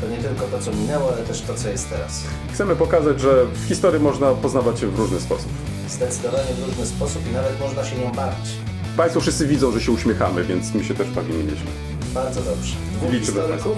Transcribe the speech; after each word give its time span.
To 0.00 0.08
nie 0.08 0.18
tylko 0.18 0.46
to, 0.46 0.58
co 0.58 0.72
minęło, 0.72 1.12
ale 1.12 1.22
też 1.22 1.40
to, 1.40 1.54
co 1.54 1.68
jest 1.68 1.90
teraz. 1.90 2.24
Chcemy 2.52 2.76
pokazać, 2.76 3.20
że 3.20 3.46
w 3.46 3.68
historii 3.68 4.00
można 4.00 4.34
poznawać 4.34 4.80
się 4.80 4.86
w 4.86 4.98
różny 4.98 5.20
sposób. 5.20 5.52
Zdecydowanie 5.88 6.54
w 6.54 6.68
różny 6.68 6.86
sposób 6.86 7.26
i 7.30 7.32
nawet 7.32 7.60
można 7.60 7.84
się 7.84 7.98
nią 7.98 8.12
bawić. 8.12 8.50
Państwo 8.96 9.20
wszyscy 9.20 9.46
widzą, 9.46 9.72
że 9.72 9.80
się 9.80 9.92
uśmiechamy, 9.92 10.44
więc 10.44 10.74
my 10.74 10.84
się 10.84 10.94
też 10.94 11.10
bawimy 11.10 11.44
nieźle. 11.44 11.70
Bardzo 12.14 12.42
dobrze. 12.42 12.76
Dwóch 12.94 13.12
Liczymy 13.12 13.26
historyków, 13.26 13.76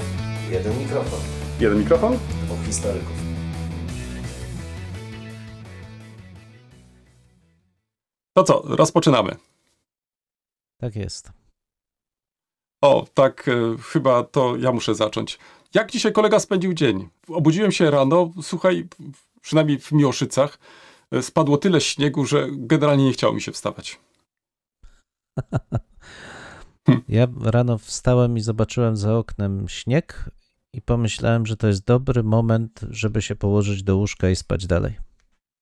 jeden 0.50 0.78
mikrofon. 0.78 1.20
Jeden 1.60 1.78
mikrofon? 1.78 2.18
Dwóch 2.44 2.66
historyków. 2.66 3.12
To 8.36 8.44
co, 8.44 8.62
rozpoczynamy. 8.64 9.36
Tak 10.76 10.96
jest. 10.96 11.30
O, 12.82 13.06
tak, 13.14 13.48
e, 13.48 13.52
chyba 13.82 14.22
to 14.22 14.56
ja 14.56 14.72
muszę 14.72 14.94
zacząć. 14.94 15.38
Jak 15.74 15.90
dzisiaj 15.90 16.12
kolega 16.12 16.40
spędził 16.40 16.74
dzień? 16.74 17.08
Obudziłem 17.28 17.72
się 17.72 17.90
rano, 17.90 18.30
słuchaj, 18.42 18.88
przynajmniej 19.40 19.78
w 19.78 19.92
Miłoszycach, 19.92 20.58
e, 21.10 21.22
spadło 21.22 21.56
tyle 21.56 21.80
śniegu, 21.80 22.26
że 22.26 22.46
generalnie 22.50 23.04
nie 23.04 23.12
chciało 23.12 23.32
mi 23.32 23.40
się 23.42 23.52
wstawać. 23.52 24.00
Ja 27.08 27.26
rano 27.40 27.78
wstałem 27.78 28.36
i 28.36 28.40
zobaczyłem 28.40 28.96
za 28.96 29.16
oknem 29.16 29.68
śnieg 29.68 30.30
i 30.72 30.82
pomyślałem, 30.82 31.46
że 31.46 31.56
to 31.56 31.66
jest 31.66 31.84
dobry 31.84 32.22
moment, 32.22 32.80
żeby 32.90 33.22
się 33.22 33.36
położyć 33.36 33.82
do 33.82 33.96
łóżka 33.96 34.30
i 34.30 34.36
spać 34.36 34.66
dalej. 34.66 34.94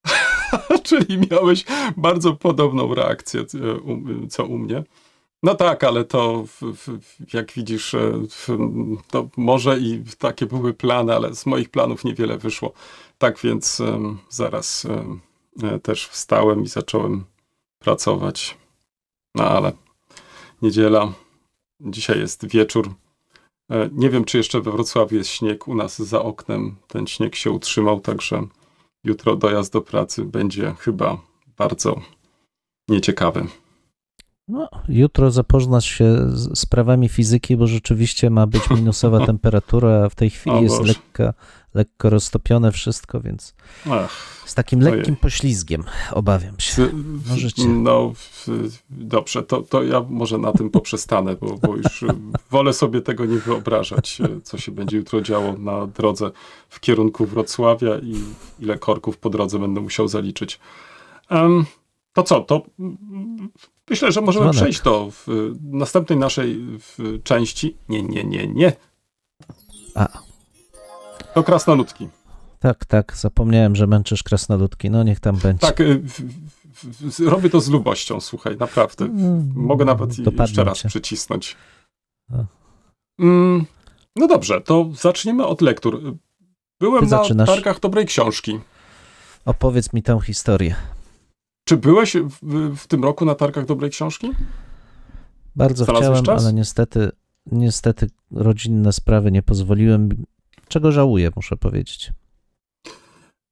Czyli 0.88 1.18
miałeś 1.30 1.64
bardzo 1.96 2.32
podobną 2.32 2.94
reakcję, 2.94 3.40
e, 3.40 4.28
co 4.28 4.44
u 4.44 4.58
mnie. 4.58 4.84
No 5.42 5.54
tak, 5.54 5.84
ale 5.84 6.04
to 6.04 6.44
jak 7.34 7.52
widzisz, 7.52 7.94
e, 7.94 8.12
to 9.10 9.28
może 9.36 9.78
i 9.78 10.04
takie 10.18 10.46
były 10.46 10.74
plany, 10.74 11.14
ale 11.14 11.34
z 11.34 11.46
moich 11.46 11.70
planów 11.70 12.04
niewiele 12.04 12.38
wyszło. 12.38 12.72
Tak 13.18 13.38
więc 13.38 13.82
zaraz 14.28 14.86
e, 15.62 15.78
też 15.78 16.08
wstałem 16.08 16.62
i 16.62 16.66
zacząłem 16.66 17.24
pracować. 17.78 18.56
No 19.34 19.44
ale 19.44 19.72
niedziela, 20.62 21.12
dzisiaj 21.80 22.18
jest 22.18 22.46
wieczór. 22.46 22.94
E, 23.70 23.88
Nie 23.92 24.10
wiem, 24.10 24.24
czy 24.24 24.36
jeszcze 24.38 24.60
we 24.60 24.70
Wrocławiu 24.70 25.16
jest 25.16 25.30
śnieg. 25.30 25.68
U 25.68 25.74
nas 25.74 26.02
za 26.02 26.22
oknem 26.22 26.76
ten 26.88 27.06
śnieg 27.06 27.36
się 27.36 27.50
utrzymał, 27.50 28.00
także 28.00 28.46
jutro 29.04 29.36
dojazd 29.36 29.72
do 29.72 29.80
pracy 29.80 30.24
będzie 30.24 30.74
chyba 30.78 31.18
bardzo 31.56 32.00
nieciekawy. 32.88 33.46
No, 34.50 34.68
jutro 34.88 35.30
zapoznasz 35.30 35.86
się 35.86 36.16
z 36.28 36.58
sprawami 36.58 37.08
fizyki, 37.08 37.56
bo 37.56 37.66
rzeczywiście 37.66 38.30
ma 38.30 38.46
być 38.46 38.70
minusowa 38.80 39.26
temperatura, 39.26 40.04
a 40.04 40.08
w 40.08 40.14
tej 40.14 40.30
chwili 40.30 40.56
O 40.56 40.60
jest 40.62 40.78
Boże. 40.78 40.88
lekka, 40.92 41.34
lekko 41.74 42.10
roztopione 42.10 42.72
wszystko, 42.72 43.20
więc 43.20 43.54
Ach, 43.90 44.42
z 44.46 44.54
takim 44.54 44.80
Ojej. 44.82 44.96
lekkim 44.96 45.16
poślizgiem 45.16 45.84
obawiam 46.12 46.54
się. 46.60 46.88
Możecie. 47.28 47.68
No, 47.68 48.12
dobrze, 48.90 49.42
to, 49.42 49.62
to 49.62 49.82
ja 49.82 50.04
może 50.08 50.38
na 50.38 50.52
tym 50.52 50.70
poprzestanę, 50.70 51.36
bo, 51.36 51.58
bo 51.58 51.76
już 51.76 52.04
wolę 52.50 52.72
sobie 52.72 53.00
tego 53.00 53.24
nie 53.24 53.38
wyobrażać, 53.38 54.18
co 54.42 54.58
się 54.58 54.72
będzie 54.72 54.96
jutro 54.96 55.20
działo 55.20 55.52
na 55.58 55.86
drodze 55.86 56.30
w 56.68 56.80
kierunku 56.80 57.26
Wrocławia 57.26 57.98
i 57.98 58.14
ile 58.60 58.78
korków 58.78 59.18
po 59.18 59.30
drodze 59.30 59.58
będę 59.58 59.80
musiał 59.80 60.08
zaliczyć. 60.08 60.60
Em, 61.28 61.64
to 62.12 62.22
co, 62.22 62.40
to 62.40 62.62
myślę, 63.90 64.12
że 64.12 64.20
możemy 64.20 64.44
Dzwonek. 64.44 64.56
przejść 64.62 64.82
do 64.82 65.08
w 65.10 65.52
następnej 65.62 66.18
naszej 66.18 66.56
w 66.78 67.20
części. 67.24 67.76
Nie, 67.88 68.02
nie, 68.02 68.24
nie, 68.24 68.46
nie. 68.46 68.72
A. 69.94 70.08
To 71.34 71.42
krasnoludki. 71.42 72.08
Tak, 72.58 72.84
tak, 72.84 73.16
zapomniałem, 73.16 73.76
że 73.76 73.86
męczysz 73.86 74.22
krasnoludki. 74.22 74.90
No 74.90 75.02
niech 75.02 75.20
tam 75.20 75.36
będzie. 75.36 75.66
Tak, 75.66 75.80
y, 75.80 75.98
w, 76.04 76.20
w, 76.82 77.28
robię 77.28 77.50
to 77.50 77.60
z 77.60 77.68
lubością, 77.68 78.20
słuchaj, 78.20 78.56
naprawdę. 78.56 79.04
Mm, 79.04 79.52
Mogę 79.56 79.84
nawet 79.84 80.18
i 80.18 80.22
dopadną 80.22 80.44
jeszcze 80.44 80.64
raz 80.64 80.78
cię. 80.78 80.88
przycisnąć. 80.88 81.56
Mm, 83.18 83.64
no 84.16 84.26
dobrze, 84.26 84.60
to 84.60 84.88
zaczniemy 84.94 85.46
od 85.46 85.60
lektur. 85.60 86.00
Byłem 86.80 87.04
Ty 87.04 87.10
na 87.10 87.18
zaczynasz. 87.22 87.48
targach 87.48 87.80
dobrej 87.80 88.06
książki. 88.06 88.60
Opowiedz 89.44 89.92
mi 89.92 90.02
tę 90.02 90.20
historię. 90.24 90.76
Czy 91.70 91.76
byłeś 91.76 92.16
w, 92.16 92.76
w 92.76 92.86
tym 92.86 93.02
roku 93.04 93.24
na 93.24 93.34
targach 93.34 93.64
dobrej 93.66 93.90
książki? 93.90 94.30
Bardzo 95.56 95.84
Znalazłeś 95.84 96.10
chciałem, 96.10 96.24
czas? 96.24 96.44
ale 96.44 96.52
niestety, 96.52 97.10
niestety 97.46 98.10
rodzinne 98.30 98.92
sprawy 98.92 99.32
nie 99.32 99.42
pozwoliły, 99.42 99.98
mi- 99.98 100.24
czego 100.68 100.92
żałuję, 100.92 101.30
muszę 101.36 101.56
powiedzieć. 101.56 102.12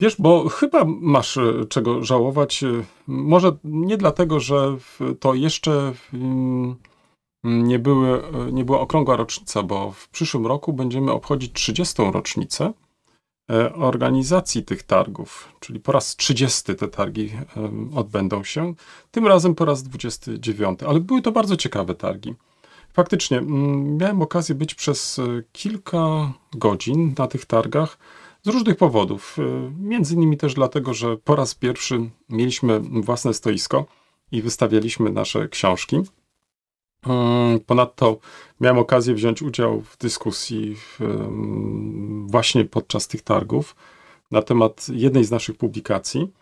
Wiesz, 0.01 0.17
bo 0.19 0.49
chyba 0.49 0.84
masz 0.84 1.37
e, 1.37 1.65
czego 1.69 2.05
żałować. 2.05 2.62
e, 2.65 2.67
Może 3.06 3.56
nie 3.65 3.97
dlatego, 3.97 4.41
że 4.41 4.77
to 5.21 5.35
jeszcze 5.35 5.93
mm, 6.15 6.77
nie, 7.45 7.79
były, 7.79 8.23
e, 8.25 8.53
nie 8.53 8.65
była 8.65 8.81
okrągła 8.81 9.17
rocznica, 9.17 9.62
bo 9.62 9.93
w 9.93 10.09
przyszłym 10.09 10.47
roku 10.47 10.73
będziemy 10.73 11.12
obchodzić 11.12 11.53
30. 11.53 12.03
rocznicę 12.12 12.73
organizacji 13.75 14.64
tych 14.64 14.82
targów, 14.82 15.53
czyli 15.60 15.81
po 15.81 15.92
raz 15.92 16.16
30 16.16 16.76
te 16.76 16.88
targi 16.88 17.31
em, 17.56 17.91
odbędą 17.94 18.44
się, 18.44 18.75
tym 19.10 19.26
razem 19.26 19.54
po 19.54 19.64
raz 19.64 19.82
29, 19.82 20.82
ale 20.82 21.00
były 21.00 21.22
to 21.22 21.32
bardzo 21.32 21.56
ciekawe 21.56 21.94
targi. 21.94 22.34
Faktycznie, 22.92 23.38
mm, 23.38 23.97
miałem 23.97 24.22
okazję 24.22 24.54
być 24.54 24.75
przez 24.75 25.19
e, 25.19 25.22
kilka 25.53 26.32
godzin 26.53 27.14
na 27.19 27.26
tych 27.26 27.44
targach 27.44 27.98
z 28.42 28.48
różnych 28.48 28.76
powodów. 28.76 29.37
E, 29.38 29.72
Między 29.81 30.14
innymi 30.14 30.37
też 30.37 30.54
dlatego, 30.54 30.94
że 30.94 31.16
po 31.16 31.37
raz 31.37 31.54
pierwszy 31.54 32.10
mieliśmy 32.28 32.81
własne 32.81 33.34
stoisko 33.34 33.87
i 34.32 34.42
wystawialiśmy 34.42 35.10
nasze 35.10 35.48
książki. 35.48 35.97
Mm, 37.06 37.60
Ponadto 37.60 38.19
miałem 38.60 38.78
okazję 38.78 39.14
wziąć 39.14 39.42
udział 39.42 39.81
w 39.81 39.98
dyskusji 39.98 40.76
właśnie 42.26 42.64
podczas 42.64 43.09
tych 43.09 43.22
targów 43.22 43.76
na 44.31 44.42
temat 44.42 44.86
jednej 44.92 45.25
z 45.25 45.31
naszych 45.31 45.56
publikacji. 45.56 46.32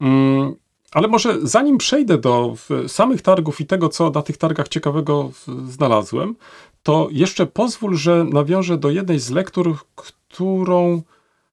Mm, 0.00 0.54
Ale 0.92 1.08
może 1.08 1.38
zanim 1.42 1.78
przejdę 1.78 2.18
do 2.18 2.54
samych 2.86 3.22
targów 3.22 3.60
i 3.60 3.66
tego, 3.66 3.88
co 3.88 4.10
na 4.10 4.22
tych 4.22 4.36
targach 4.36 4.68
ciekawego 4.68 5.30
znalazłem, 5.68 6.36
to 6.82 7.08
jeszcze 7.10 7.46
pozwól, 7.46 7.96
że 7.96 8.24
nawiążę 8.24 8.78
do 8.78 8.90
jednej 8.90 9.18
z 9.18 9.30
lektur, 9.30 9.76
którą 9.94 11.02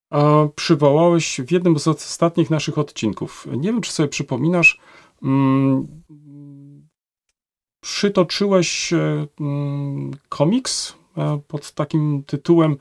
a, 0.10 0.48
przywołałeś 0.56 1.42
w 1.48 1.52
jednym 1.52 1.80
z 1.80 1.88
ostatnich 1.88 2.50
naszych 2.50 2.78
odcinków. 2.78 3.48
Nie 3.58 3.72
wiem, 3.72 3.82
czy 3.82 3.92
sobie 3.92 4.10
przypominasz, 4.10 4.80
mm, 5.24 5.88
przytoczyłeś 7.84 8.94
e, 8.94 9.28
mm, 9.40 10.12
komiks 10.30 10.94
e, 11.18 11.40
pod 11.48 11.72
takim 11.72 12.24
tytułem 12.24 12.78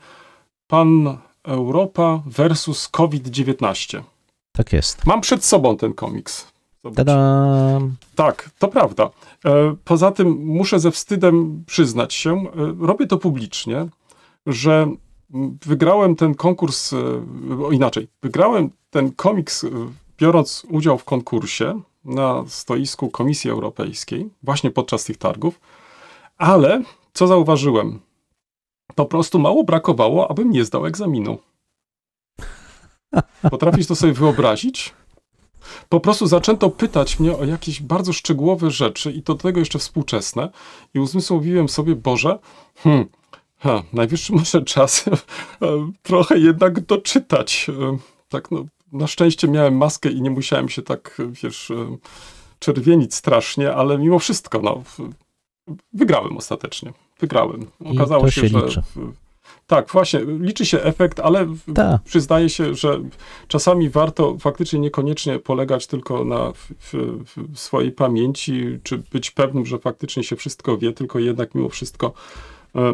Pan 0.67 1.17
Europa 1.43 2.23
versus 2.25 2.87
COVID-19. 2.89 4.01
Tak 4.51 4.73
jest. 4.73 5.05
Mam 5.05 5.21
przed 5.21 5.45
sobą 5.45 5.77
ten 5.77 5.93
komiks. 5.93 6.53
Tada! 6.95 7.79
Tak, 8.15 8.49
to 8.59 8.67
prawda. 8.67 9.09
E, 9.45 9.75
Poza 9.83 10.11
tym 10.11 10.45
muszę 10.45 10.79
ze 10.79 10.91
wstydem 10.91 11.63
przyznać 11.67 12.13
się, 12.13 12.43
robię 12.79 13.07
to 13.07 13.17
publicznie, 13.17 13.87
że 14.45 14.87
wygrałem 15.65 16.15
ten 16.15 16.35
konkurs, 16.35 16.93
o 17.65 17.71
inaczej, 17.71 18.07
wygrałem 18.21 18.69
ten 18.89 19.11
komiks 19.11 19.65
biorąc 20.17 20.65
udział 20.69 20.97
w 20.97 21.03
konkursie 21.03 21.81
na 22.05 22.43
stoisku 22.47 23.09
Komisji 23.09 23.49
Europejskiej, 23.49 24.29
właśnie 24.43 24.71
podczas 24.71 25.03
tych 25.03 25.17
targów, 25.17 25.59
ale 26.37 26.83
co 27.13 27.27
zauważyłem? 27.27 27.99
Po 28.95 29.05
prostu 29.05 29.39
mało 29.39 29.63
brakowało, 29.63 30.31
abym 30.31 30.51
nie 30.51 30.65
zdał 30.65 30.85
egzaminu. 30.85 31.37
Potrafisz 33.51 33.87
to 33.87 33.95
sobie 33.95 34.13
wyobrazić? 34.13 34.93
po 35.89 35.99
prostu 35.99 36.27
zaczęto 36.27 36.69
pytać 36.69 37.19
mnie 37.19 37.37
o 37.37 37.45
jakieś 37.45 37.81
bardzo 37.81 38.13
szczegółowe 38.13 38.71
rzeczy 38.71 39.11
i 39.11 39.23
to 39.23 39.33
do 39.33 39.41
tego 39.41 39.59
jeszcze 39.59 39.79
współczesne 39.79 40.49
i 40.93 40.99
uzmysłowiłem 40.99 41.69
sobie, 41.69 41.95
Boże, 41.95 42.39
hmm, 42.77 43.05
ha, 43.57 43.83
najwyższy 43.93 44.33
może 44.33 44.61
czas 44.61 45.05
e, 45.07 45.11
trochę 46.01 46.39
jednak 46.39 46.79
doczytać. 46.79 47.67
E, 47.69 47.97
Tak, 48.29 48.51
no, 48.51 48.65
na 48.93 49.07
szczęście 49.07 49.47
miałem 49.47 49.77
maskę 49.77 50.09
i 50.09 50.21
nie 50.21 50.31
musiałem 50.31 50.69
się 50.69 50.81
tak, 50.81 51.21
wiesz, 51.43 51.71
e, 51.71 51.97
czerwienić 52.59 53.13
strasznie, 53.15 53.73
ale 53.73 53.97
mimo 53.97 54.19
wszystko, 54.19 54.61
no, 54.61 54.83
wygrałem 55.93 56.37
ostatecznie. 56.37 56.93
Wygrałem. 57.19 57.65
Okazało 57.85 58.31
się, 58.31 58.41
się 58.41 58.47
że. 58.47 58.65
liczy. 58.65 58.81
Tak, 59.67 59.91
właśnie, 59.91 60.19
liczy 60.39 60.65
się 60.65 60.81
efekt, 60.81 61.19
ale 61.19 61.47
Tak. 61.75 62.01
przyznaję 62.03 62.49
się, 62.49 62.75
że 62.75 62.99
czasami 63.47 63.89
warto 63.89 64.37
faktycznie 64.39 64.79
niekoniecznie 64.79 65.39
polegać 65.39 65.87
tylko 65.87 66.25
na 66.25 66.51
w, 66.53 66.93
w, 67.25 67.59
swojej 67.59 67.91
pamięci, 67.91 68.79
czy 68.83 68.97
być 68.97 69.31
pewnym, 69.31 69.65
że 69.65 69.79
faktycznie 69.79 70.23
się 70.23 70.35
wszystko 70.35 70.77
wie, 70.77 70.93
tylko 70.93 71.19
jednak 71.19 71.55
mimo 71.55 71.69
wszystko 71.69 72.13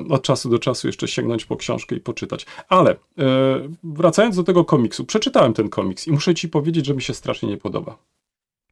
od 0.09 0.21
czasu 0.21 0.49
do 0.49 0.59
czasu 0.59 0.87
jeszcze 0.87 1.07
sięgnąć 1.07 1.45
po 1.45 1.55
książkę 1.55 1.95
i 1.95 1.99
poczytać. 1.99 2.45
Ale 2.69 2.91
e, 2.91 2.95
wracając 3.83 4.35
do 4.35 4.43
tego 4.43 4.65
komiksu, 4.65 5.05
przeczytałem 5.05 5.53
ten 5.53 5.69
komiks 5.69 6.07
i 6.07 6.11
muszę 6.11 6.35
ci 6.35 6.49
powiedzieć, 6.49 6.85
że 6.85 6.93
mi 6.93 7.01
się 7.01 7.13
strasznie 7.13 7.49
nie 7.49 7.57
podoba. 7.57 7.97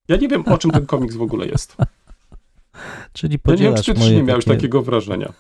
Ja 0.08 0.18
nie 0.18 0.28
wiem, 0.28 0.44
o 0.48 0.58
czym 0.58 0.72
ten 0.72 0.86
komiks 0.86 1.16
w 1.16 1.22
ogóle 1.22 1.48
jest. 1.48 1.76
Czyli 3.14 3.40
Ja 3.46 3.52
nie 3.52 3.58
wiem, 3.58 3.76
czy 3.76 3.94
ty 3.94 4.00
moje 4.00 4.16
nie 4.16 4.24
miałeś 4.24 4.46
takie... 4.46 4.58
takiego 4.58 4.82
wrażenia. 4.82 5.34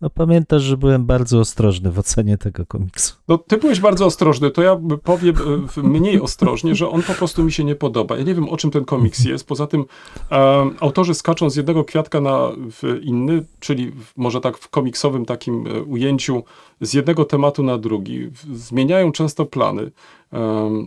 No 0.00 0.10
pamiętasz, 0.10 0.62
że 0.62 0.76
byłem 0.76 1.06
bardzo 1.06 1.40
ostrożny 1.40 1.90
w 1.90 1.98
ocenie 1.98 2.38
tego 2.38 2.66
komiksu. 2.66 3.14
No, 3.28 3.38
ty 3.38 3.56
byłeś 3.56 3.80
bardzo 3.80 4.06
ostrożny, 4.06 4.50
to 4.50 4.62
ja 4.62 4.80
powiem 5.04 5.34
e, 5.76 5.82
mniej 5.82 6.20
ostrożnie, 6.20 6.74
że 6.74 6.88
on 6.88 7.02
po 7.02 7.12
prostu 7.14 7.44
mi 7.44 7.52
się 7.52 7.64
nie 7.64 7.74
podoba. 7.74 8.16
Ja 8.16 8.22
nie 8.22 8.34
wiem, 8.34 8.48
o 8.48 8.56
czym 8.56 8.70
ten 8.70 8.84
komiks 8.84 9.24
jest. 9.24 9.46
Poza 9.46 9.66
tym 9.66 9.84
e, 10.32 10.70
autorzy 10.80 11.14
skaczą 11.14 11.50
z 11.50 11.56
jednego 11.56 11.84
kwiatka 11.84 12.20
na 12.20 12.50
w 12.70 12.98
inny, 13.02 13.44
czyli 13.60 13.90
w, 13.90 14.12
może 14.16 14.40
tak 14.40 14.58
w 14.58 14.68
komiksowym 14.68 15.24
takim 15.24 15.66
e, 15.66 15.82
ujęciu, 15.82 16.42
z 16.80 16.94
jednego 16.94 17.24
tematu 17.24 17.62
na 17.62 17.78
drugi. 17.78 18.30
Zmieniają 18.52 19.12
często 19.12 19.46
plany. 19.46 19.90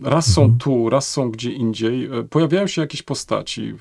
Raz 0.02 0.32
są 0.32 0.42
Mhm. 0.42 0.58
tu, 0.58 0.90
raz 0.90 1.10
są 1.10 1.30
gdzie 1.30 1.52
indziej. 1.52 2.08
Pojawiają 2.30 2.66
się 2.66 2.80
jakieś 2.80 3.02
postaci. 3.02 3.74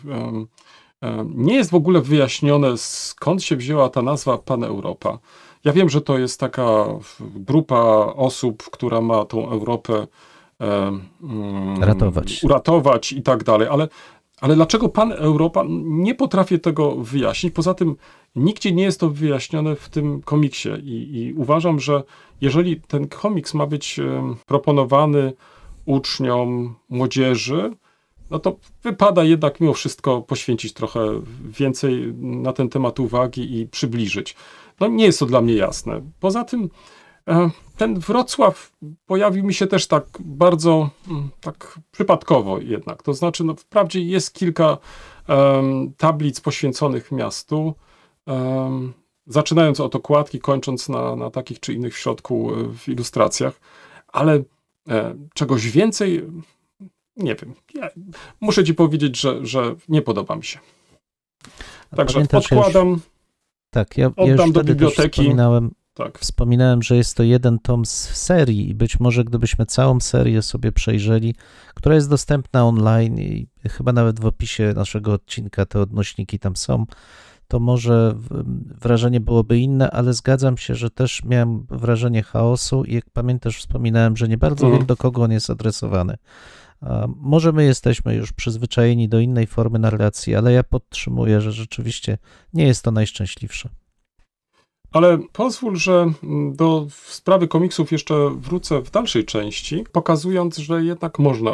Nie 1.36 1.56
jest 1.56 1.72
w 1.72 1.76
ogóle 1.76 2.02
wyjaśnione, 2.02 2.78
skąd 2.78 3.44
się 3.44 3.56
wzięła 3.56 3.90
ta 3.90 4.02
nazwa 4.02 4.38
Pan 4.38 4.64
Europa. 4.64 5.20
Ja 5.64 5.74
wiem, 5.74 5.90
że 5.90 6.02
to 6.02 6.18
jest 6.18 6.40
taka 6.40 6.86
grupa 7.20 7.80
osób, 8.16 8.64
która 8.64 9.02
ma 9.02 9.26
tą 9.26 9.50
Europę 9.50 10.08
e, 10.62 11.00
mm, 11.24 11.84
Ratować. 11.84 12.44
uratować 12.44 13.12
i 13.12 13.22
tak 13.22 13.44
dalej, 13.44 13.68
ale, 13.68 13.88
ale 14.42 14.56
dlaczego 14.56 14.90
Pan 14.90 15.12
Europa? 15.12 15.64
Nie 15.84 16.16
potrafię 16.16 16.60
tego 16.60 16.96
wyjaśnić. 16.96 17.54
Poza 17.54 17.74
tym 17.74 17.96
nigdzie 18.36 18.72
nie 18.72 18.84
jest 18.84 19.00
to 19.00 19.10
wyjaśnione 19.10 19.76
w 19.76 19.90
tym 19.90 20.22
komiksie 20.22 20.70
i, 20.84 21.18
i 21.18 21.34
uważam, 21.34 21.80
że 21.80 22.04
jeżeli 22.42 22.82
ten 22.82 23.08
komiks 23.08 23.54
ma 23.54 23.66
być 23.68 24.00
em, 24.00 24.36
proponowany 24.46 25.34
uczniom, 25.86 26.76
młodzieży, 26.90 27.72
no 28.30 28.40
to 28.40 28.56
wypada 28.84 29.24
jednak 29.24 29.60
mimo 29.60 29.74
wszystko 29.74 30.22
poświęcić 30.22 30.74
trochę 30.74 31.22
więcej 31.44 32.14
na 32.18 32.54
ten 32.54 32.70
temat 32.70 33.00
uwagi 33.00 33.60
i 33.60 33.68
przybliżyć. 33.68 34.36
No 34.80 34.88
nie 34.88 35.06
jest 35.06 35.20
to 35.20 35.26
dla 35.26 35.42
mnie 35.42 35.54
jasne. 35.54 36.02
Poza 36.20 36.44
tym 36.44 36.70
e, 37.28 37.50
ten 37.78 38.00
Wrocław 38.00 38.72
pojawił 39.06 39.44
mi 39.44 39.54
się 39.54 39.68
też 39.68 39.88
tak 39.88 40.06
bardzo 40.20 40.90
mm, 41.08 41.30
tak 41.42 41.80
przypadkowo 41.92 42.60
jednak. 42.60 43.04
To 43.04 43.14
znaczy, 43.14 43.44
no 43.44 43.56
wprawdzie 43.56 44.02
jest 44.02 44.34
kilka 44.34 44.78
em, 45.28 45.94
tablic 45.98 46.42
poświęconych 46.42 47.12
miastu, 47.12 47.74
em, 48.26 48.94
zaczynając 49.28 49.80
od 49.80 49.96
okładki, 49.96 50.40
kończąc 50.40 50.90
na, 50.90 51.16
na 51.16 51.30
takich 51.30 51.60
czy 51.60 51.74
innych 51.74 51.94
w 51.94 51.98
środku 51.98 52.52
e, 52.54 52.74
w 52.78 52.90
ilustracjach, 52.90 53.60
ale 54.08 54.44
e, 54.90 55.16
czegoś 55.34 55.70
więcej 55.72 56.24
nie 57.18 57.36
wiem. 57.36 57.54
Ja 57.76 57.90
muszę 58.42 58.64
ci 58.64 58.74
powiedzieć, 58.74 59.20
że, 59.22 59.46
że 59.46 59.76
nie 59.90 60.02
podoba 60.02 60.36
mi 60.36 60.44
się. 60.44 60.60
Także 61.96 62.14
pamiętasz, 62.14 62.52
ja 62.52 62.58
już- 62.58 62.66
odkładam. 62.68 63.00
Tak, 63.70 63.98
ja, 63.98 64.04
ja 64.04 64.24
Oddam 64.34 64.48
już 64.48 64.52
do 64.56 64.64
biblioteki. 64.64 65.10
wspominałem, 65.22 65.72
Tak. 65.94 66.20
wspominałem, 66.20 66.84
że 66.84 66.96
jest 66.96 67.18
to 67.18 67.24
jeden 67.24 67.60
tom 67.60 67.86
z 67.86 67.92
serii 68.18 68.70
i 68.70 68.76
być 68.76 69.00
może 69.00 69.24
gdybyśmy 69.24 69.66
całą 69.66 70.00
serię 70.00 70.42
sobie 70.42 70.72
przejrzeli, 70.72 71.36
która 71.76 71.96
jest 71.96 72.10
dostępna 72.10 72.66
online 72.68 73.20
i 73.20 73.48
chyba 73.70 73.94
nawet 73.94 74.20
w 74.20 74.26
opisie 74.26 74.74
naszego 74.76 75.14
odcinka 75.14 75.66
te 75.66 75.80
odnośniki 75.80 76.40
tam 76.40 76.56
są, 76.56 76.86
to 77.48 77.60
może 77.60 78.16
wrażenie 78.82 79.20
byłoby 79.20 79.58
inne, 79.60 79.92
ale 79.92 80.14
zgadzam 80.14 80.58
się, 80.58 80.76
że 80.76 80.90
też 80.90 81.24
miałem 81.24 81.66
wrażenie 81.70 82.24
chaosu 82.24 82.84
i 82.84 82.94
jak 82.94 83.10
pamiętasz, 83.10 83.58
wspominałem, 83.58 84.18
że 84.18 84.28
nie 84.28 84.38
bardzo 84.38 84.66
Mhm. 84.66 84.80
wiem, 84.80 84.88
do 84.88 84.98
kogo 84.98 85.22
on 85.24 85.32
jest 85.32 85.50
adresowany. 85.50 86.18
Może 87.18 87.52
my 87.52 87.64
jesteśmy 87.64 88.16
już 88.16 88.34
przyzwyczajeni 88.34 89.10
do 89.10 89.20
innej 89.20 89.48
formy 89.48 89.80
narracji, 89.80 90.36
ale 90.36 90.52
ja 90.52 90.64
podtrzymuję, 90.64 91.42
że 91.42 91.52
rzeczywiście 91.52 92.18
nie 92.54 92.68
jest 92.68 92.84
to 92.84 92.92
najszczęśliwsze. 92.92 93.70
Ale 94.96 95.18
pozwól, 95.32 95.76
że 95.76 96.12
mm, 96.24 96.56
do 96.56 96.88
sprawy 96.90 97.48
komiksów 97.48 97.92
jeszcze 97.92 98.30
wrócę 98.30 98.82
w 98.82 98.92
dalszej 98.92 99.26
części, 99.26 99.84
pokazując, 99.92 100.58
że 100.58 100.84
jednak 100.84 101.20
można 101.20 101.52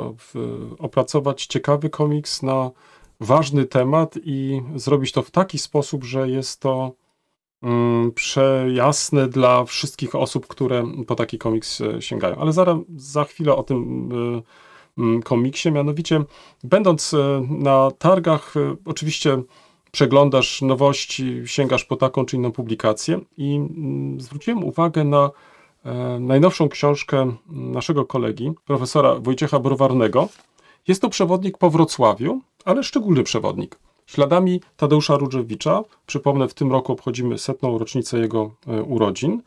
opracować 0.79 1.45
ciekawy 1.45 1.89
komiks 1.89 2.43
na 2.43 2.71
ważny 3.19 3.65
temat 3.65 4.15
i 4.23 4.61
zrobić 4.75 5.11
to 5.11 5.21
w 5.21 5.31
taki 5.31 5.57
sposób, 5.57 6.03
że 6.03 6.29
jest 6.29 6.61
to 6.61 6.91
mm, 7.63 8.11
przejasne 8.11 9.27
dla 9.27 9.65
wszystkich 9.65 10.15
osób, 10.15 10.47
które 10.47 10.83
po 11.07 11.15
taki 11.15 11.37
komiks 11.37 11.81
e, 11.81 12.01
sięgają. 12.01 12.35
Ale 12.35 12.53
zaraz, 12.53 12.77
za 12.95 13.23
chwilę 13.23 13.55
o 13.55 13.63
tym 13.63 14.09
e, 14.37 14.41
komiksie, 15.23 15.71
mianowicie 15.71 16.23
będąc 16.63 17.13
e, 17.13 17.47
na 17.49 17.91
targach, 17.91 18.57
e, 18.57 18.75
oczywiście 18.85 19.41
przeglądasz 19.91 20.61
nowości, 20.61 21.41
sięgasz 21.45 21.85
po 21.85 21.95
taką 21.95 22.25
czy 22.25 22.35
inną 22.35 22.51
publikację 22.51 23.19
i 23.37 23.55
mm, 23.55 24.21
zwróciłem 24.21 24.63
uwagę 24.63 25.03
na 25.03 25.31
e, 25.85 26.19
najnowszą 26.19 26.69
książkę 26.69 27.35
naszego 27.49 28.05
kolegi, 28.05 28.51
profesora 28.65 29.15
Wojciecha 29.15 29.59
Browarnego. 29.59 30.29
Jest 30.87 31.01
to 31.01 31.09
przewodnik 31.09 31.57
po 31.57 31.69
Wrocławiu, 31.69 32.41
ale 32.65 32.83
szczególny 32.83 33.23
przewodnik. 33.23 33.79
Śladami 34.05 34.61
Tadeusza 34.77 35.17
Różewicza, 35.17 35.83
przypomnę, 36.05 36.47
w 36.47 36.53
tym 36.53 36.71
roku 36.71 36.93
obchodzimy 36.93 37.37
setną 37.37 37.77
rocznicę 37.77 38.19
jego 38.19 38.51
urodzin 38.87 39.41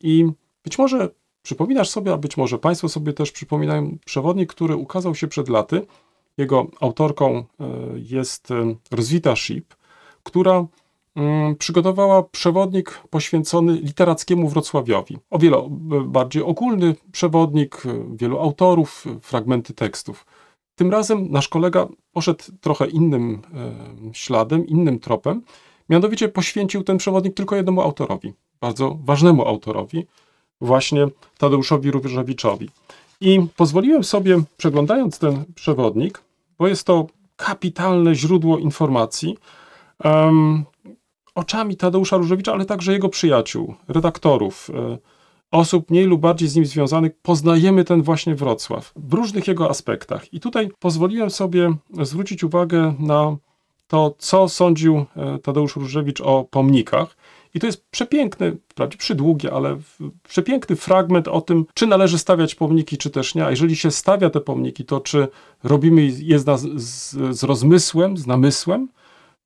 i 0.00 0.26
być 0.64 0.78
może 0.78 1.08
przypominasz 1.44 1.90
sobie, 1.90 2.12
a 2.12 2.16
być 2.16 2.36
może 2.36 2.58
Państwo 2.58 2.88
sobie 2.88 3.12
też 3.12 3.32
przypominają 3.32 3.98
przewodnik, 4.04 4.50
który 4.50 4.76
ukazał 4.76 5.14
się 5.14 5.28
przed 5.28 5.48
laty. 5.48 5.86
Jego 6.36 6.66
autorką 6.80 7.36
e, 7.36 7.44
jest 7.96 8.50
e, 8.50 8.74
Roswitha 8.90 9.36
Ship, 9.36 9.74
która 10.22 10.66
mm, 11.16 11.56
przygotowała 11.56 12.22
przewodnik 12.22 13.00
poświęcony 13.10 13.72
literackiemu 13.72 14.48
Wrocławiowi. 14.48 15.18
O 15.30 15.38
wiele 15.38 15.56
e, 15.56 15.70
bardziej 16.06 16.42
ogólny 16.42 16.94
przewodnik, 17.12 17.82
wielu 18.14 18.38
autorów, 18.40 19.04
fragmenty 19.22 19.74
tekstów. 19.74 20.26
Tym 20.74 20.90
razem 20.90 21.30
nasz 21.30 21.48
kolega 21.48 21.88
poszedł 22.12 22.44
trochę 22.60 22.86
innym 22.86 23.42
śladem, 24.12 24.66
innym 24.66 24.98
tropem. 24.98 25.42
Mianowicie 25.88 26.28
poświęcił 26.28 26.82
ten 26.82 26.98
przewodnik 26.98 27.34
tylko 27.34 27.56
jednemu 27.56 27.80
autorowi, 27.80 28.32
bardzo 28.60 28.98
ważnemu 29.04 29.48
autorowi, 29.48 30.06
właśnie 30.64 31.06
Tadeuszowi 31.38 31.90
Różewiczowi. 31.90 32.70
I 33.20 33.46
pozwoliłem 33.56 34.04
sobie, 34.04 34.42
przeglądając 34.56 35.18
ten 35.18 35.44
przewodnik, 35.54 36.22
bo 36.58 36.68
jest 36.68 36.86
to 36.86 37.06
kapitalne 37.36 38.14
źródło 38.14 38.58
informacji, 38.58 39.38
em, 40.04 40.64
oczami 41.34 41.76
Tadeusza 41.76 42.16
Różewicza, 42.16 42.52
ale 42.52 42.64
także 42.64 42.92
jego 42.92 43.08
przyjaciół, 43.08 43.74
redaktorów, 43.88 44.70
e, 44.70 44.98
osób 45.50 45.90
mniej 45.90 46.04
lub 46.04 46.20
bardziej 46.20 46.48
z 46.48 46.56
nim 46.56 46.66
związanych, 46.66 47.12
poznajemy 47.22 47.84
ten 47.84 48.02
właśnie 48.02 48.34
Wrocław 48.34 48.92
w 48.96 49.14
różnych 49.14 49.48
jego 49.48 49.70
aspektach. 49.70 50.34
I 50.34 50.40
tutaj 50.40 50.70
pozwoliłem 50.78 51.30
sobie 51.30 51.74
zwrócić 52.02 52.44
uwagę 52.44 52.94
na 52.98 53.36
to, 53.88 54.14
co 54.18 54.48
sądził 54.48 55.04
e, 55.16 55.38
Tadeusz 55.38 55.76
Różewicz 55.76 56.20
o 56.20 56.44
pomnikach. 56.50 57.16
I 57.54 57.60
to 57.60 57.66
jest 57.66 57.90
przepiękny, 57.90 58.56
wprawdzie 58.68 58.98
przydługi, 58.98 59.48
ale 59.48 59.78
przepiękny 60.22 60.76
fragment 60.76 61.28
o 61.28 61.40
tym, 61.40 61.66
czy 61.74 61.86
należy 61.86 62.18
stawiać 62.18 62.54
pomniki, 62.54 62.98
czy 62.98 63.10
też 63.10 63.34
nie. 63.34 63.46
A 63.46 63.50
jeżeli 63.50 63.76
się 63.76 63.90
stawia 63.90 64.30
te 64.30 64.40
pomniki, 64.40 64.84
to 64.84 65.00
czy 65.00 65.28
robimy 65.64 66.02
je 66.02 66.38
z, 66.38 66.44
z, 66.82 67.16
z 67.38 67.42
rozmysłem, 67.42 68.16
z 68.16 68.26
namysłem, 68.26 68.88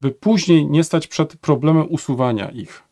by 0.00 0.10
później 0.10 0.66
nie 0.66 0.84
stać 0.84 1.06
przed 1.06 1.36
problemem 1.36 1.86
usuwania 1.90 2.50
ich. 2.50 2.82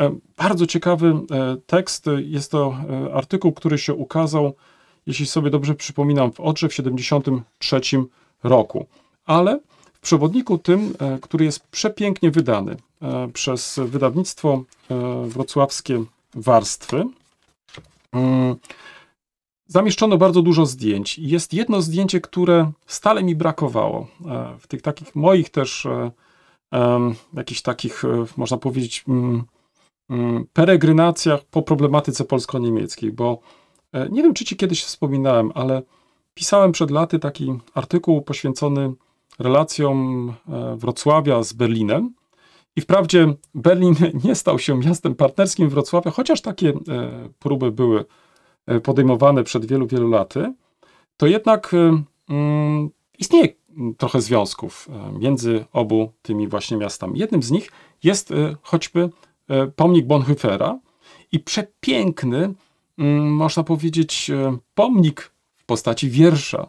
E, 0.00 0.16
Bardzo 0.36 0.66
ciekawy 0.66 1.06
e, 1.30 1.56
tekst. 1.66 2.06
Jest 2.18 2.50
to 2.50 2.78
e, 2.90 3.14
artykuł, 3.14 3.52
który 3.52 3.78
się 3.78 3.94
ukazał, 3.94 4.54
jeśli 5.06 5.26
sobie 5.26 5.50
dobrze 5.50 5.74
przypominam, 5.74 6.32
w 6.32 6.40
Odrze 6.40 6.68
w 6.68 6.74
73 6.74 7.80
roku. 8.42 8.86
Ale 9.24 9.60
w 9.92 10.00
przewodniku 10.00 10.58
tym, 10.58 10.94
który 11.22 11.44
jest 11.44 11.68
przepięknie 11.68 12.30
wydany 12.30 12.76
przez 13.32 13.80
wydawnictwo 13.84 14.62
e, 14.90 15.26
wrocławskie 15.26 16.04
Warstwy, 16.34 17.04
mm, 18.12 18.56
zamieszczono 19.66 20.18
bardzo 20.18 20.42
dużo 20.42 20.66
zdjęć. 20.66 21.18
Jest 21.18 21.54
jedno 21.54 21.82
zdjęcie, 21.82 22.20
które 22.20 22.72
stale 22.86 23.22
mi 23.22 23.34
brakowało. 23.34 24.06
E, 24.26 24.56
W 24.58 24.66
tych 24.66 24.82
takich 24.82 25.14
moich 25.14 25.50
też, 25.50 25.86
e, 25.86 26.10
jakichś 27.34 27.62
takich, 27.62 28.04
e, 28.04 28.24
można 28.36 28.56
powiedzieć, 28.56 29.04
mm, 29.08 29.44
mm, 30.10 30.46
peregrynacjach 30.52 31.44
po 31.44 31.62
problematyce 31.62 32.24
polsko-niemieckiej, 32.24 33.12
bo 33.12 33.38
e, 33.92 34.08
nie 34.08 34.22
wiem, 34.22 34.34
czy 34.34 34.44
ci 34.44 34.56
kiedyś 34.56 34.84
wspominałem, 34.84 35.52
ale 35.54 35.82
pisałem 36.34 36.72
przed 36.72 36.90
laty 36.90 37.18
taki 37.18 37.52
artykuł 37.74 38.22
poświęcony 38.22 38.92
relacjom 39.38 40.28
e, 40.48 40.76
Wrocławia 40.76 41.42
z 41.42 41.52
Berlinem. 41.52 42.14
I 42.76 42.80
wprawdzie 42.80 43.34
Berlin 43.54 43.94
nie 44.24 44.34
stał 44.34 44.58
się 44.58 44.78
miastem 44.78 45.14
partnerskim 45.14 45.68
Wrocławia, 45.68 46.10
chociaż 46.10 46.40
takie 46.40 46.68
e, 46.68 46.74
próby 47.38 47.72
były 47.72 48.04
e, 48.66 48.80
podejmowane 48.80 49.44
przed 49.44 49.66
wielu, 49.66 49.86
wielu 49.86 50.08
laty, 50.08 50.52
to 51.16 51.26
jednak 51.26 51.74
e, 51.74 52.02
mm, 52.28 52.90
istnieje 53.18 53.48
trochę 53.98 54.20
związków 54.20 54.88
między 55.18 55.64
obu 55.72 56.12
tymi 56.22 56.48
właśnie 56.48 56.76
miastami. 56.76 57.18
Jednym 57.18 57.42
z 57.42 57.50
nich 57.50 57.72
jest 58.02 58.32
choćby 58.62 59.10
pomnik 59.76 60.06
Bonhoeffera 60.06 60.78
i 61.32 61.40
przepiękny, 61.40 62.54
mm, 62.98 63.32
można 63.32 63.62
powiedzieć, 63.62 64.30
pomnik 64.74 65.32
w 65.56 65.64
postaci 65.64 66.10
wiersza 66.10 66.68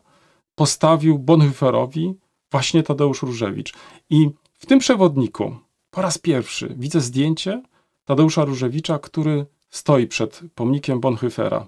postawił 0.56 1.20
Bonhoefferowi 1.20 2.14
właśnie 2.52 2.84
Tadeusz 2.84 3.22
Różewicz. 3.22 3.74
I 4.10 4.30
w 4.54 4.66
tym 4.66 4.80
przewodniku 4.80 5.56
po 5.98 6.02
raz 6.02 6.18
pierwszy 6.18 6.76
widzę 6.78 7.02
zdjęcie 7.02 7.64
Tadeusza 8.06 8.46
Różewicza, 8.46 9.00
który 9.00 9.46
stoi 9.70 10.08
przed 10.08 10.42
pomnikiem 10.56 11.00
Bonhoeffera. 11.00 11.68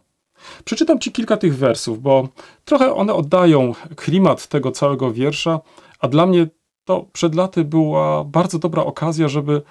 Przeczytam 0.66 1.00
ci 1.00 1.12
kilka 1.12 1.38
tych 1.38 1.58
wersów, 1.58 2.02
bo 2.02 2.28
trochę 2.66 2.94
one 2.94 3.14
oddają 3.14 3.74
klimat 3.96 4.48
tego 4.48 4.72
całego 4.72 5.14
wiersza, 5.14 5.60
a 6.00 6.08
dla 6.08 6.26
mnie 6.26 6.48
to 6.86 7.06
przed 7.14 7.36
laty 7.36 7.64
była 7.64 8.24
bardzo 8.24 8.60
dobra 8.60 8.84
okazja, 8.84 9.28
żeby 9.28 9.62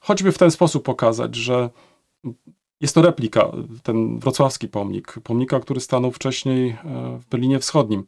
choćby 0.00 0.32
w 0.32 0.38
ten 0.38 0.50
sposób 0.50 0.84
pokazać, 0.84 1.34
że 1.34 1.70
jest 2.80 2.94
to 2.94 3.02
replika, 3.02 3.52
ten 3.82 4.18
wrocławski 4.18 4.68
pomnik, 4.68 5.14
pomnika, 5.24 5.60
który 5.60 5.80
stanął 5.80 6.10
wcześniej 6.10 6.70
e, 6.70 6.76
w 7.18 7.26
Berlinie 7.26 7.58
Wschodnim, 7.58 8.04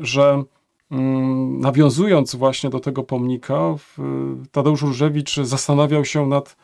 że 0.00 0.42
nawiązując 0.90 2.34
właśnie 2.34 2.70
do 2.70 2.80
tego 2.80 3.02
pomnika, 3.02 3.74
Tadeusz 4.52 4.82
Różewicz 4.82 5.36
zastanawiał 5.36 6.04
się 6.04 6.26
nad 6.26 6.56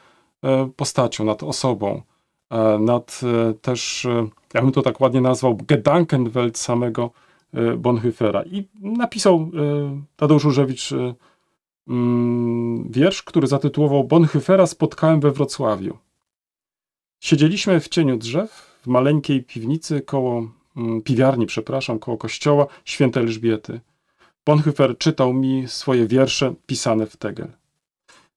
e, 0.42 0.70
postacią, 0.76 1.24
nad 1.24 1.42
osobą, 1.42 2.02
e, 2.50 2.78
nad 2.78 3.20
e, 3.22 3.54
też, 3.54 4.06
ja 4.54 4.62
bym 4.62 4.72
to 4.72 4.82
tak 4.82 5.00
ładnie 5.00 5.20
nazwał, 5.20 5.56
Gedankenwelt 5.66 6.58
samego 6.58 7.10
Bonhoeffera. 7.78 8.42
I 8.42 8.64
napisał 8.80 9.50
Tadeusz 10.16 10.44
Różewicz 10.44 10.90
mm, 11.88 12.88
wiersz, 12.90 13.22
który 13.22 13.46
zatytułował 13.46 14.04
Bonhoeffera 14.04 14.66
spotkałem 14.66 15.20
we 15.20 15.30
Wrocławiu. 15.30 15.98
Siedzieliśmy 17.20 17.80
w 17.80 17.88
cieniu 17.88 18.16
drzew 18.16 18.78
w 18.82 18.86
maleńkiej 18.86 19.42
piwnicy 19.42 20.00
koło 20.00 20.48
mm, 20.76 21.02
piwiarni, 21.02 21.46
przepraszam, 21.46 21.98
koło 21.98 22.16
kościoła 22.16 22.66
świętej 22.84 23.22
Elżbiety. 23.22 23.80
Bonhoeffer 24.46 24.98
czytał 24.98 25.34
mi 25.34 25.68
swoje 25.68 26.06
wiersze 26.06 26.54
pisane 26.66 27.06
w 27.06 27.16
tegel. 27.16 27.48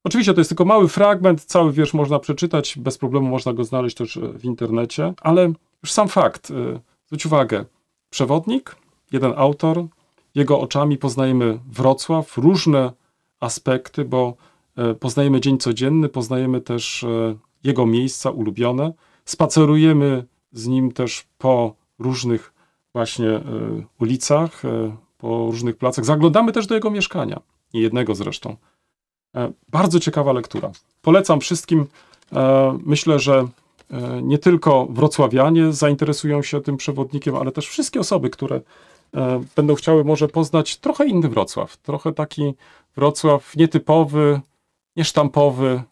Oczywiście 0.04 0.34
to 0.34 0.40
jest 0.40 0.50
tylko 0.50 0.66
mały 0.66 0.88
fragment, 0.88 1.46
cały 1.46 1.74
wiersz 1.74 1.94
można 1.94 2.20
przeczytać, 2.20 2.78
bez 2.78 2.98
problemu 2.98 3.28
można 3.28 3.54
go 3.54 3.64
znaleźć 3.64 3.96
też 3.96 4.18
e, 4.18 4.34
w 4.34 4.46
internecie, 4.46 5.14
ale 5.22 5.54
już 5.84 5.92
sam 5.92 6.08
fakt, 6.08 6.52
e, 6.52 6.80
zwróć 7.06 7.26
uwagę, 7.26 7.66
przewodnik, 8.10 8.76
jeden 9.12 9.34
autor, 9.36 9.86
jego 10.36 10.60
oczami 10.60 10.98
poznajemy 10.98 11.60
Wrocław, 11.72 12.38
różne 12.38 12.92
aspekty, 13.40 14.06
bo 14.06 14.36
e, 14.76 14.94
poznajemy 14.94 15.42
dzień 15.42 15.58
codzienny, 15.58 16.10
poznajemy 16.10 16.62
też 16.62 17.06
jego 17.64 17.86
miejsca 17.86 18.32
ulubione, 18.32 18.94
spacerujemy 19.26 20.26
z 20.52 20.68
nim 20.68 20.92
też 20.92 21.26
po 21.38 21.76
różnych 22.00 22.54
właśnie 22.94 23.42
ulicach, 24.00 24.62
po 25.18 25.46
różnych 25.52 25.78
placach, 25.78 26.06
zaglądamy 26.06 26.52
też 26.52 26.68
do 26.68 26.76
jego 26.76 26.92
mieszkania, 26.92 27.40
nie 27.74 27.82
jednego 27.82 28.16
zresztą. 28.16 28.56
E, 29.36 29.52
Bardzo 29.70 30.00
ciekawa 30.00 30.34
lektura. 30.34 30.72
Polecam 31.02 31.40
wszystkim. 31.40 31.86
E, 32.34 32.78
Myślę, 32.86 33.20
że 33.20 33.48
e, 33.92 34.22
nie 34.22 34.38
tylko 34.38 34.86
wrocławianie 34.86 35.74
zainteresują 35.74 36.42
się 36.42 36.62
tym 36.62 36.78
przewodnikiem, 36.78 37.36
ale 37.36 37.52
też 37.52 37.68
wszystkie 37.68 38.00
osoby, 38.00 38.30
które 38.30 38.62
będą 39.56 39.76
chciały 39.76 40.04
może 40.04 40.28
poznać 40.28 40.78
trochę 40.78 41.06
inny 41.08 41.30
Wrocław. 41.30 41.78
Trochę 41.78 42.14
taki 42.14 42.54
Wrocław 42.96 43.56
nietypowy, 43.56 44.42
niesztampowy. 44.96 45.84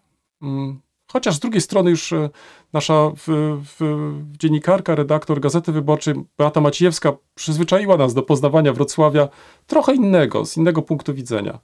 Chociaż 1.15 1.35
z 1.35 1.39
drugiej 1.39 1.61
strony 1.61 1.89
już 1.89 2.13
e, 2.13 2.29
nasza 2.73 3.09
w, 3.09 3.23
w, 3.79 4.13
dziennikarka, 4.37 4.95
redaktor 4.95 5.39
Gazety 5.39 5.71
Wyborczej 5.71 6.13
Beata 6.37 6.61
Maciejewska 6.61 7.13
przyzwyczaiła 7.35 7.97
nas 7.97 8.13
do 8.13 8.23
poznawania 8.23 8.73
Wrocławia 8.73 9.27
trochę 9.67 9.95
innego, 9.95 10.45
z 10.45 10.57
innego 10.57 10.81
punktu 10.81 11.13
widzenia 11.13 11.59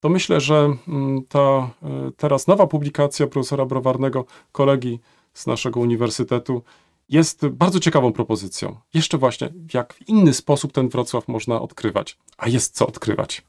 to 0.00 0.08
myślę, 0.08 0.40
że 0.40 0.74
mm, 0.88 1.22
ta 1.28 1.40
e, 1.82 2.10
teraz 2.16 2.46
nowa 2.46 2.66
publikacja 2.66 3.26
profesora 3.26 3.66
Browarnego, 3.66 4.24
kolegi 4.52 5.00
z 5.34 5.46
naszego 5.46 5.80
uniwersytetu, 5.80 6.62
jest 7.08 7.46
bardzo 7.46 7.80
ciekawą 7.80 8.12
propozycją. 8.12 8.76
Jeszcze 8.94 9.18
właśnie, 9.18 9.52
jak 9.74 9.94
w 9.94 10.08
inny 10.08 10.34
sposób 10.34 10.72
ten 10.72 10.88
Wrocław 10.88 11.28
można 11.28 11.60
odkrywać. 11.60 12.18
A 12.38 12.48
jest 12.48 12.74
co 12.74 12.86
odkrywać. 12.86 13.42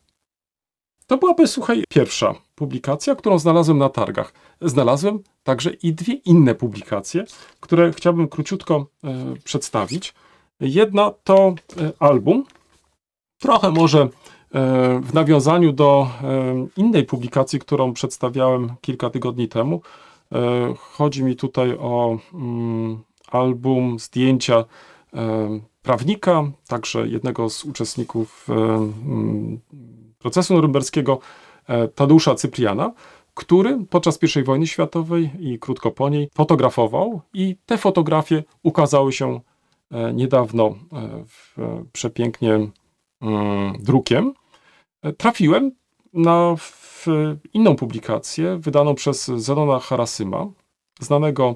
To 1.13 1.17
byłaby, 1.17 1.47
słuchaj, 1.47 1.83
pierwsza 1.89 2.35
publikacja, 2.55 3.15
którą 3.15 3.39
znalazłem 3.39 3.77
na 3.77 3.89
targach. 3.89 4.33
Znalazłem 4.61 5.19
także 5.43 5.69
i 5.73 5.93
dwie 5.93 6.13
inne 6.13 6.55
publikacje, 6.55 7.23
które 7.59 7.91
chciałbym 7.91 8.27
króciutko 8.27 8.85
e, 9.03 9.09
przedstawić. 9.43 10.13
Jedna 10.59 11.11
to 11.23 11.55
e, 11.77 11.91
album, 11.99 12.43
trochę 13.39 13.71
może 13.71 14.01
e, 14.01 14.09
w 15.03 15.13
nawiązaniu 15.13 15.73
do 15.73 16.07
e, 16.23 16.67
innej 16.77 17.03
publikacji, 17.03 17.59
którą 17.59 17.93
przedstawiałem 17.93 18.73
kilka 18.81 19.09
tygodni 19.09 19.47
temu. 19.47 19.81
E, 20.31 20.73
Chodzi 20.77 21.23
mi 21.23 21.35
tutaj 21.35 21.77
o 21.79 22.17
mm, 22.33 23.03
album, 23.31 23.99
zdjęcia 23.99 24.65
e, 25.13 25.59
prawnika, 25.81 26.43
także 26.67 27.07
jednego 27.07 27.49
z 27.49 27.65
uczestników 27.65 28.47
e, 28.49 28.53
mm, 28.53 29.59
procesu 30.23 30.53
norymberskiego, 30.53 31.19
e, 31.67 31.87
Tadeusza 31.87 32.35
Cypriana, 32.35 32.93
który 33.33 33.85
podczas 33.89 34.19
I 34.37 34.43
wojny 34.43 34.67
światowej 34.67 35.31
i 35.39 35.59
krótko 35.59 35.91
po 35.91 36.09
niej 36.09 36.29
fotografował 36.35 37.21
i 37.33 37.55
te 37.65 37.77
fotografie 37.77 38.43
ukazały 38.63 39.13
się 39.13 39.39
e, 39.91 40.13
niedawno 40.13 40.65
e, 40.65 40.73
w, 41.27 41.55
przepięknie 41.91 42.53
mm, 43.21 43.73
drukiem, 43.79 44.33
trafiłem 45.17 45.71
na 46.13 46.55
inną 47.53 47.75
publikację 47.75 48.57
wydaną 48.57 48.95
przez 48.95 49.25
Zenona 49.25 49.79
Harasyma, 49.79 50.47
znanego 50.99 51.55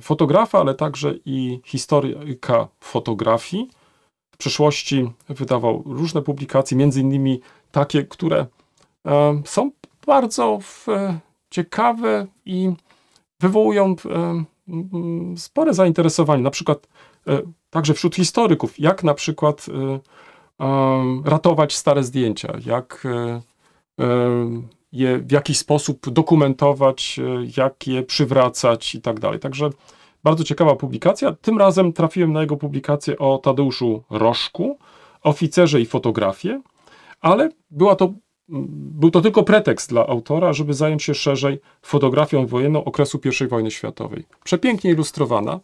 fotografa, 0.00 0.60
ale 0.60 0.74
także 0.74 1.14
i 1.24 1.60
historyka 1.64 2.68
fotografii. 2.80 3.70
W 4.36 4.38
przeszłości 4.38 5.10
wydawał 5.28 5.82
różne 5.86 6.22
publikacje, 6.22 6.76
między 6.76 7.00
innymi 7.00 7.40
takie, 7.72 8.04
które 8.04 8.46
e, 9.06 9.42
są 9.44 9.70
bardzo 10.06 10.58
e, 10.88 11.18
ciekawe 11.50 12.26
i 12.44 12.72
wywołują 13.40 13.94
e, 14.10 14.44
spore 15.36 15.74
zainteresowanie. 15.74 16.42
Na 16.42 16.50
przykład 16.50 16.88
także 17.70 17.94
wśród 17.94 18.16
historyków, 18.16 18.78
jak 18.80 19.04
na 19.04 19.14
przykład 19.14 19.66
ratować 21.24 21.76
stare 21.76 22.04
zdjęcia, 22.04 22.52
jak 22.66 23.06
je 24.92 25.18
w 25.18 25.32
jakiś 25.32 25.58
sposób 25.58 26.10
dokumentować, 26.10 27.20
jak 27.56 27.86
je 27.86 28.02
przywracać 28.02 28.94
i 28.94 29.00
tak 29.00 29.20
dalej. 29.20 29.40
Także 29.40 29.70
bardzo 30.24 30.44
ciekawa 30.44 30.76
publikacja. 30.76 31.32
Tym 31.32 31.58
razem 31.58 31.92
trafiłem 31.92 32.32
na 32.32 32.40
jego 32.40 32.56
publikację 32.56 33.18
o 33.18 33.38
Tadeuszu 33.38 34.02
Rożku, 34.10 34.78
oficerze 35.22 35.80
i 35.80 35.86
fotografie, 35.86 36.60
ale 37.20 37.48
była 37.70 37.96
to, 37.96 38.12
był 38.48 39.10
to 39.10 39.20
tylko 39.20 39.42
pretekst 39.42 39.90
dla 39.90 40.06
autora, 40.06 40.52
żeby 40.52 40.74
zająć 40.74 41.02
się 41.02 41.14
szerzej 41.14 41.60
fotografią 41.82 42.46
wojenną 42.46 42.84
okresu 42.84 43.20
I 43.44 43.46
wojny 43.46 43.70
światowej. 43.70 44.24
Przepięknie 44.44 44.90
ilustrowana. 44.90 45.60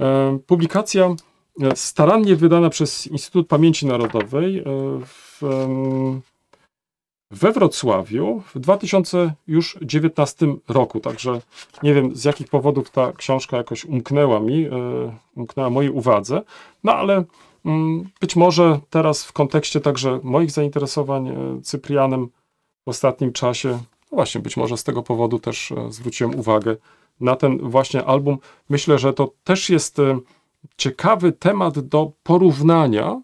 E, 0.00 0.38
Publikacja 0.46 1.14
e, 1.62 1.76
starannie 1.76 2.36
wydana 2.36 2.70
przez 2.70 3.06
Instytut 3.06 3.48
Pamięci 3.48 3.86
Narodowej 3.86 4.58
e, 4.58 4.64
w, 5.06 5.42
we 7.32 7.52
Wrocławiu 7.52 8.42
w 8.54 8.58
2019 8.58 10.46
roku. 10.68 11.00
Także 11.00 11.40
nie 11.82 11.94
wiem 11.94 12.16
z 12.16 12.24
jakich 12.24 12.48
powodów 12.48 12.90
ta 12.90 13.12
książka 13.12 13.56
jakoś 13.56 13.84
umknęła 13.84 14.40
mi, 14.40 14.66
e, 14.66 14.70
umknęła 15.36 15.70
mojej 15.70 15.90
uwadze, 15.90 16.42
no 16.84 16.94
ale 16.94 17.24
mm, 17.64 18.08
być 18.20 18.36
może 18.36 18.80
teraz 18.90 19.24
w 19.24 19.32
kontekście 19.32 19.80
także 19.80 20.20
moich 20.22 20.50
zainteresowań 20.50 21.28
e, 21.28 21.62
Cyprianem 21.62 22.28
w 22.86 22.88
ostatnim 22.88 23.32
czasie, 23.32 23.68
no 23.68 24.16
właśnie 24.16 24.40
być 24.40 24.56
może 24.56 24.76
z 24.76 24.84
tego 24.84 25.02
powodu 25.02 25.38
też 25.38 25.72
e, 25.72 25.92
zwróciłem 25.92 26.38
uwagę 26.38 26.76
na 27.20 27.36
ten 27.36 27.58
właśnie 27.58 28.04
album. 28.04 28.38
Myślę, 28.68 28.98
że 28.98 29.12
to 29.12 29.32
też 29.44 29.70
jest 29.70 29.96
ciekawy 30.76 31.32
temat 31.32 31.78
do 31.78 32.12
porównania, 32.22 33.20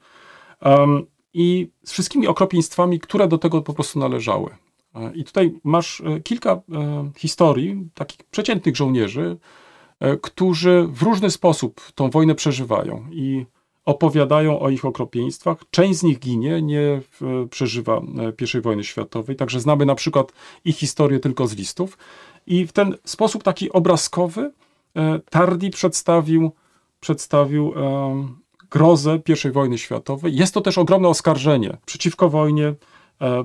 I 1.35 1.71
z 1.85 1.93
wszystkimi 1.93 2.27
okropieństwami, 2.27 3.01
które 3.01 3.29
do 3.29 3.39
tego 3.39 3.63
po 3.63 3.75
prostu 3.75 3.99
należały. 3.99 4.51
E, 4.95 5.13
I 5.15 5.25
tutaj 5.25 5.55
masz 5.65 6.01
e, 6.01 6.21
kilka 6.21 6.53
e, 6.53 6.61
historii 7.17 7.89
takich 7.95 8.25
przeciętnych 8.25 8.77
żołnierzy, 8.77 9.37
którzy 10.23 10.87
w 10.89 11.03
różny 11.03 11.31
sposób 11.31 11.81
tą 11.95 12.11
wojnę 12.11 12.35
przeżywają 12.35 13.07
i 13.13 13.47
opowiadają 13.85 14.61
o 14.61 14.71
ich 14.71 14.85
okropieństwach. 14.85 15.59
Część 15.71 15.99
z 15.99 16.03
nich 16.03 16.19
ginie, 16.19 16.63
nie 16.63 17.01
przeżywa 17.51 18.03
I 18.57 18.61
wojny 18.61 18.85
światowej, 18.85 19.37
także 19.37 19.61
znamy 19.61 19.87
na 19.87 19.95
przykład 19.95 20.33
ich 20.65 20.77
historię 20.77 21.21
tylko 21.21 21.47
z 21.47 21.57
listów. 21.57 21.99
I 22.47 22.67
w 22.67 22.73
ten 22.73 22.97
sposób 23.05 23.43
taki 23.43 23.73
obrazkowy 23.73 24.53
Tardi 25.31 25.71
przedstawił, 25.71 26.53
przedstawił 27.01 27.75
grozę 28.71 29.21
I 29.45 29.51
wojny 29.51 29.79
światowej. 29.79 30.37
Jest 30.37 30.55
to 30.55 30.61
też 30.61 30.79
ogromne 30.79 31.09
oskarżenie 31.09 31.77
przeciwko 31.87 32.29
wojnie, 32.29 32.75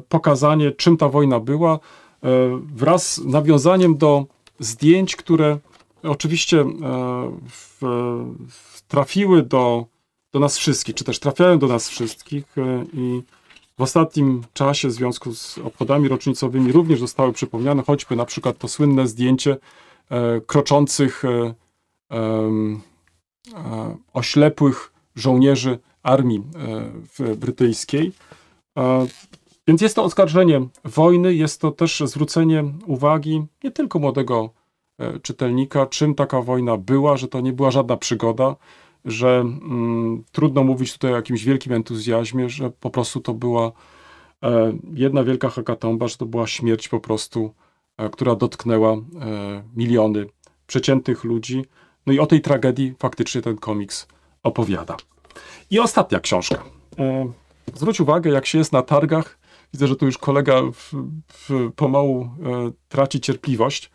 pokazanie, 0.09 0.71
czym 0.71 0.97
ta 0.97 1.09
wojna 1.09 1.39
była, 1.39 1.73
e, 1.73 1.79
wraz 2.75 3.13
z 3.13 3.25
nawiązaniem 3.25 3.97
do 3.97 4.25
zdjęć, 4.59 5.15
które 5.15 5.57
oczywiście 6.03 6.61
e, 6.61 6.67
trafiły 8.87 9.43
do, 9.43 9.85
do 10.33 10.39
nas 10.39 10.57
wszystkich, 10.57 10.95
czy 10.95 11.03
też 11.03 11.19
trafiają 11.19 11.59
do 11.59 11.67
nas 11.67 11.89
wszystkich 11.89 12.57
e, 12.57 12.85
i 12.93 13.21
w 13.77 13.81
ostatnim 13.81 14.43
czasie 14.53 14.87
w 14.87 14.91
związku 14.91 15.35
z 15.35 15.57
obchodami 15.57 16.07
rocznicowymi 16.07 16.71
również 16.71 16.99
zostały 16.99 17.33
przypomniane, 17.33 17.83
choćby 17.83 18.15
na 18.15 18.25
przykład 18.25 18.57
to 18.57 18.67
słynne 18.67 19.07
zdjęcie 19.07 19.57
e, 20.09 20.41
kroczących 20.41 21.25
e, 21.25 21.53
e, 22.11 23.97
oślepłych 24.13 24.91
żołnierzy 25.15 25.79
armii 26.03 26.43
e, 27.19 27.35
brytyjskiej. 27.35 28.11
Więc 29.67 29.81
jest 29.81 29.95
to 29.95 30.03
oskarżenie 30.03 30.61
wojny, 30.83 31.33
jest 31.33 31.61
to 31.61 31.71
też 31.71 32.03
zwrócenie 32.05 32.63
uwagi 32.85 33.45
nie 33.63 33.71
tylko 33.71 33.99
młodego 33.99 34.49
e, 34.99 35.19
czytelnika, 35.19 35.85
czym 35.85 36.15
taka 36.15 36.41
wojna 36.41 36.77
była, 36.77 37.17
że 37.17 37.27
to 37.27 37.41
nie 37.41 37.53
była 37.53 37.71
żadna 37.71 37.97
przygoda, 37.97 38.55
że 39.05 39.39
mm, 39.39 40.23
trudno 40.31 40.63
mówić 40.63 40.93
tutaj 40.93 41.13
o 41.13 41.15
jakimś 41.15 41.43
wielkim 41.43 41.73
entuzjazmie, 41.73 42.49
że 42.49 42.69
po 42.69 42.89
prostu 42.89 43.19
to 43.19 43.33
była 43.33 43.71
e, 44.43 44.77
jedna 44.93 45.23
wielka 45.23 45.49
hekatomba, 45.49 46.07
że 46.07 46.17
to 46.17 46.25
była 46.25 46.47
śmierć 46.47 46.89
po 46.89 46.99
prostu, 46.99 47.53
e, 47.97 48.09
która 48.09 48.35
dotknęła 48.35 48.93
e, 48.93 48.97
miliony 49.75 50.25
przeciętnych 50.67 51.23
ludzi. 51.23 51.65
No 52.05 52.13
i 52.13 52.19
o 52.19 52.25
tej 52.25 52.41
tragedii 52.41 52.93
faktycznie 52.99 53.41
ten 53.41 53.57
komiks 53.57 54.07
opowiada. 54.43 54.97
I 55.69 55.79
ostatnia 55.79 56.19
książka. 56.19 56.63
E, 56.99 57.31
zwróć 57.73 57.99
uwagę, 57.99 58.31
jak 58.31 58.45
się 58.45 58.57
jest 58.57 58.73
na 58.73 58.81
targach. 58.81 59.36
Widzę, 59.73 59.87
że 59.87 59.95
tu 59.95 60.05
już 60.05 60.17
kolega 60.17 60.61
w, 60.73 60.93
w, 61.27 61.71
pomału 61.75 62.21
e, 62.21 62.27
traci 62.89 63.21
cierpliwość. 63.21 63.91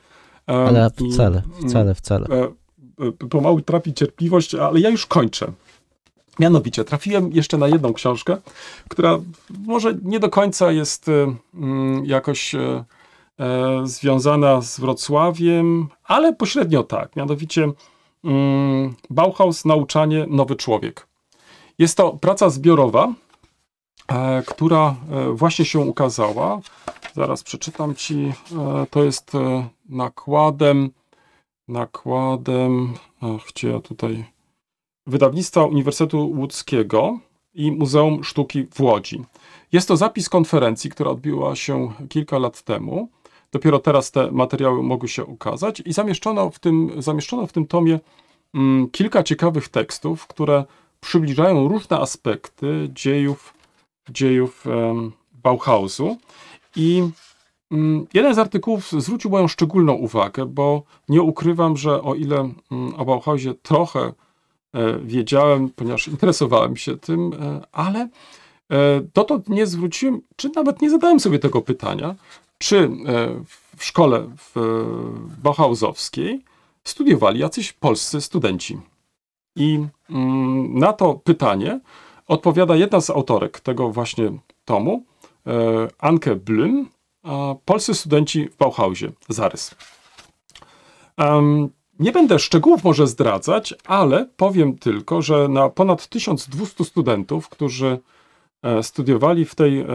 E, 0.49 0.53
Ale 0.53 0.91
wcale, 0.91 1.43
wcale, 1.67 1.95
wcale. 1.95 2.27
e, 2.29 3.29
pomału 3.31 3.61
trafi 3.61 3.95
cierpliwość, 3.95 4.55
ale 4.55 4.81
ja 4.81 4.91
już 4.91 5.07
kończę. 5.07 5.53
Mianowicie, 6.39 6.85
trafiłem 6.85 7.33
jeszcze 7.33 7.59
na 7.59 7.69
jedną 7.69 7.93
książkę, 7.93 8.37
która 8.89 9.19
może 9.67 9.95
nie 10.03 10.21
do 10.21 10.29
końca 10.29 10.73
jest 10.73 11.07
mm, 11.55 12.05
jakoś 12.05 12.55
związana 13.85 14.61
z 14.61 14.81
Wrocławiem, 14.81 15.89
ale 16.05 16.33
pośrednio 16.35 16.83
tak. 16.83 17.17
Mianowicie 17.17 17.73
mm, 18.25 18.95
Bauhaus, 19.11 19.65
nauczanie, 19.65 20.27
nowy 20.29 20.57
człowiek. 20.57 21.07
Jest 21.79 21.97
to 21.97 22.13
praca 22.13 22.51
zbiorowa, 22.51 23.15
która 24.47 24.97
e, 25.11 25.33
właśnie 25.33 25.65
się 25.65 25.79
ukazała. 25.79 26.61
Zaraz 27.15 27.43
przeczytam 27.43 27.95
ci. 27.95 28.33
E, 28.59 28.87
to 28.91 29.05
jest 29.05 29.35
e, 29.35 29.69
nakładem 29.89 30.91
nakładem, 31.69 32.95
ach, 33.21 33.47
gdzie 33.55 33.69
ja 33.69 33.81
tutaj, 33.81 34.25
wydawnictwa 35.07 35.65
Uniwersytetu 35.65 36.33
Łódzkiego 36.37 37.19
i 37.55 37.73
Muzeum 37.73 38.25
Sztuki 38.25 38.67
w 38.75 38.81
Łodzi. 38.81 39.25
Jest 39.73 39.89
to 39.89 39.97
zapis 39.97 40.29
konferencji, 40.29 40.91
która 40.91 41.11
odbyła 41.11 41.57
się 41.57 41.93
kilka 42.09 42.39
lat 42.39 42.63
temu. 42.63 43.09
Dopiero 43.53 43.79
teraz 43.79 44.11
te 44.11 44.31
materiały 44.33 44.83
mogły 44.83 45.09
się 45.09 45.25
ukazać 45.25 45.83
i 45.87 45.93
zamieszczono 45.93 46.51
w 46.51 46.59
tym, 46.59 46.91
zamieszczono 46.99 47.47
w 47.47 47.53
tym 47.53 47.67
tomie 47.67 48.01
mm, 48.55 48.91
kilka 48.91 49.23
ciekawych 49.23 49.69
tekstów, 49.69 50.27
które 50.27 50.65
przybliżają 51.01 51.69
różne 51.69 51.99
aspekty 51.99 52.89
dziejów, 52.93 53.55
dziejów 54.11 54.65
Bauhausu. 55.33 56.17
I 56.77 57.03
Mm, 57.73 58.07
Jeden 58.15 58.35
z 58.35 58.39
artykułów 58.39 58.91
zwrócił 58.99 59.31
moją 59.31 59.49
szczególną 59.49 59.93
uwagę, 59.93 60.47
bo 60.47 60.83
nie 61.09 61.23
ukrywam, 61.23 61.77
że 61.77 62.03
o 62.03 62.15
ile 62.15 62.37
mm, 62.71 62.95
o 62.95 63.05
Bauhausie 63.05 63.55
trochę 63.63 64.01
e, 64.75 64.99
wiedziałem, 64.99 65.71
ponieważ 65.71 66.09
interesowałem 66.09 66.77
się 66.77 66.97
tym, 66.97 67.33
e, 67.33 67.61
ale 67.73 68.01
e, 68.01 68.09
dotąd 69.15 69.49
nie 69.49 69.67
zwróciłem, 69.67 70.21
czy 70.37 70.51
nawet 70.57 70.83
nie 70.83 70.91
zadałem 70.91 71.21
sobie 71.21 71.39
tego 71.39 71.63
pytania, 71.63 72.15
czy 72.59 72.91
w 73.77 73.85
szkole 73.85 74.29
w, 74.37 74.53
w 75.29 75.41
Bauhausowskiej 75.43 76.45
studiowali 76.85 77.41
jacyś 77.41 77.73
polscy 77.73 78.21
studenci. 78.21 78.79
I 79.57 79.87
mm, 80.11 80.79
na 80.79 80.93
to 80.93 81.15
pytanie 81.15 81.81
odpowiada 82.27 82.77
jedna 82.77 83.01
z 83.01 83.11
autorek 83.11 83.61
tego 83.61 83.91
właśnie 83.91 84.33
tomu, 84.65 85.05
e, 85.47 85.53
Anke 85.99 86.37
Blüm, 86.37 86.89
polscy 87.65 87.95
studenci 87.95 88.49
w 88.49 88.57
Bauhausie. 88.57 89.13
Zarys. 89.29 89.75
Nie 91.99 92.13
będę 92.13 92.39
szczegółów 92.39 92.85
może 92.85 93.07
zdradzać, 93.07 93.75
ale 93.87 94.29
powiem 94.37 94.79
tylko, 94.79 95.23
że 95.23 95.49
na 95.49 95.69
ponad 95.69 96.09
1200 96.09 96.85
studentów, 96.85 97.49
którzy 97.49 97.99
e, 98.63 98.83
studiowali 98.83 99.45
w 99.45 99.55
tej 99.55 99.87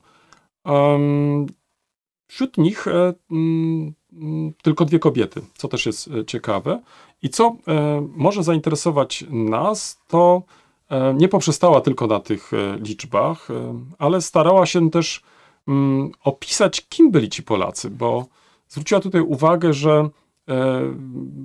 Wśród 2.27 2.58
nich 2.58 2.88
e, 2.88 3.13
mm, 3.32 3.93
mm, 4.13 4.53
tylko 4.62 4.86
dwie 4.86 4.99
kobiety, 4.99 5.41
co 5.58 5.67
też 5.67 5.86
jest 5.86 6.08
e, 6.08 6.25
ciekawe. 6.25 6.82
I 7.21 7.30
co 7.30 7.56
e, 7.67 8.08
może 8.15 8.43
zainteresować 8.43 9.25
nas, 9.30 10.01
to 10.08 10.41
e, 10.89 11.13
nie 11.13 11.27
poprzestała 11.27 11.82
tylko 11.82 12.08
na 12.08 12.19
tych 12.19 12.53
e, 12.53 12.77
liczbach, 12.80 13.51
e, 13.51 13.80
ale 13.97 14.21
starała 14.21 14.65
się 14.65 14.89
też 14.89 15.23
mm, 15.67 16.12
opisać, 16.23 16.88
kim 16.89 17.12
byli 17.12 17.30
ci 17.30 17.43
Polacy, 17.43 17.89
bo 17.89 18.25
zwróciła 18.67 19.01
tutaj 19.01 19.21
uwagę, 19.21 19.73
że 19.73 19.91
e, 19.91 20.10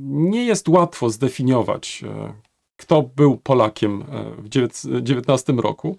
nie 0.02 0.44
jest 0.44 0.68
łatwo 0.68 1.10
zdefiniować, 1.10 2.04
e, 2.06 2.32
kto 2.76 3.02
był 3.02 3.36
Polakiem 3.36 4.02
e, 4.02 4.42
w 4.42 4.48
dziewiętn- 4.48 5.20
XIX 5.20 5.58
roku. 5.58 5.96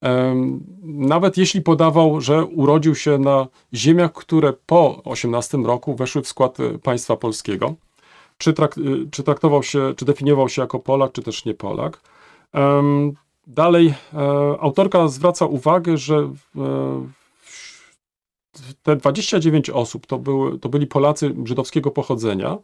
Em, 0.00 0.60
Nawet 0.82 1.36
jeśli 1.36 1.62
podawał, 1.62 2.20
że 2.20 2.44
urodził 2.44 2.94
się 2.94 3.18
na 3.18 3.46
ziemiach, 3.74 4.12
które 4.12 4.52
po 4.66 5.02
18 5.04 5.58
roku 5.58 5.94
weszły 5.94 6.22
w 6.22 6.28
skład 6.28 6.60
e, 6.60 6.78
państwa 6.78 7.16
polskiego, 7.16 7.74
czy, 8.38 8.54
czy 9.10 9.22
traktował 9.22 9.62
się, 9.62 9.94
czy 9.96 10.04
definiował 10.04 10.48
się 10.48 10.62
jako 10.62 10.78
Polak, 10.78 11.12
czy 11.12 11.22
też 11.22 11.44
nie 11.44 11.54
Polak. 11.54 12.00
Dalej, 13.46 13.94
e, 14.14 14.20
autorka 14.60 15.08
zwraca 15.08 15.46
uwagę, 15.46 15.96
że 15.96 16.16
e, 16.16 16.30
te 18.82 18.96
29 18.96 19.70
osób 19.70 20.06
to, 20.06 20.18
były, 20.18 20.58
to 20.58 20.68
byli 20.68 20.86
Polacy 20.86 21.34
żydowskiego 21.44 21.90
pochodzenia. 21.90 22.58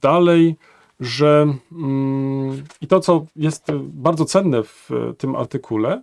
Dalej, 0.00 0.56
że 1.00 1.54
mm, 1.72 2.64
i 2.80 2.86
to, 2.86 3.00
co 3.00 3.26
jest 3.36 3.72
bardzo 3.82 4.24
cenne 4.24 4.62
w 4.62 4.90
e, 4.90 5.14
tym 5.14 5.36
artykule, 5.36 6.02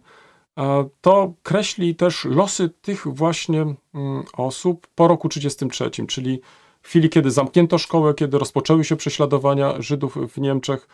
e, 0.58 0.90
to 1.02 1.34
kreśli 1.44 1.96
też 1.96 2.26
losy 2.26 2.70
tych 2.82 3.08
właśnie 3.08 3.62
mm, 3.62 4.24
osób 4.34 4.88
po 4.96 5.08
roku 5.08 5.30
1933, 5.30 6.08
czyli 6.08 6.42
w 6.82 6.88
chwili, 6.88 7.10
kiedy 7.10 7.32
zamknięto 7.32 7.78
szkołę, 7.78 8.14
kiedy 8.14 8.40
rozpoczęły 8.40 8.84
się 8.84 8.96
prześladowania 8.96 9.82
Żydów 9.82 10.18
w 10.34 10.38
Niemczech. 10.38 10.88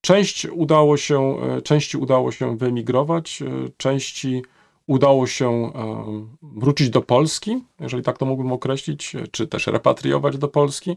Część 0.00 0.46
udało 0.46 0.96
się, 0.96 1.38
e, 1.40 1.62
części 1.62 1.96
udało 1.96 2.32
się 2.32 2.56
wyemigrować, 2.56 3.42
części 3.76 4.42
udało 4.86 5.26
się 5.26 5.50
e, 5.50 6.04
wrócić 6.42 6.90
do 6.90 7.02
Polski, 7.02 7.64
jeżeli 7.80 8.02
tak 8.02 8.18
to 8.18 8.26
mógłbym 8.26 8.52
określić, 8.52 9.12
czy 9.30 9.46
też 9.46 9.66
repatriować 9.66 10.38
do 10.38 10.48
Polski. 10.48 10.96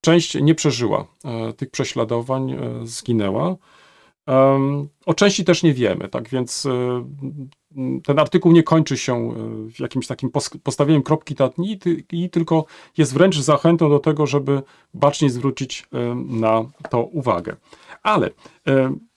Część 0.00 0.34
nie 0.34 0.54
przeżyła 0.54 1.06
e, 1.24 1.52
tych 1.52 1.70
prześladowań, 1.70 2.52
e, 2.52 2.58
zginęła. 2.84 3.56
O 5.06 5.14
części 5.14 5.44
też 5.44 5.62
nie 5.62 5.74
wiemy, 5.74 6.08
tak 6.08 6.28
więc 6.28 6.66
ten 8.04 8.18
artykuł 8.18 8.52
nie 8.52 8.62
kończy 8.62 8.96
się 8.96 9.34
jakimś 9.78 10.06
takim 10.06 10.30
pos- 10.30 10.58
postawieniem 10.62 11.02
kropki 11.02 11.34
nad 11.38 11.58
i, 11.58 11.78
ty- 11.78 12.04
i 12.12 12.30
tylko 12.30 12.64
jest 12.98 13.14
wręcz 13.14 13.38
zachętą 13.38 13.88
do 13.88 13.98
tego, 13.98 14.26
żeby 14.26 14.62
bacznie 14.94 15.30
zwrócić 15.30 15.88
na 16.14 16.64
to 16.90 17.02
uwagę. 17.02 17.56
Ale 18.02 18.30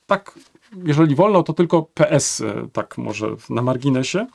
tak, 0.05 0.39
jeżeli 0.85 1.15
wolno, 1.15 1.43
to 1.43 1.53
tylko 1.53 1.83
PS, 1.93 2.41
e, 2.41 2.67
tak 2.73 2.97
może 2.97 3.35
na 3.49 3.61
marginesie. 3.61 4.27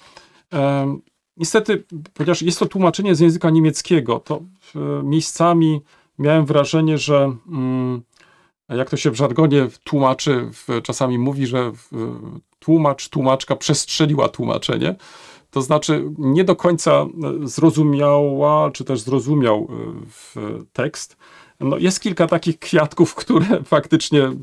Niestety, 1.37 1.85
ponieważ 2.15 2.43
jest 2.43 2.59
to 2.59 2.67
tłumaczenie 2.67 3.15
z 3.15 3.21
języka 3.21 3.51
niemieckiego, 3.51 4.21
to 4.21 4.43
e, 4.77 5.03
miejscami 5.03 5.81
miałem 6.19 6.47
wrażenie, 6.47 6.99
że 6.99 7.37
mm, 7.49 8.03
jak 8.69 8.91
to 8.91 8.97
się 8.97 9.11
w 9.11 9.17
żargonie 9.17 9.69
tłumaczy, 9.85 10.51
czasami 10.83 11.19
mówi, 11.19 11.47
że 11.47 11.73
tłumacz, 12.59 13.09
tłumaczka 13.09 13.57
przestrzeliła 13.57 14.29
tłumaczenie. 14.29 14.97
To 15.51 15.63
znaczy 15.63 16.11
nie 16.19 16.45
do 16.45 16.57
końca 16.57 16.93
e, 16.93 17.07
zrozumiała, 17.49 18.71
czy 18.71 18.85
też 18.85 19.01
zrozumiał 19.01 19.69
tekst. 20.73 21.17
No, 21.61 21.79
jest 21.79 22.01
kilka 22.01 22.27
takich 22.27 22.59
kwiatków, 22.59 23.15
które 23.23 23.63
faktycznie 23.65 24.23
mm, 24.23 24.41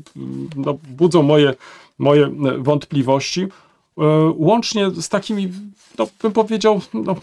no, 0.56 0.78
budzą 0.88 1.22
moje, 1.22 1.54
moje 2.00 2.24
e, 2.26 2.30
wątpliwości. 2.58 3.42
E, 3.42 4.02
Łącznie 4.36 4.90
z 4.90 5.08
takimi, 5.08 5.52
no, 5.98 6.06
bym 6.22 6.32
powiedział, 6.32 6.80
no, 6.94 7.16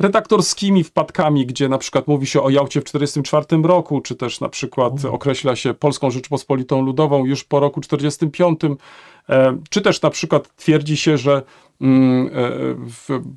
redaktorskimi 0.00 0.84
wpadkami, 0.84 1.46
gdzie 1.46 1.68
na 1.68 1.78
przykład 1.78 2.06
mówi 2.06 2.26
się 2.26 2.42
o 2.42 2.50
Jałcie 2.50 2.80
w 2.80 2.84
1944 2.84 3.68
roku, 3.68 4.00
czy 4.00 4.16
też 4.16 4.40
na 4.40 4.48
przykład 4.48 5.04
określa 5.04 5.56
się 5.56 5.74
Polską 5.74 6.10
Rzeczpospolitą 6.10 6.82
Ludową 6.82 7.24
już 7.24 7.44
po 7.44 7.60
roku 7.60 7.80
1945, 7.80 8.78
e, 9.28 9.56
czy 9.70 9.80
też 9.80 10.02
na 10.02 10.10
przykład 10.10 10.56
twierdzi 10.56 10.96
się, 10.96 11.18
że 11.18 11.42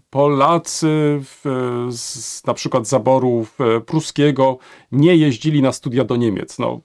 Polacy 0.09 1.21
w, 1.23 1.41
z 1.91 2.43
na 2.45 2.53
przykład 2.53 2.87
zaboru 2.87 3.45
e, 3.59 3.81
pruskiego 3.81 4.57
nie 4.91 5.15
jeździli 5.15 5.61
na 5.61 5.71
studia 5.71 6.03
do 6.03 6.15
Niemiec, 6.15 6.59
no, 6.59 6.81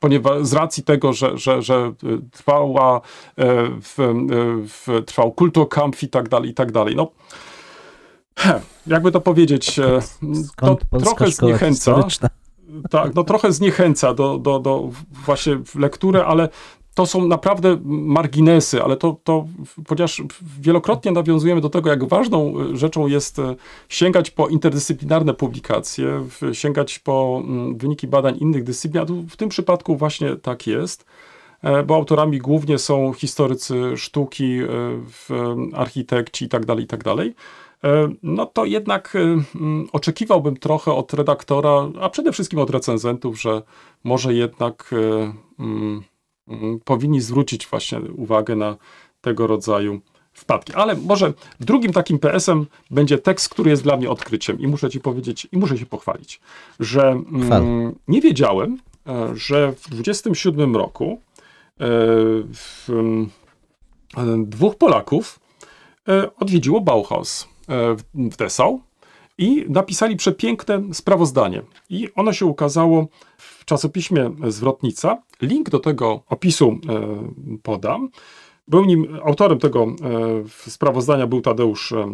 ponieważ 0.00 0.46
z 0.46 0.52
racji 0.52 0.82
tego, 0.82 1.12
że, 1.12 1.38
że, 1.38 1.62
że 1.62 1.74
e, 1.74 1.92
trwała, 2.32 2.96
e, 2.96 3.00
w, 3.80 4.00
e, 4.00 4.14
w, 4.68 5.04
trwał 5.06 5.32
Kulturkampf 5.32 6.02
i 6.02 6.08
tak 6.08 6.28
dalej, 6.28 6.50
i 6.50 6.54
tak 6.54 6.72
dalej. 6.72 6.96
No, 6.96 7.10
jakby 8.86 9.12
to 9.12 9.20
powiedzieć, 9.20 9.78
e, 9.78 10.00
to 10.56 10.78
trochę 11.00 11.30
zniechęca. 11.30 11.94
historyczna? 11.94 12.28
Tak, 12.90 13.14
no 13.14 13.24
trochę 13.24 13.52
zniechęca 13.52 14.14
do, 14.14 14.38
do, 14.38 14.58
do 14.58 14.88
właśnie 15.10 15.56
w 15.56 15.74
lekturę, 15.76 16.26
ale 16.26 16.48
to 16.96 17.06
są 17.06 17.26
naprawdę 17.28 17.78
marginesy, 17.84 18.82
ale 18.82 18.96
to, 18.96 19.16
to 19.24 19.46
ponieważ 19.86 20.22
wielokrotnie 20.60 21.12
nawiązujemy 21.12 21.60
do 21.60 21.68
tego, 21.70 21.90
jak 21.90 22.04
ważną 22.08 22.54
e, 22.60 22.76
rzeczą 22.76 23.06
jest 23.06 23.38
e, 23.38 23.54
sięgać 23.88 24.30
po 24.30 24.48
interdyscyplinarne 24.48 25.34
publikacje, 25.34 26.26
sięgać 26.52 26.98
po 26.98 27.42
mm, 27.44 27.78
wyniki 27.78 28.06
badań 28.06 28.36
innych 28.40 28.64
dyscyplin, 28.64 29.02
a 29.02 29.06
tu 29.06 29.22
w 29.22 29.36
tym 29.36 29.48
przypadku 29.48 29.96
właśnie 29.96 30.36
tak 30.36 30.66
jest 30.66 31.04
e, 31.62 31.82
bo 31.82 31.94
autorami 31.94 32.38
głównie 32.38 32.78
są 32.78 33.12
historycy 33.12 33.96
sztuki, 33.96 34.58
e, 34.58 34.66
w- 35.06 35.56
architekci 35.74 36.44
i 36.44 36.48
tak 36.48 36.66
dalej, 36.66 36.84
i 36.84 36.86
tak. 36.86 37.06
E, 37.06 38.08
No 38.22 38.46
to 38.46 38.64
jednak 38.64 39.16
e, 39.16 39.18
mm, 39.60 39.88
oczekiwałbym 39.92 40.56
trochę 40.56 40.92
od 40.92 41.14
redaktora, 41.14 41.88
a 42.00 42.08
przede 42.10 42.32
wszystkim 42.32 42.58
od 42.58 42.70
recenzentów, 42.70 43.40
że 43.40 43.62
może 44.04 44.34
jednak 44.34 44.90
mm, 44.92 45.32
mm, 45.58 46.02
powinni 46.84 47.20
zwrócić 47.20 47.66
właśnie 47.66 48.00
uwagę 48.00 48.56
na 48.56 48.76
tego 49.20 49.46
rodzaju 49.46 50.00
wpadki. 50.32 50.74
Ale 50.74 50.94
może 50.96 51.32
drugim 51.60 51.92
takim 51.92 52.18
PS-em 52.18 52.66
będzie 52.90 53.18
tekst, 53.18 53.48
który 53.48 53.70
jest 53.70 53.82
dla 53.82 53.96
mnie 53.96 54.10
odkryciem 54.10 54.60
i 54.60 54.66
muszę 54.66 54.90
ci 54.90 55.00
powiedzieć, 55.00 55.48
i 55.52 55.58
muszę 55.58 55.78
się 55.78 55.86
pochwalić, 55.86 56.40
że 56.80 57.02
mm, 57.08 57.94
nie 58.08 58.20
wiedziałem, 58.20 58.78
e, 59.06 59.30
że 59.36 59.72
w 59.72 59.90
27 59.90 60.76
roku 60.76 61.12
e, 61.12 61.18
w, 62.54 62.86
mm, 62.88 63.30
e, 64.16 64.44
dwóch 64.44 64.76
Polaków 64.76 65.40
e, 66.08 66.36
odwiedziło 66.36 66.80
Bauhaus 66.80 67.48
w- 67.68 68.30
w 68.30 68.36
Dessau 68.36 68.80
i 69.38 69.64
napisali 69.68 70.16
przepiękne 70.16 70.82
sprawozdanie. 70.92 71.62
I 71.90 72.08
ono 72.14 72.32
się 72.32 72.46
ukazało 72.46 73.06
w 73.38 73.55
czasopiśmie 73.66 74.30
Zwrotnica. 74.48 75.22
Link 75.42 75.70
do 75.70 75.78
tego 75.78 76.22
opisu 76.28 76.78
e, 76.88 77.58
podam. 77.62 78.08
Był 78.68 78.84
nim, 78.84 79.18
autorem 79.24 79.58
tego 79.58 79.84
e, 79.84 80.70
sprawozdania 80.70 81.26
był 81.26 81.40
Tadeusz 81.40 81.92
e, 81.92 82.06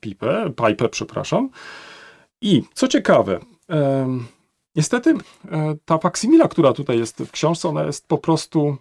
Pipe, 0.00 0.50
Pipe, 0.66 0.88
przepraszam. 0.88 1.50
I 2.40 2.62
co 2.74 2.88
ciekawe, 2.88 3.40
niestety 4.76 5.14
ta 5.84 5.98
faksymila, 5.98 6.48
która 6.48 6.72
tutaj 6.72 6.98
jest 6.98 7.18
w 7.18 7.30
książce, 7.30 7.68
ona 7.68 7.84
jest 7.84 8.08
po 8.08 8.18
prostu 8.18 8.76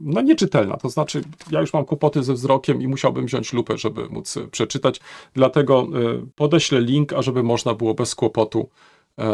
no, 0.00 0.20
nieczytelna. 0.20 0.76
To 0.76 0.88
znaczy, 0.88 1.22
ja 1.50 1.60
już 1.60 1.72
mam 1.72 1.84
kłopoty 1.84 2.22
ze 2.22 2.34
wzrokiem 2.34 2.82
i 2.82 2.88
musiałbym 2.88 3.26
wziąć 3.26 3.52
lupę, 3.52 3.78
żeby 3.78 4.08
móc 4.08 4.38
przeczytać. 4.50 5.00
Dlatego 5.34 5.86
podeślę 6.34 6.80
link, 6.80 7.12
ażeby 7.12 7.42
można 7.42 7.74
było 7.74 7.94
bez 7.94 8.14
kłopotu 8.14 8.68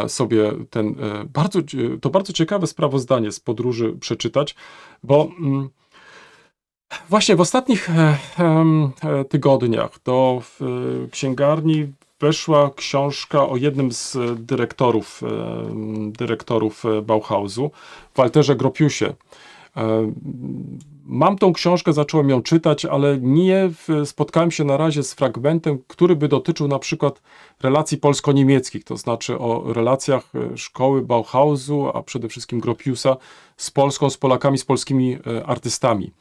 sobie 0.07 0.51
ten 0.69 0.87
e, 0.87 1.25
bardzo, 1.33 1.59
to 2.01 2.09
bardzo 2.09 2.33
ciekawe 2.33 2.67
sprawozdanie 2.67 3.31
z 3.31 3.39
podróży 3.39 3.93
przeczytać, 3.99 4.55
bo 5.03 5.31
mm, 5.39 5.69
właśnie 7.09 7.35
w 7.35 7.41
ostatnich 7.41 7.89
e, 7.89 8.17
e, 8.39 9.25
tygodniach 9.25 9.91
do 10.03 10.41
e, 10.61 10.65
księgarni 11.09 11.87
weszła 12.19 12.71
książka 12.75 13.49
o 13.49 13.57
jednym 13.57 13.91
z 13.91 14.17
dyrektorów, 14.35 15.21
e, 15.23 16.11
dyrektorów 16.11 16.85
e, 16.85 17.01
Bauhausu, 17.01 17.71
Walterze 18.15 18.55
Gropiusie. 18.55 19.13
E, 19.77 20.11
Mam 21.07 21.37
tą 21.37 21.53
książkę, 21.53 21.93
zacząłem 21.93 22.29
ją 22.29 22.41
czytać, 22.41 22.85
ale 22.85 23.17
nie 23.21 23.69
spotkałem 24.05 24.51
się 24.51 24.63
na 24.63 24.77
razie 24.77 25.03
z 25.03 25.13
fragmentem, 25.13 25.79
który 25.87 26.15
by 26.15 26.27
dotyczył 26.27 26.67
na 26.67 26.79
przykład 26.79 27.21
relacji 27.61 27.97
polsko-niemieckich, 27.97 28.83
to 28.83 28.97
znaczy 28.97 29.39
o 29.39 29.73
relacjach 29.73 30.31
e, 30.35 30.57
szkoły 30.57 31.01
Bauhausu, 31.01 31.87
a 31.93 32.03
przede 32.03 32.29
wszystkim 32.29 32.59
Gropiusa 32.59 33.17
z 33.57 33.71
Polską, 33.71 34.09
z 34.09 34.17
Polakami, 34.17 34.57
z 34.57 34.65
polskimi 34.65 35.17
e, 35.27 35.45
artystami. 35.45 36.11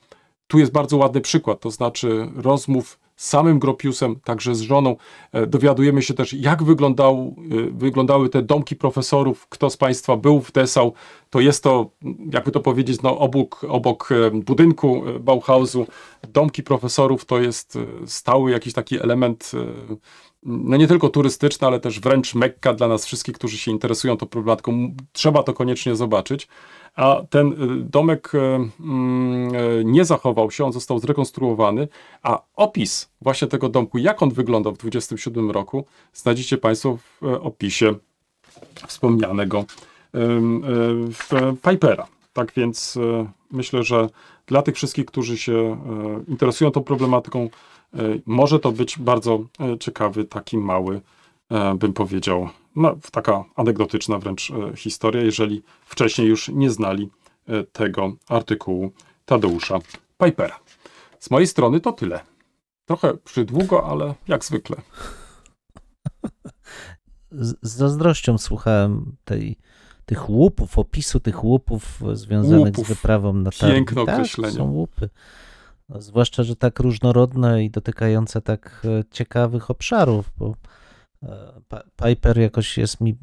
Tu 0.46 0.58
jest 0.58 0.72
bardzo 0.72 0.96
ładny 0.96 1.20
przykład, 1.20 1.60
to 1.60 1.70
znaczy 1.70 2.28
rozmów 2.36 2.98
samym 3.16 3.58
Gropiusem, 3.58 4.16
także 4.24 4.54
z 4.54 4.60
żoną. 4.60 4.96
E, 5.32 5.46
Dowiadujemy 5.46 6.02
się 6.02 6.14
też, 6.14 6.32
jak 6.32 6.62
wyglądał, 6.62 7.36
e, 7.38 7.70
wyglądały 7.70 8.28
te 8.28 8.42
domki 8.42 8.76
profesorów. 8.76 9.46
Kto 9.48 9.70
z 9.70 9.76
Państwa 9.76 10.16
był 10.16 10.40
w 10.40 10.52
Dessau, 10.52 10.92
to 11.30 11.40
jest 11.40 11.62
to, 11.62 11.90
jakby 12.32 12.50
to 12.50 12.60
powiedzieć, 12.60 13.02
no, 13.02 13.18
obok, 13.18 13.64
obok 13.68 14.12
e, 14.12 14.30
budynku 14.30 15.02
Bauhausu. 15.20 15.86
Domki 16.28 16.62
profesorów 16.62 17.24
to 17.24 17.38
jest 17.40 17.78
stały 18.06 18.50
jakiś 18.50 18.72
taki 18.72 19.00
element, 19.00 19.52
no 20.42 20.76
nie 20.76 20.88
tylko 20.88 21.08
turystyczny, 21.08 21.66
ale 21.66 21.80
też 21.80 22.00
wręcz 22.00 22.34
mekka 22.34 22.74
dla 22.74 22.88
nas 22.88 23.06
wszystkich, 23.06 23.34
którzy 23.34 23.58
się 23.58 23.70
interesują 23.70 24.16
tą 24.16 24.26
problematyką. 24.26 24.72
M- 24.72 24.96
Trzeba 25.12 25.42
to 25.42 25.52
koniecznie 25.54 25.96
zobaczyć. 25.96 26.48
A 26.94 27.22
ten 27.30 27.52
y, 27.52 27.56
domek 27.90 28.34
y, 28.34 28.38
mm, 28.38 29.54
y, 29.54 29.82
nie 29.84 30.04
zachował 30.04 30.50
się, 30.50 30.64
on 30.64 30.72
został 30.72 30.98
zrekonstruowany, 30.98 31.88
a 32.22 32.42
opis 32.56 33.08
właśnie 33.20 33.48
tego 33.48 33.68
domku, 33.68 33.98
jak 33.98 34.22
on 34.22 34.30
wyglądał 34.30 34.74
w 34.74 34.78
27 34.78 35.50
roku, 35.50 35.84
znajdziecie 36.12 36.58
Państwo 36.58 36.96
w 36.96 37.22
opisie 37.42 37.94
wspomnianego 38.86 39.64
w 41.10 41.56
Pipera. 41.70 42.06
Tak 42.32 42.52
więc 42.56 42.98
myślę, 43.50 43.82
że 43.82 44.08
dla 44.46 44.62
tych 44.62 44.74
wszystkich, 44.74 45.06
którzy 45.06 45.38
się 45.38 45.76
interesują 46.28 46.70
tą 46.70 46.82
problematyką, 46.82 47.48
może 48.26 48.60
to 48.60 48.72
być 48.72 48.98
bardzo 48.98 49.44
ciekawy, 49.80 50.24
taki 50.24 50.58
mały, 50.58 51.00
bym 51.78 51.92
powiedział, 51.92 52.48
no, 52.76 52.96
taka 53.12 53.44
anegdotyczna 53.56 54.18
wręcz 54.18 54.50
e, 54.50 54.76
historia, 54.76 55.22
jeżeli 55.22 55.62
wcześniej 55.86 56.28
już 56.28 56.48
nie 56.48 56.70
znali 56.70 57.10
e, 57.48 57.64
tego 57.64 58.12
artykułu 58.28 58.92
Tadeusza 59.24 59.78
Pipera. 60.24 60.60
Z 61.18 61.30
mojej 61.30 61.46
strony 61.46 61.80
to 61.80 61.92
tyle. 61.92 62.20
Trochę 62.84 63.14
przydługo, 63.14 63.86
ale 63.86 64.14
jak 64.28 64.44
zwykle. 64.44 64.76
z, 67.32 67.54
z 67.62 67.76
zazdrością 67.76 68.38
słuchałem 68.38 69.16
tej, 69.24 69.56
tych 70.06 70.30
łupów, 70.30 70.78
opisu 70.78 71.20
tych 71.20 71.44
łupów 71.44 72.00
związanych 72.12 72.66
Łupów. 72.66 72.86
z 72.86 72.88
wyprawą 72.88 73.32
na 73.32 73.50
targi. 73.50 73.74
Piękne 73.74 74.04
tak, 74.06 74.14
określenie. 74.14 74.56
są 74.56 74.70
łupy. 74.70 75.08
No, 75.88 76.00
zwłaszcza, 76.00 76.42
że 76.42 76.56
tak 76.56 76.80
różnorodne 76.80 77.64
i 77.64 77.70
dotykające 77.70 78.40
tak 78.40 78.82
e, 78.84 79.04
ciekawych 79.10 79.70
obszarów, 79.70 80.32
bo 80.38 80.54
Piper 82.04 82.38
jakoś 82.38 82.78
jest 82.78 83.00
mi 83.00 83.16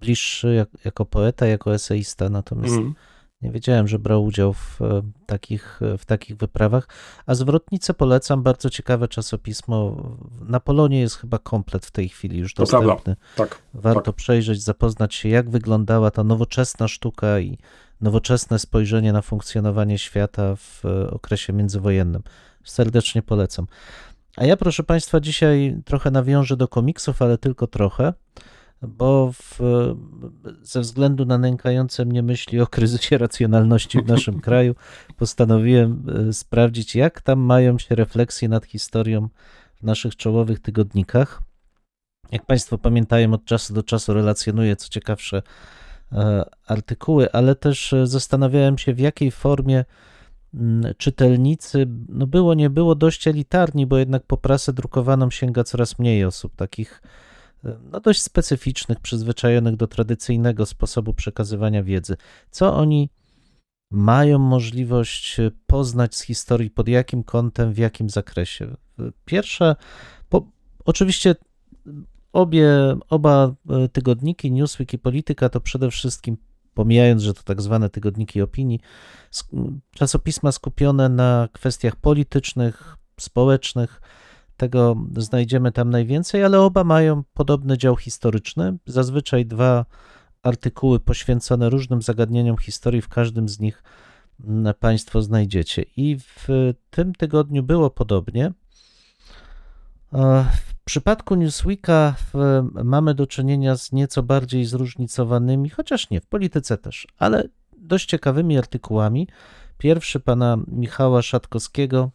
bliższy 0.00 0.54
jak, 0.54 0.68
jako 0.84 1.04
poeta, 1.04 1.46
jako 1.46 1.74
eseista, 1.74 2.28
natomiast 2.28 2.74
Mm. 2.74 2.94
nie 3.42 3.50
wiedziałem, 3.50 3.88
że 3.88 3.98
brał 3.98 4.24
udział 4.24 4.52
w 4.52 4.82
e, 4.82 5.02
takich, 5.26 5.80
w 5.98 6.04
takich 6.04 6.36
wyprawach. 6.36 6.88
A 7.26 7.34
zwrotnicę 7.34 7.94
polecam, 7.94 8.42
bardzo 8.42 8.70
ciekawe 8.70 9.08
czasopismo. 9.08 9.96
Na 10.40 10.60
Polonie 10.60 11.00
jest 11.00 11.16
chyba 11.16 11.38
komplet 11.38 11.86
w 11.86 11.90
tej 11.90 12.08
chwili 12.08 12.38
już 12.38 12.54
dostępny. 12.54 13.16
Tak. 13.36 13.62
Warto 13.74 14.12
przejrzeć, 14.12 14.62
zapoznać 14.62 15.14
się, 15.14 15.28
jak 15.28 15.50
wyglądała 15.50 16.10
ta 16.10 16.24
nowoczesna 16.24 16.88
sztuka 16.88 17.40
i 17.40 17.58
nowoczesne 18.00 18.58
spojrzenie 18.58 19.12
na 19.12 19.22
funkcjonowanie 19.22 19.98
świata 19.98 20.56
w 20.56 20.84
e, 20.84 21.10
okresie 21.10 21.52
międzywojennym. 21.52 22.22
Serdecznie 22.64 23.22
polecam. 23.22 23.66
A 24.36 24.44
ja, 24.44 24.56
proszę 24.56 24.82
Państwa, 24.82 25.20
dzisiaj 25.20 25.76
trochę 25.84 26.10
nawiążę 26.10 26.56
do 26.56 26.68
komiksów, 26.68 27.22
ale 27.22 27.38
tylko 27.38 27.66
trochę, 27.66 28.12
bo 28.82 29.32
w, 29.32 29.58
ze 30.62 30.80
względu 30.80 31.24
na 31.24 31.38
nękające 31.38 32.04
mnie 32.04 32.22
myśli 32.22 32.60
o 32.60 32.66
kryzysie 32.66 33.18
racjonalności 33.18 34.02
w 34.02 34.06
naszym 34.06 34.40
kraju, 34.46 34.74
postanowiłem 35.16 36.06
e, 36.28 36.32
sprawdzić, 36.32 36.94
jak 36.94 37.20
tam 37.20 37.38
mają 37.38 37.78
się 37.78 37.94
refleksje 37.94 38.48
nad 38.48 38.64
historią 38.64 39.28
w 39.74 39.82
naszych 39.82 40.16
czołowych 40.16 40.60
tygodnikach. 40.60 41.42
Jak 42.32 42.46
Państwo 42.46 42.78
pamiętają, 42.78 43.34
od 43.34 43.44
czasu 43.44 43.74
do 43.74 43.82
czasu 43.82 44.14
relacjonuję 44.14 44.76
co 44.76 44.88
ciekawsze 44.88 45.42
e, 46.12 46.44
artykuły, 46.66 47.32
ale 47.32 47.54
też 47.54 47.92
e, 47.92 48.06
zastanawiałem 48.06 48.78
się, 48.78 48.94
w 48.94 48.98
jakiej 48.98 49.30
formie 49.30 49.84
czytelnicy, 50.96 51.86
no 52.08 52.26
było, 52.26 52.54
nie 52.54 52.70
było, 52.70 52.94
dość 52.94 53.28
elitarni, 53.28 53.86
bo 53.86 53.98
jednak 53.98 54.26
po 54.26 54.36
prasę 54.36 54.72
drukowaną 54.72 55.30
sięga 55.30 55.64
coraz 55.64 55.98
mniej 55.98 56.24
osób, 56.24 56.56
takich 56.56 57.02
e, 57.64 57.76
no 57.92 58.00
dość 58.00 58.22
specyficznych, 58.22 59.00
przyzwyczajonych 59.00 59.76
do 59.76 59.86
tradycyjnego 59.86 60.66
sposobu 60.66 61.14
przekazywania 61.14 61.82
wiedzy. 61.82 62.16
Co 62.50 62.76
oni 62.76 63.10
mają 63.90 64.38
możliwość 64.38 65.40
e, 65.40 65.50
poznać 65.66 66.14
z 66.14 66.22
historii, 66.22 66.70
pod 66.70 66.88
jakim 66.88 67.22
kątem, 67.24 67.72
w 67.72 67.78
jakim 67.78 68.10
zakresie? 68.10 68.76
Pierwsze, 69.24 69.76
po, 70.28 70.46
oczywiście 70.84 71.34
obie, 72.32 72.96
oba 73.08 73.54
e, 73.70 73.88
tygodniki, 73.88 74.52
Newsweek 74.52 74.92
i 74.92 74.98
Polityka, 74.98 75.48
to 75.48 75.60
przede 75.60 75.90
wszystkim, 75.90 76.36
pomijając, 76.74 77.22
że 77.22 77.34
to 77.34 77.42
tak 77.42 77.62
zwane 77.62 77.90
tygodniki 77.90 78.42
opinii, 78.42 78.80
czasopisma 79.94 80.52
skupione 80.52 81.08
na 81.08 81.48
kwestiach 81.52 81.96
politycznych, 81.96 82.96
społecznych, 83.20 84.00
tego 84.56 84.96
znajdziemy 85.16 85.72
tam 85.72 85.90
najwięcej, 85.90 86.44
ale 86.44 86.60
oba 86.60 86.84
mają 86.84 87.22
podobny 87.34 87.78
dział 87.78 87.96
historyczny. 87.96 88.78
Zazwyczaj 88.86 89.46
dwa 89.46 89.86
artykuły 90.42 91.00
poświęcone 91.00 91.70
różnym 91.70 92.02
zagadnieniom 92.02 92.56
historii, 92.56 93.02
w 93.02 93.08
każdym 93.08 93.48
z 93.48 93.60
nich 93.60 93.82
mm, 94.44 94.74
Państwo 94.80 95.22
znajdziecie. 95.22 95.82
I 95.96 96.18
w 96.18 96.48
tym 96.90 97.14
tygodniu 97.14 97.62
było 97.62 97.90
podobnie. 97.90 98.52
W 100.90 100.92
przypadku 100.92 101.34
Newsweeka 101.34 102.14
mamy 102.84 103.14
do 103.14 103.26
czynienia 103.26 103.76
z 103.76 103.92
nieco 103.92 104.22
bardziej 104.22 104.64
zróżnicowanymi, 104.64 105.70
chociaż 105.70 106.10
nie, 106.10 106.20
w 106.20 106.26
polityce 106.26 106.78
też, 106.78 107.06
ale 107.18 107.48
dość 107.76 108.06
ciekawymi 108.08 108.58
artykułami. 108.58 109.28
Pierwszy 109.78 110.20
pana 110.20 110.58
Michała 110.66 111.22
Szatkowskiego. 111.22 112.10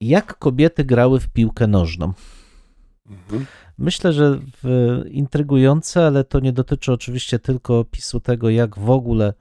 Jak 0.00 0.38
kobiety 0.38 0.84
grały 0.84 1.20
w 1.20 1.28
piłkę 1.28 1.66
nożną? 1.66 2.12
Mhm. 3.10 3.46
Myślę, 3.78 4.12
że 4.12 4.38
intrygujące, 5.10 6.06
ale 6.06 6.24
to 6.24 6.40
nie 6.40 6.52
dotyczy 6.52 6.92
oczywiście 6.92 7.38
tylko 7.38 7.78
opisu 7.78 8.20
tego, 8.20 8.50
jak 8.50 8.78
w 8.78 8.90
ogóle 8.90 9.34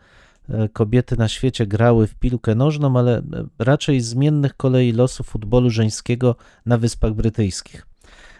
kobiety 0.73 1.17
na 1.17 1.27
świecie 1.27 1.67
grały 1.67 2.07
w 2.07 2.15
piłkę 2.15 2.55
nożną, 2.55 2.97
ale 2.97 3.17
e, 3.17 3.23
raczej 3.59 4.01
zmiennych 4.01 4.57
kolei 4.57 4.91
losu 4.91 5.23
futbolu 5.23 5.69
żeńskiego 5.69 6.35
na 6.65 6.77
Wyspach 6.77 7.13
Brytyjskich. 7.13 7.87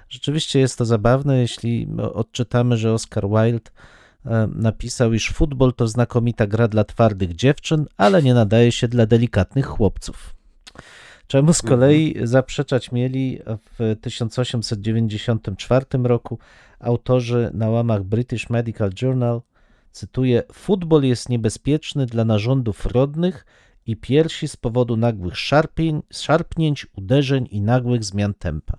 Rzeczywiście 0.09 0.59
jest 0.59 0.77
to 0.77 0.85
zabawne, 0.85 1.37
jeśli 1.37 1.87
odczytamy, 2.13 2.77
że 2.77 2.93
Oscar 2.93 3.27
Wilde 3.29 3.71
e, 4.25 4.47
napisał, 4.55 5.13
iż 5.13 5.31
futbol 5.33 5.73
to 5.73 5.87
znakomita 5.87 6.47
gra 6.47 6.67
dla 6.67 6.83
twardych 6.83 7.35
dziewczyn, 7.35 7.85
ale 7.97 8.23
nie 8.23 8.33
nadaje 8.33 8.71
się 8.71 8.87
dla 8.87 9.05
delikatnych 9.05 9.65
chłopców. 9.65 10.35
Czemu 11.27 11.53
z 11.53 11.61
kolei 11.61 12.15
zaprzeczać 12.23 12.91
mieli 12.91 13.39
w 13.45 13.95
1894 14.01 15.85
roku 16.03 16.39
autorzy 16.79 17.51
na 17.53 17.69
łamach 17.69 18.03
British 18.03 18.49
Medical 18.49 18.89
Journal, 19.01 19.41
cytuję, 19.95 20.43
futbol 20.53 21.03
jest 21.03 21.29
niebezpieczny 21.29 22.05
dla 22.05 22.25
narządów 22.25 22.85
rodnych 22.85 23.45
i 23.85 23.95
piersi 23.95 24.47
z 24.47 24.57
powodu 24.57 24.97
nagłych 24.97 25.37
szarpień, 25.37 26.01
szarpnięć, 26.13 26.87
uderzeń 26.95 27.47
i 27.51 27.61
nagłych 27.61 28.03
zmian 28.03 28.33
tempa. 28.33 28.77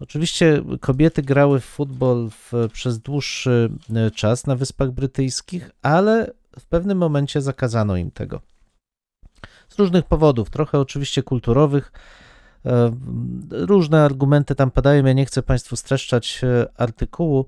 Oczywiście 0.00 0.62
kobiety 0.80 1.22
grały 1.22 1.60
w 1.60 1.64
futbol 1.64 2.30
w, 2.30 2.52
przez 2.72 2.98
dłuższy 2.98 3.70
e, 3.94 4.10
czas 4.10 4.46
na 4.46 4.56
Wyspach 4.56 4.90
Brytyjskich, 4.90 5.70
ale 5.82 6.32
w 6.58 6.66
pewnym 6.66 6.98
momencie 6.98 7.42
zakazano 7.42 7.96
im 7.96 8.10
tego. 8.10 8.40
Z 9.68 9.78
różnych 9.78 10.04
powodów, 10.04 10.50
trochę 10.50 10.78
oczywiście 10.78 11.22
kulturowych. 11.22 11.92
e, 12.66 12.90
Różne 13.50 14.04
argumenty 14.04 14.54
tam 14.54 14.70
padają. 14.70 15.04
Ja 15.04 15.12
nie 15.12 15.26
chcę 15.26 15.42
Państwu 15.42 15.76
streszczać 15.76 16.40
e, 16.44 16.66
artykułu, 16.80 17.46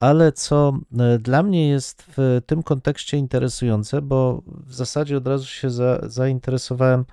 ale 0.00 0.32
co 0.32 0.78
e, 0.98 1.18
dla 1.18 1.42
mnie 1.42 1.68
jest 1.68 2.04
w 2.16 2.40
tym 2.46 2.62
kontekście 2.62 3.16
interesujące, 3.16 4.02
bo 4.02 4.42
w 4.46 4.74
zasadzie 4.74 5.16
od 5.16 5.26
razu 5.26 5.46
się 5.46 5.70
za, 5.70 6.00
zainteresowałem 6.02 7.04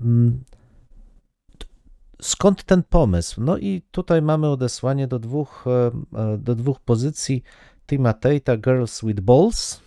mm, 0.00 0.44
skąd 2.22 2.64
ten 2.64 2.82
pomysł? 2.82 3.40
No 3.40 3.58
i 3.58 3.82
tutaj 3.90 4.22
mamy 4.22 4.48
odesłanie 4.48 5.06
do 5.08 5.18
dwóch, 5.18 5.64
e, 5.66 6.38
do 6.38 6.54
dwóch 6.54 6.80
pozycji 6.80 7.42
Tima 7.86 8.12
Tate'a, 8.12 8.60
Girls 8.60 9.04
with 9.04 9.20
Balls, 9.20 9.80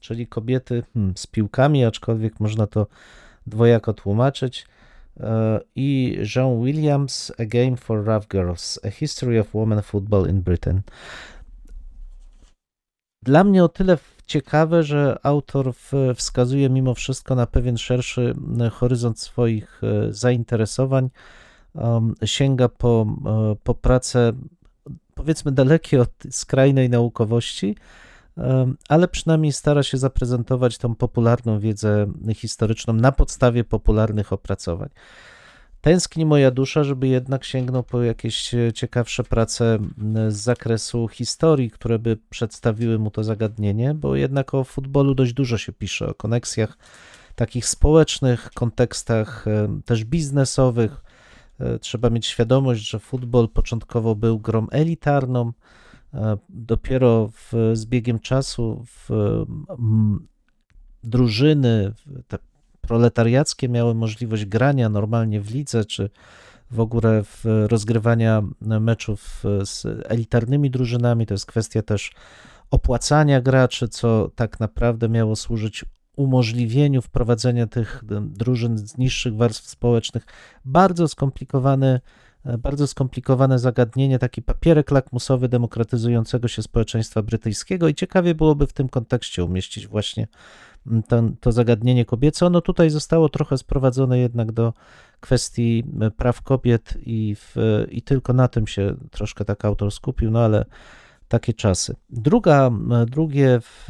czyli 0.00 0.26
kobiety 0.26 0.82
hmm, 0.94 1.16
z 1.16 1.26
piłkami, 1.26 1.84
aczkolwiek 1.84 2.40
można 2.40 2.66
to 2.66 2.86
dwojako 3.46 3.94
tłumaczyć, 3.94 4.66
e, 5.20 5.60
i 5.74 6.18
Jean 6.36 6.64
Williams, 6.64 7.32
A 7.38 7.44
Game 7.44 7.76
for 7.76 8.04
Rough 8.04 8.28
Girls, 8.28 8.78
A 8.84 8.90
History 8.90 9.40
of 9.40 9.54
Women 9.54 9.82
Football 9.82 10.30
in 10.30 10.42
Britain. 10.42 10.82
Dla 13.26 13.44
mnie 13.44 13.64
o 13.64 13.68
tyle 13.68 13.98
ciekawe, 14.26 14.82
że 14.82 15.18
autor 15.22 15.72
wskazuje 16.14 16.70
mimo 16.70 16.94
wszystko 16.94 17.34
na 17.34 17.46
pewien 17.46 17.78
szerszy 17.78 18.34
horyzont 18.72 19.20
swoich 19.20 19.80
zainteresowań, 20.10 21.10
sięga 22.24 22.68
po, 22.68 23.06
po 23.64 23.74
pracę 23.74 24.32
powiedzmy 25.14 25.52
dalekie 25.52 26.00
od 26.00 26.10
skrajnej 26.30 26.90
naukowości, 26.90 27.76
ale 28.88 29.08
przynajmniej 29.08 29.52
stara 29.52 29.82
się 29.82 29.98
zaprezentować 29.98 30.78
tą 30.78 30.94
popularną 30.94 31.60
wiedzę 31.60 32.06
historyczną 32.34 32.94
na 32.94 33.12
podstawie 33.12 33.64
popularnych 33.64 34.32
opracowań. 34.32 34.88
Tęskni 35.86 36.26
moja 36.26 36.50
dusza, 36.50 36.84
żeby 36.84 37.08
jednak 37.08 37.44
sięgnął 37.44 37.82
po 37.82 38.02
jakieś 38.02 38.54
ciekawsze 38.74 39.24
prace 39.24 39.78
z 40.28 40.36
zakresu 40.36 41.08
historii, 41.08 41.70
które 41.70 41.98
by 41.98 42.18
przedstawiły 42.30 42.98
mu 42.98 43.10
to 43.10 43.24
zagadnienie, 43.24 43.94
bo 43.94 44.16
jednak 44.16 44.54
o 44.54 44.64
futbolu 44.64 45.14
dość 45.14 45.32
dużo 45.32 45.58
się 45.58 45.72
pisze, 45.72 46.06
o 46.08 46.14
koneksjach 46.14 46.78
takich 47.34 47.66
społecznych, 47.66 48.50
kontekstach 48.54 49.44
też 49.84 50.04
biznesowych. 50.04 51.02
Trzeba 51.80 52.10
mieć 52.10 52.26
świadomość, 52.26 52.90
że 52.90 52.98
futbol 52.98 53.48
początkowo 53.48 54.14
był 54.14 54.38
grą 54.38 54.66
elitarną, 54.70 55.52
dopiero 56.48 57.28
w, 57.28 57.52
z 57.72 57.86
biegiem 57.86 58.18
czasu 58.18 58.84
w 59.08 59.10
drużyny, 61.04 61.92
te 62.28 62.38
proletariackie 62.86 63.68
miały 63.68 63.94
możliwość 63.94 64.44
grania 64.44 64.88
normalnie 64.88 65.40
w 65.40 65.54
lidze, 65.54 65.84
czy 65.84 66.10
w 66.70 66.80
ogóle 66.80 67.24
w 67.24 67.44
rozgrywania 67.68 68.42
meczów 68.60 69.42
z 69.64 69.86
elitarnymi 70.04 70.70
drużynami. 70.70 71.26
To 71.26 71.34
jest 71.34 71.46
kwestia 71.46 71.82
też 71.82 72.12
opłacania 72.70 73.40
graczy, 73.40 73.88
co 73.88 74.30
tak 74.34 74.60
naprawdę 74.60 75.08
miało 75.08 75.36
służyć 75.36 75.84
umożliwieniu 76.16 77.02
wprowadzenia 77.02 77.66
tych 77.66 78.02
drużyn 78.20 78.78
z 78.78 78.98
niższych 78.98 79.36
warstw 79.36 79.68
społecznych. 79.70 80.26
Bardzo 80.64 81.08
skomplikowane, 81.08 82.00
bardzo 82.58 82.86
skomplikowane 82.86 83.58
zagadnienie, 83.58 84.18
taki 84.18 84.42
papierek 84.42 84.90
lakmusowy 84.90 85.48
demokratyzującego 85.48 86.48
się 86.48 86.62
społeczeństwa 86.62 87.22
brytyjskiego 87.22 87.88
i 87.88 87.94
ciekawie 87.94 88.34
byłoby 88.34 88.66
w 88.66 88.72
tym 88.72 88.88
kontekście 88.88 89.44
umieścić 89.44 89.86
właśnie 89.86 90.26
to, 91.08 91.22
to 91.40 91.52
zagadnienie 91.52 92.04
kobiece. 92.04 92.46
Ono 92.46 92.60
tutaj 92.60 92.90
zostało 92.90 93.28
trochę 93.28 93.58
sprowadzone 93.58 94.18
jednak 94.18 94.52
do 94.52 94.72
kwestii 95.20 95.84
praw 96.16 96.42
kobiet 96.42 96.94
i, 97.02 97.34
w, 97.34 97.56
i 97.90 98.02
tylko 98.02 98.32
na 98.32 98.48
tym 98.48 98.66
się 98.66 98.96
troszkę 99.10 99.44
tak 99.44 99.64
autor 99.64 99.92
skupił, 99.92 100.30
no 100.30 100.40
ale 100.40 100.64
takie 101.28 101.54
czasy. 101.54 101.96
Druga, 102.10 102.70
drugie, 103.06 103.60
w, 103.60 103.88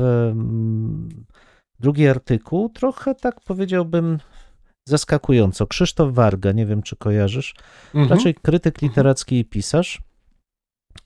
drugi 1.81 2.09
artykuł, 2.09 2.69
trochę 2.69 3.15
tak 3.15 3.41
powiedziałbym 3.41 4.19
zaskakująco. 4.89 5.67
Krzysztof 5.67 6.15
Warga, 6.15 6.53
nie 6.53 6.67
wiem 6.67 6.83
czy 6.83 6.97
kojarzysz, 6.97 7.55
mhm. 7.95 8.19
raczej 8.19 8.35
krytyk 8.35 8.83
literacki 8.83 9.39
i 9.39 9.45
pisarz, 9.45 10.03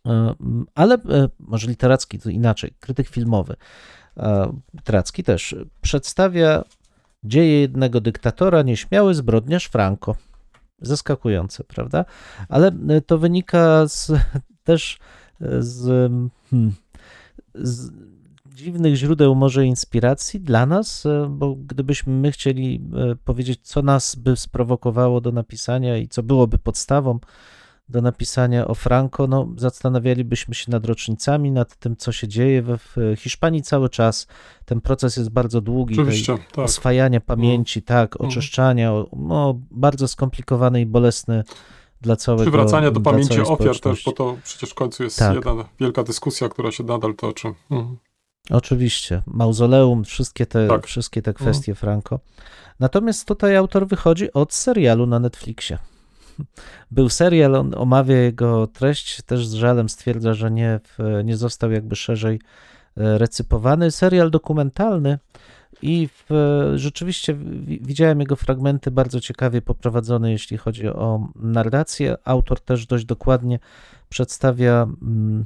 e, 0.06 0.34
ale 0.74 0.94
e, 0.94 1.28
może 1.38 1.68
literacki 1.68 2.18
to 2.18 2.30
inaczej, 2.30 2.74
krytyk 2.80 3.08
filmowy. 3.08 3.56
Tracki 4.84 5.24
też 5.24 5.56
przedstawia 5.80 6.64
dzieje 7.24 7.60
jednego 7.60 8.00
dyktatora, 8.00 8.62
nieśmiały 8.62 9.14
zbrodniarz 9.14 9.66
Franco. 9.66 10.16
Zaskakujące, 10.80 11.64
prawda? 11.64 12.04
Ale 12.48 12.72
to 13.06 13.18
wynika 13.18 13.86
z, 13.88 14.12
też 14.64 14.98
z, 15.60 16.12
hmm, 16.50 16.72
z 17.54 17.90
dziwnych 18.46 18.94
źródeł 18.94 19.34
może 19.34 19.66
inspiracji 19.66 20.40
dla 20.40 20.66
nas, 20.66 21.06
bo 21.28 21.54
gdybyśmy 21.54 22.12
my 22.12 22.32
chcieli 22.32 22.80
e, 23.12 23.16
powiedzieć, 23.16 23.60
co 23.62 23.82
nas 23.82 24.14
by 24.14 24.36
sprowokowało 24.36 25.20
do 25.20 25.32
napisania 25.32 25.96
i 25.96 26.08
co 26.08 26.22
byłoby 26.22 26.58
podstawą 26.58 27.18
do 27.90 28.00
napisania 28.02 28.68
o 28.68 28.74
Franco, 28.74 29.26
no, 29.26 29.48
zastanawialibyśmy 29.56 30.54
się 30.54 30.70
nad 30.70 30.86
rocznicami, 30.86 31.50
nad 31.50 31.76
tym, 31.76 31.96
co 31.96 32.12
się 32.12 32.28
dzieje 32.28 32.62
we 32.62 32.78
w 32.78 32.96
Hiszpanii 33.16 33.62
cały 33.62 33.88
czas. 33.88 34.26
Ten 34.64 34.80
proces 34.80 35.16
jest 35.16 35.30
bardzo 35.30 35.60
długi. 35.60 35.94
Oczywiście, 36.00 36.38
tak. 36.52 36.64
Oswajania 36.64 37.20
pamięci, 37.20 37.82
tak, 37.82 38.14
mhm. 38.14 38.30
oczyszczania, 38.30 38.92
no, 39.16 39.60
bardzo 39.70 40.08
skomplikowany 40.08 40.80
i 40.80 40.86
bolesny 40.86 41.44
dla 42.00 42.16
całego 42.16 42.42
Przywracania 42.42 42.90
do 42.90 43.00
pamięci 43.00 43.40
ofiar 43.40 43.80
też, 43.80 44.04
bo 44.04 44.12
to 44.12 44.36
przecież 44.44 44.70
w 44.70 44.74
końcu 44.74 45.02
jest 45.02 45.18
tak. 45.18 45.34
jedna 45.34 45.54
wielka 45.80 46.02
dyskusja, 46.02 46.48
która 46.48 46.72
się 46.72 46.84
nadal 46.84 47.14
toczy. 47.14 47.48
Mhm. 47.70 47.96
Oczywiście, 48.50 49.22
mauzoleum, 49.26 50.04
wszystkie 50.04 50.46
te, 50.46 50.68
tak. 50.68 50.86
wszystkie 50.86 51.22
te 51.22 51.34
kwestie 51.34 51.72
mhm. 51.72 51.76
Franco. 51.76 52.20
Natomiast 52.80 53.28
tutaj 53.28 53.56
autor 53.56 53.86
wychodzi 53.86 54.32
od 54.32 54.54
serialu 54.54 55.06
na 55.06 55.18
Netflixie. 55.18 55.78
Był 56.90 57.08
serial, 57.08 57.54
on 57.54 57.74
omawia 57.76 58.16
jego 58.16 58.66
treść, 58.66 59.22
też 59.22 59.46
z 59.46 59.52
żalem 59.52 59.88
stwierdza, 59.88 60.34
że 60.34 60.50
nie, 60.50 60.80
nie 61.24 61.36
został 61.36 61.70
jakby 61.70 61.96
szerzej 61.96 62.40
e, 62.96 63.18
recypowany. 63.18 63.90
Serial 63.90 64.30
dokumentalny 64.30 65.18
i 65.82 66.08
w, 66.08 66.30
rzeczywiście 66.74 67.36
widziałem 67.80 68.20
jego 68.20 68.36
fragmenty 68.36 68.90
bardzo 68.90 69.20
ciekawie 69.20 69.62
poprowadzone, 69.62 70.32
jeśli 70.32 70.56
chodzi 70.56 70.88
o 70.88 71.28
narrację. 71.36 72.16
Autor 72.24 72.60
też 72.60 72.86
dość 72.86 73.04
dokładnie 73.04 73.58
przedstawia 74.08 74.82
mm, 75.02 75.44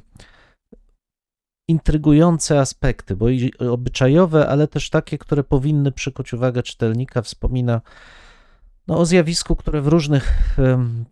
intrygujące 1.69 2.61
aspekty, 2.61 3.17
bo 3.17 3.29
i 3.29 3.53
obyczajowe, 3.59 4.49
ale 4.49 4.69
też 4.69 4.91
takie, 4.91 5.19
które 5.19 5.45
powinny 5.45 5.93
przykuć 5.93 6.33
uwagę 6.33 6.63
czytelnika. 6.63 7.23
Wspomina 7.23 7.81
no, 8.87 8.99
o 8.99 9.05
zjawisku, 9.05 9.57
które 9.57 9.81
w 9.81 9.89
różnych 9.89 10.57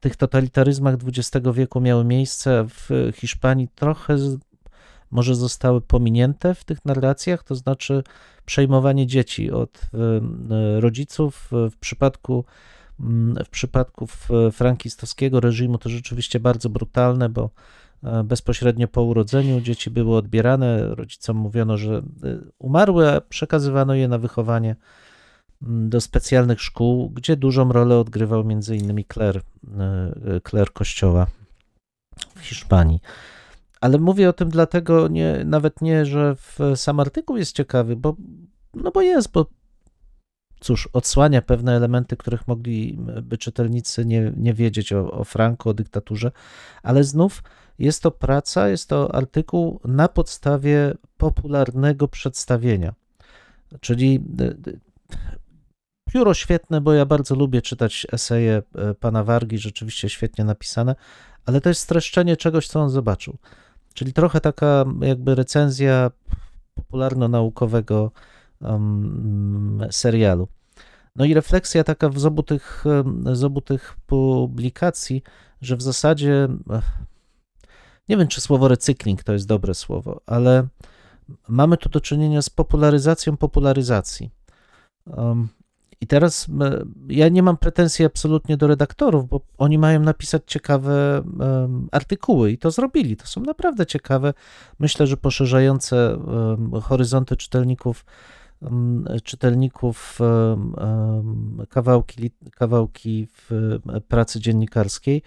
tych 0.01 0.17
totalitaryzmach 0.17 0.95
XX 0.95 1.47
wieku 1.55 1.81
miały 1.81 2.05
miejsce 2.05 2.67
w 2.69 3.11
Hiszpanii, 3.15 3.69
trochę 3.75 4.17
może 5.11 5.35
zostały 5.35 5.81
pominięte 5.81 6.55
w 6.55 6.65
tych 6.65 6.85
narracjach, 6.85 7.45
to 7.45 7.55
znaczy 7.55 8.03
przejmowanie 8.47 9.07
dzieci 9.07 9.51
od 9.51 9.81
rodziców. 10.79 11.49
W 11.71 11.77
przypadku, 11.77 12.45
w 13.45 13.49
przypadku 13.51 14.07
frankistowskiego 14.53 15.41
reżimu 15.41 15.79
to 15.79 15.89
rzeczywiście 15.89 16.41
bardzo 16.41 16.69
brutalne, 16.69 17.29
bo 17.29 17.51
e, 18.05 18.25
bezpośrednio 18.25 18.89
po 18.89 19.03
urodzeniu 19.03 19.61
dzieci 19.61 19.91
były 19.91 20.17
odbierane, 20.17 20.95
rodzicom 20.95 21.37
mówiono, 21.37 21.77
że 21.77 21.95
e, 21.95 22.03
umarły, 22.59 23.11
a 23.11 23.21
przekazywano 23.21 23.95
je 23.95 24.09
na 24.09 24.19
wychowanie 24.19 24.77
do 25.67 26.01
specjalnych 26.01 26.61
szkół, 26.61 27.11
gdzie 27.11 27.37
dużą 27.37 27.73
rolę 27.73 27.99
odgrywał 27.99 28.41
m.in. 28.41 29.05
kler, 29.09 29.41
e, 29.79 30.41
kler 30.41 30.73
kościoła 30.73 31.27
w 32.37 32.41
Hiszpanii. 32.41 33.01
Ale 33.81 33.99
mówię 33.99 34.29
o 34.29 34.33
tym 34.33 34.49
dlatego 34.49 35.09
nie, 35.09 35.43
nawet 35.45 35.81
nie, 35.81 36.07
że 36.07 36.37
sam 36.75 37.01
artykuł 37.01 37.37
jest 37.37 37.57
ciekawy, 37.57 37.97
bo, 37.97 38.17
no 38.75 38.91
bo 38.91 39.03
jest, 39.03 39.33
bo 39.33 39.47
cóż, 40.61 40.89
odsłania 40.93 41.43
pewne 41.43 41.77
elementy, 41.77 42.17
których 42.17 42.49
mogliby 42.49 43.39
czytelnicy 43.39 44.05
nie, 44.05 44.33
nie 44.37 44.55
wiedzieć 44.55 44.93
o, 44.93 45.13
o 45.13 45.25
Franco, 45.25 45.71
o 45.71 45.75
dyktaturze, 45.75 46.33
ale 46.83 47.05
znów 47.05 47.43
jest 47.79 48.03
to 48.03 48.11
praca, 48.11 48.69
jest 48.69 48.89
to 48.89 49.15
artykuł 49.15 49.81
na 49.85 50.09
podstawie 50.09 50.95
popularnego 51.17 52.09
przedstawienia. 52.09 52.95
Czyli 53.81 54.21
Pióro 56.13 56.35
świetne, 56.35 56.81
bo 56.81 56.93
ja 56.93 57.07
bardzo 57.07 57.35
lubię 57.35 57.63
czytać 57.63 58.07
eseje 58.13 58.63
e, 58.75 58.95
pana 58.95 59.25
Wargi, 59.25 59.59
rzeczywiście 59.59 60.09
świetnie 60.09 60.45
napisane, 60.45 60.95
ale 61.47 61.61
to 61.61 61.69
jest 61.69 61.81
streszczenie 61.81 62.37
czegoś, 62.37 62.69
co 62.69 62.81
on 62.81 62.91
zobaczył. 62.91 63.37
Czyli 63.95 64.13
trochę 64.13 64.41
taka 64.41 64.85
jakby 65.01 65.35
recenzja 65.35 66.11
popularno-naukowego 66.75 68.11
um, 68.61 69.87
serialu. 69.91 70.49
No 71.17 71.25
i 71.25 71.35
refleksja 71.35 71.85
taka 71.85 72.09
w 72.09 72.27
obu 72.27 72.43
tych, 72.43 72.85
z 73.33 73.45
obu 73.45 73.61
tych 73.61 73.97
publikacji, 74.07 75.23
że 75.61 75.77
w 75.77 75.83
zasadzie 75.83 76.49
nie 78.09 78.17
wiem, 78.17 78.29
czy 78.29 78.41
słowo 78.41 78.69
recykling 78.69 79.25
to 79.25 79.33
jest 79.33 79.47
dobre 79.47 79.75
słowo, 79.75 80.21
ale 80.27 80.67
mamy 81.49 81.77
tu 81.77 81.89
do 81.89 82.01
czynienia 82.01 82.43
z 82.43 82.51
popularyzacją 82.51 83.37
popularyzacji. 83.37 84.31
Um, 85.07 85.49
I 86.03 86.07
teraz 86.07 86.47
e, 86.61 86.85
ja 87.09 87.29
nie 87.29 87.43
mam 87.43 87.57
pretensji 87.57 88.05
absolutnie 88.05 88.57
do 88.57 88.67
redaktorów, 88.67 89.29
bo 89.29 89.41
oni 89.59 89.79
mają 89.79 90.01
napisać 90.01 90.43
ciekawe 90.47 91.23
artykuły 91.93 92.51
i 92.51 92.59
to 92.59 92.71
zrobili. 92.71 93.17
To 93.17 93.27
są 93.27 93.41
naprawdę 93.41 93.87
ciekawe, 93.87 94.35
myślę, 94.79 95.07
że 95.07 95.17
poszerzające 95.17 96.19
horyzonty 96.83 97.37
czytelników, 97.37 98.05
czytelników 99.25 100.19
kawałki, 101.69 102.31
kawałki 102.55 103.27
w 103.27 103.53
e, 103.53 104.01
pracy 104.01 104.41
dziennikarskiej. 104.41 105.23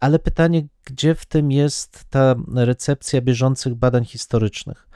Ale 0.00 0.18
pytanie, 0.18 0.66
gdzie 0.84 1.14
w 1.14 1.26
tym 1.26 1.52
jest 1.52 2.04
ta 2.10 2.34
recepcja 2.54 3.20
bieżących 3.20 3.74
badań 3.74 4.04
historycznych? 4.04 4.88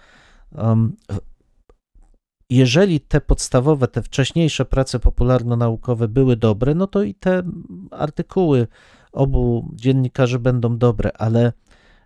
Jeżeli 2.51 3.01
te 3.01 3.21
podstawowe, 3.21 3.89
te 3.89 4.03
wcześniejsze 4.03 4.65
prace 4.65 4.99
popularno-naukowe 4.99 6.09
były 6.09 6.37
dobre, 6.37 6.75
no 6.75 6.87
to 6.87 7.03
i 7.03 7.15
te 7.15 7.43
artykuły 7.91 8.69
obu 9.13 9.71
dziennikarzy 9.75 10.39
będą 10.39 10.79
dobre, 10.79 11.11
ale 11.19 11.53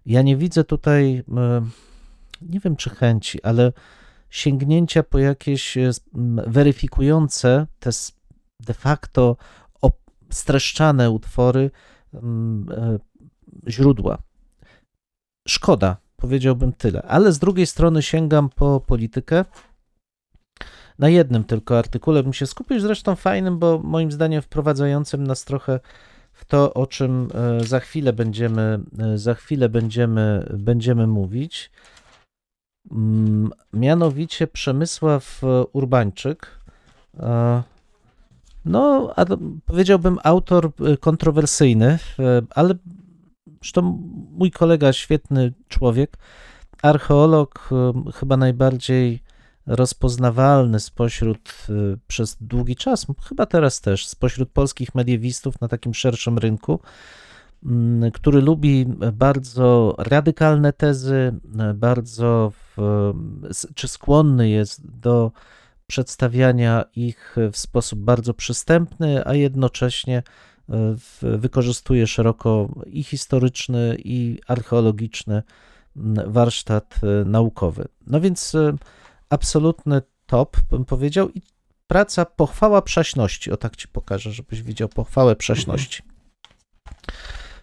ja 0.06 0.22
nie 0.22 0.36
widzę 0.36 0.64
tutaj, 0.64 1.24
e, 1.36 1.62
nie 2.42 2.60
wiem 2.60 2.76
czy 2.76 2.90
chęci, 2.90 3.42
ale 3.42 3.72
sięgnięcia 4.30 5.02
po 5.02 5.18
jakieś 5.18 5.76
e, 5.76 5.90
weryfikujące 6.46 7.66
te 7.80 7.90
de 8.60 8.74
facto 8.74 9.36
streszczane 10.30 11.10
utwory 11.10 11.70
e, 12.14 12.20
źródła. 13.68 14.18
Szkoda, 15.48 15.96
powiedziałbym 16.16 16.72
tyle, 16.72 17.02
ale 17.02 17.32
z 17.32 17.38
drugiej 17.38 17.66
strony 17.66 18.02
sięgam 18.02 18.48
po 18.48 18.80
politykę. 18.80 19.44
Na 21.00 21.08
jednym 21.08 21.44
tylko 21.44 21.78
artykule 21.78 22.22
bym 22.22 22.32
się 22.32 22.46
skupił, 22.46 22.80
zresztą 22.80 23.16
fajnym, 23.16 23.58
bo 23.58 23.78
moim 23.78 24.12
zdaniem 24.12 24.42
wprowadzającym 24.42 25.26
nas 25.26 25.44
trochę 25.44 25.80
w 26.32 26.44
to, 26.44 26.74
o 26.74 26.86
czym 26.86 27.28
e, 27.34 27.64
za 27.64 27.80
chwilę 27.80 28.12
będziemy, 28.12 28.80
e, 28.98 29.18
za 29.18 29.34
chwilę 29.34 29.68
będziemy, 29.68 30.46
będziemy 30.58 31.06
mówić. 31.06 31.70
Mm, 32.90 33.50
Mianowicie 33.72 34.46
Przemysław 34.46 35.44
e, 35.44 35.64
Urbańczyk. 35.72 36.60
No, 38.64 39.14
powiedziałbym 39.66 40.18
autor 40.24 40.70
kontrowersyjny, 41.00 41.98
ale 42.50 42.74
zresztą 43.60 43.82
mój 44.30 44.50
kolega, 44.50 44.92
świetny 44.92 45.52
człowiek, 45.68 46.16
archeolog, 46.82 47.70
chyba 48.14 48.36
najbardziej 48.36 49.22
rozpoznawalny 49.66 50.80
spośród 50.80 51.66
y, 51.68 51.98
przez 52.06 52.36
długi 52.40 52.76
czas, 52.76 53.06
chyba 53.28 53.46
teraz 53.46 53.80
też, 53.80 54.06
spośród 54.06 54.50
polskich 54.50 54.94
mediewistów 54.94 55.60
na 55.60 55.68
takim 55.68 55.94
szerszym 55.94 56.38
rynku, 56.38 56.80
mm, 57.64 58.10
który 58.10 58.40
lubi 58.40 58.86
bardzo 59.12 59.94
radykalne 59.98 60.72
tezy, 60.72 61.32
bardzo, 61.74 62.52
w, 62.76 63.12
czy 63.74 63.88
skłonny 63.88 64.48
jest 64.48 64.98
do 65.00 65.32
przedstawiania 65.86 66.84
ich 66.96 67.36
w 67.52 67.56
sposób 67.56 67.98
bardzo 67.98 68.34
przystępny, 68.34 69.26
a 69.26 69.34
jednocześnie 69.34 70.22
y, 71.22 71.38
wykorzystuje 71.38 72.06
szeroko 72.06 72.68
i 72.86 73.02
historyczny, 73.02 73.96
i 74.04 74.38
archeologiczny 74.46 75.42
mm, 75.96 76.32
warsztat 76.32 77.00
y, 77.22 77.24
naukowy. 77.24 77.84
No 78.06 78.20
więc 78.20 78.54
y, 78.54 78.74
absolutny 79.30 80.02
top, 80.26 80.56
bym 80.70 80.84
powiedział, 80.84 81.28
i 81.30 81.42
praca 81.86 82.24
pochwała 82.24 82.82
przaśności. 82.82 83.52
O 83.52 83.56
tak 83.56 83.76
ci 83.76 83.88
pokażę, 83.88 84.32
żebyś 84.32 84.62
widział 84.62 84.88
pochwałę 84.88 85.36
przaśności. 85.36 86.02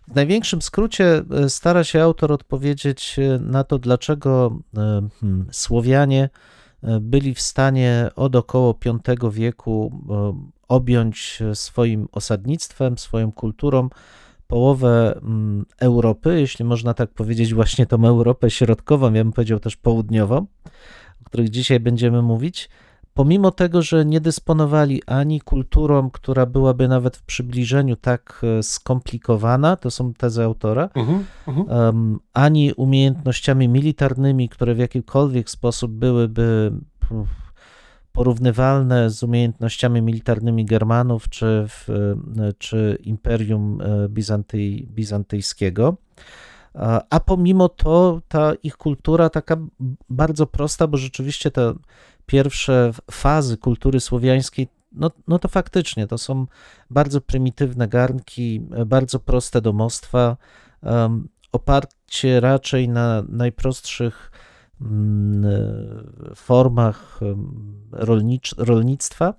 W 0.08 0.16
największym 0.16 0.62
skrócie 0.62 1.24
e, 1.32 1.50
stara 1.50 1.84
się 1.84 2.02
autor 2.02 2.32
odpowiedzieć 2.32 3.20
e, 3.20 3.40
na 3.40 3.64
to, 3.64 3.80
dlaczego 3.80 4.60
e, 4.78 5.08
hmm, 5.20 5.48
Słowianie 5.52 6.30
byli 7.02 7.34
w 7.34 7.42
stanie 7.42 8.10
od 8.16 8.36
około 8.36 8.80
V 9.22 9.32
wieku 9.32 9.92
objąć 10.68 11.40
swoim 11.54 12.08
osadnictwem, 12.12 12.98
swoją 12.98 13.32
kulturą 13.32 13.90
połowę 14.48 15.20
mm, 15.22 15.66
Europy, 15.80 16.40
jeśli 16.40 16.66
można 16.66 16.94
tak 16.94 17.10
powiedzieć, 17.14 17.54
właśnie 17.54 17.86
tą 17.86 18.06
Europę 18.06 18.50
środkową, 18.50 19.14
ja 19.14 19.24
bym 19.24 19.34
powiedział 19.34 19.60
też 19.60 19.76
południową, 19.76 20.46
których 21.28 21.50
dzisiaj 21.50 21.80
będziemy 21.80 22.22
mówić, 22.22 22.70
pomimo 23.14 23.52
tego, 23.52 23.82
że 23.82 24.06
nie 24.06 24.22
dysponowali 24.22 25.04
ani 25.06 25.42
kulturą, 25.42 26.10
która 26.10 26.46
byłaby 26.46 26.88
nawet 26.88 27.18
w 27.18 27.24
przybliżeniu 27.24 27.96
tak 27.96 28.42
e, 28.44 28.64
skomplikowana, 28.64 29.76
to 29.76 29.92
są 29.92 30.14
tezy 30.14 30.44
autora, 30.44 30.90
Mhm, 30.96 31.26
mhm. 31.48 31.68
em, 31.70 32.20
ani 32.34 32.74
umiejętnościami 32.74 33.68
militarnymi, 33.70 34.50
które 34.50 34.76
w 34.76 34.78
jakikolwiek 34.78 35.50
sposób 35.50 35.92
byłyby 35.92 36.72
porównywalne 38.12 39.10
z 39.10 39.24
umiejętnościami 39.24 40.02
militarnymi 40.02 40.66
Germanów 40.66 41.30
czy, 41.30 41.66
w, 41.68 41.90
e, 41.90 42.54
czy 42.58 42.98
Imperium 43.04 43.82
e, 43.82 44.10
Bizantyj, 44.10 44.88
Bizantyjskiego. 44.92 45.98
A 47.10 47.20
pomimo 47.20 47.70
to 47.70 48.22
ta 48.28 48.54
ich 48.64 48.78
kultura 48.78 49.30
taka 49.30 49.58
bardzo 50.10 50.48
prosta, 50.48 50.88
bo 50.88 50.98
rzeczywiście 50.98 51.52
te 51.52 51.74
pierwsze 52.26 52.92
fazy 53.12 53.58
kultury 53.58 54.00
słowiańskiej, 54.00 54.68
no, 54.92 55.12
no 55.28 55.40
to 55.40 55.48
faktycznie 55.48 56.08
to 56.08 56.18
są 56.18 56.46
bardzo 56.90 57.22
prymitywne 57.22 57.88
garnki, 57.88 58.62
bardzo 58.86 59.20
proste 59.20 59.62
domostwa, 59.62 60.38
em, 60.84 61.28
oparcie 61.52 62.40
raczej 62.40 62.90
na 62.90 63.24
najprostszych 63.30 64.32
mm, 64.82 65.46
formach 66.36 67.20
rolnicz, 67.92 68.56
rolnictwa. 68.58 69.34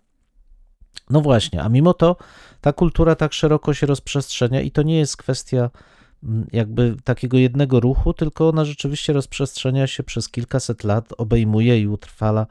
No 1.11 1.21
właśnie, 1.21 1.63
a 1.63 1.69
mimo 1.69 1.95
to 1.95 2.17
ta 2.61 2.73
kultura 2.73 3.15
tak 3.15 3.33
szeroko 3.33 3.75
się 3.75 3.87
rozprzestrzenia 3.87 4.61
i 4.61 4.71
to 4.71 4.83
nie 4.83 4.99
jest 4.99 5.17
kwestia 5.17 5.71
jakby 6.53 6.97
takiego 7.05 7.39
jednego 7.39 7.81
ruchu, 7.81 8.15
tylko 8.15 8.49
ona 8.49 8.65
rzeczywiście 8.65 9.13
rozprzestrzenia 9.13 9.87
się 9.87 10.03
przez 10.03 10.29
kilkaset 10.29 10.85
lat, 10.85 11.09
obejmuje 11.19 11.81
i 11.81 11.87
utrwala 11.87 12.47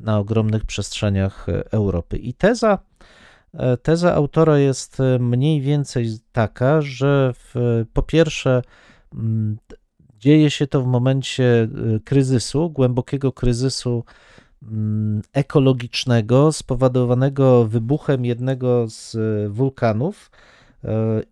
na 0.00 0.18
ogromnych 0.18 0.64
przestrzeniach 0.64 1.48
e, 1.48 1.72
Europy. 1.72 2.16
I 2.16 2.34
teza, 2.34 2.78
e, 3.54 3.76
teza 3.76 4.14
autora 4.14 4.58
jest 4.58 5.00
e, 5.00 5.18
mniej 5.18 5.60
więcej 5.60 6.18
taka, 6.32 6.80
że 6.80 7.32
w, 7.36 7.84
po 7.92 8.02
pierwsze 8.02 8.62
dzieje 10.18 10.50
się 10.50 10.66
to 10.66 10.82
w 10.82 10.86
momencie 10.86 11.68
kryzysu, 12.04 12.70
głębokiego 12.70 13.32
kryzysu 13.32 14.04
ekologicznego 15.32 16.52
spowodowanego 16.52 17.64
wybuchem 17.64 18.24
jednego 18.24 18.86
z 18.88 19.16
wulkanów 19.52 20.30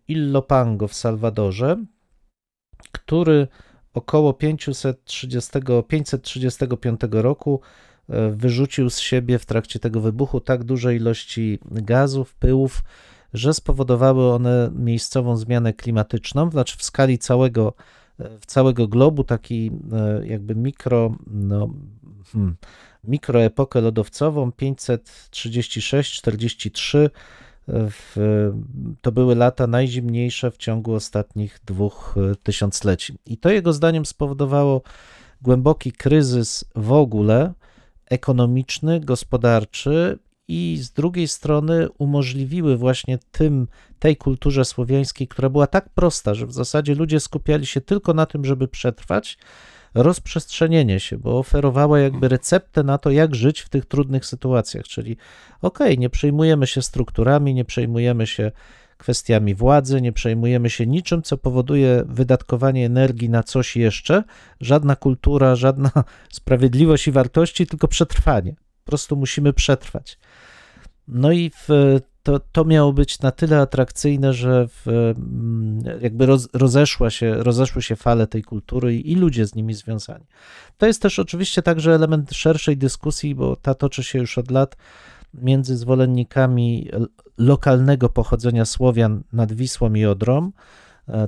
Illopango 0.07 0.87
w 0.87 0.93
Salwadorze, 0.93 1.77
który 2.91 3.47
około 3.93 4.33
530, 4.33 5.51
535 5.87 7.01
roku 7.11 7.61
e, 8.09 8.31
wyrzucił 8.31 8.89
z 8.89 8.99
siebie 8.99 9.39
w 9.39 9.45
trakcie 9.45 9.79
tego 9.79 10.01
wybuchu 10.01 10.39
tak 10.39 10.63
duże 10.63 10.95
ilości 10.95 11.59
gazów, 11.71 12.35
pyłów, 12.35 12.83
że 13.33 13.53
spowodowały 13.53 14.33
one 14.33 14.71
miejscową 14.75 15.37
zmianę 15.37 15.73
klimatyczną, 15.73 16.51
znaczy 16.51 16.77
w 16.77 16.83
skali 16.83 17.17
całego, 17.17 17.73
e, 18.19 18.29
całego 18.47 18.87
globu, 18.87 19.23
taki 19.23 19.71
e, 19.93 20.27
jakby 20.27 20.55
mikro, 20.55 21.15
no, 21.27 21.69
hmm, 22.33 22.55
mikroepokę 23.03 23.81
lodowcową 23.81 24.49
536-43 24.49 27.09
w, 27.67 28.15
to 29.01 29.11
były 29.11 29.35
lata 29.35 29.67
najzimniejsze 29.67 30.51
w 30.51 30.57
ciągu 30.57 30.93
ostatnich 30.93 31.59
dwóch 31.65 32.15
e, 32.17 32.35
tysiącleci. 32.35 33.17
I 33.25 33.37
to 33.37 33.49
jego 33.49 33.73
zdaniem 33.73 34.05
spowodowało 34.05 34.81
głęboki 35.41 35.91
kryzys 35.91 36.65
w 36.75 36.91
ogóle 36.91 37.53
ekonomiczny, 38.05 38.99
gospodarczy 38.99 40.19
i 40.47 40.77
z 40.81 40.91
drugiej 40.91 41.27
strony 41.27 41.89
umożliwiły 41.97 42.77
właśnie 42.77 43.19
tym, 43.31 43.67
tej 43.99 44.17
kulturze 44.17 44.65
słowiańskiej, 44.65 45.27
która 45.27 45.49
była 45.49 45.67
tak 45.67 45.89
prosta, 45.89 46.33
że 46.33 46.47
w 46.47 46.53
zasadzie 46.53 46.95
ludzie 46.95 47.19
skupiali 47.19 47.65
się 47.65 47.81
tylko 47.81 48.13
na 48.13 48.25
tym, 48.25 48.45
żeby 48.45 48.67
przetrwać, 48.67 49.37
rozprzestrzenienie 50.03 50.99
się, 50.99 51.17
bo 51.17 51.39
oferowała 51.39 51.99
jakby 51.99 52.27
receptę 52.27 52.83
na 52.83 52.97
to, 52.97 53.11
jak 53.11 53.35
żyć 53.35 53.59
w 53.61 53.69
tych 53.69 53.85
trudnych 53.85 54.25
sytuacjach, 54.25 54.85
czyli 54.85 55.17
okej, 55.61 55.87
okay, 55.87 55.97
nie 55.97 56.09
przejmujemy 56.09 56.67
się 56.67 56.81
strukturami, 56.81 57.53
nie 57.53 57.65
przejmujemy 57.65 58.27
się 58.27 58.51
kwestiami 58.97 59.55
władzy, 59.55 60.01
nie 60.01 60.11
przejmujemy 60.11 60.69
się 60.69 60.87
niczym, 60.87 61.21
co 61.21 61.37
powoduje 61.37 62.03
wydatkowanie 62.05 62.85
energii 62.85 63.29
na 63.29 63.43
coś 63.43 63.75
jeszcze, 63.75 64.23
żadna 64.61 64.95
kultura, 64.95 65.55
żadna 65.55 65.91
sprawiedliwość 66.29 67.07
i 67.07 67.11
wartości, 67.11 67.67
tylko 67.67 67.87
przetrwanie. 67.87 68.55
Po 68.83 68.89
prostu 68.89 69.15
musimy 69.15 69.53
przetrwać. 69.53 70.19
No 71.07 71.31
i 71.31 71.49
w, 71.49 71.99
to, 72.27 72.39
to 72.51 72.65
miało 72.65 72.93
być 72.93 73.19
na 73.19 73.31
tyle 73.31 73.59
atrakcyjne, 73.59 74.33
że 74.33 74.67
w, 74.67 74.87
mm, 74.87 76.01
jakby 76.01 76.25
roz, 76.25 76.47
rozeszła 76.53 77.09
się, 77.09 77.43
rozeszły 77.43 77.81
się 77.81 77.95
fale 77.95 78.27
tej 78.27 78.43
kultury 78.43 78.95
i, 78.95 79.11
i 79.11 79.15
ludzie 79.15 79.47
z 79.47 79.55
nimi 79.55 79.73
związani. 79.73 80.25
To 80.77 80.87
jest 80.87 81.01
też 81.01 81.19
oczywiście 81.19 81.61
także 81.61 81.95
element 81.95 82.33
szerszej 82.33 82.77
dyskusji, 82.77 83.35
bo 83.35 83.55
ta 83.55 83.73
toczy 83.73 84.03
się 84.03 84.19
już 84.19 84.37
od 84.37 84.51
lat 84.51 84.77
między 85.33 85.77
zwolennikami 85.77 86.89
lokalnego 87.37 88.09
pochodzenia 88.09 88.65
Słowian 88.65 89.23
nad 89.33 89.53
Wisłą 89.53 89.93
i 89.93 90.05
Odrą, 90.05 90.51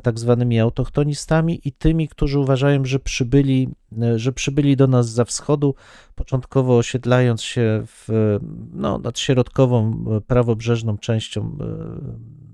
tak 0.04 0.20
zwanymi 0.20 0.60
autochtonistami 0.60 1.62
i 1.66 1.72
tymi, 1.72 2.08
którzy 2.08 2.40
uważają, 2.40 2.86
że 2.86 3.00
przybyli, 3.00 3.70
e, 4.02 4.20
że 4.20 4.32
przybyli 4.32 4.76
do 4.76 4.88
nas 4.88 5.10
za 5.10 5.26
wschodu, 5.26 5.76
początkowo 6.16 6.78
osiedlając 6.78 7.42
się 7.42 7.84
w, 7.86 8.38
no, 8.74 8.98
nad 8.98 9.20
środkową, 9.20 10.06
e, 10.18 10.22
prawobrzeżną 10.22 10.98
częścią 10.98 11.58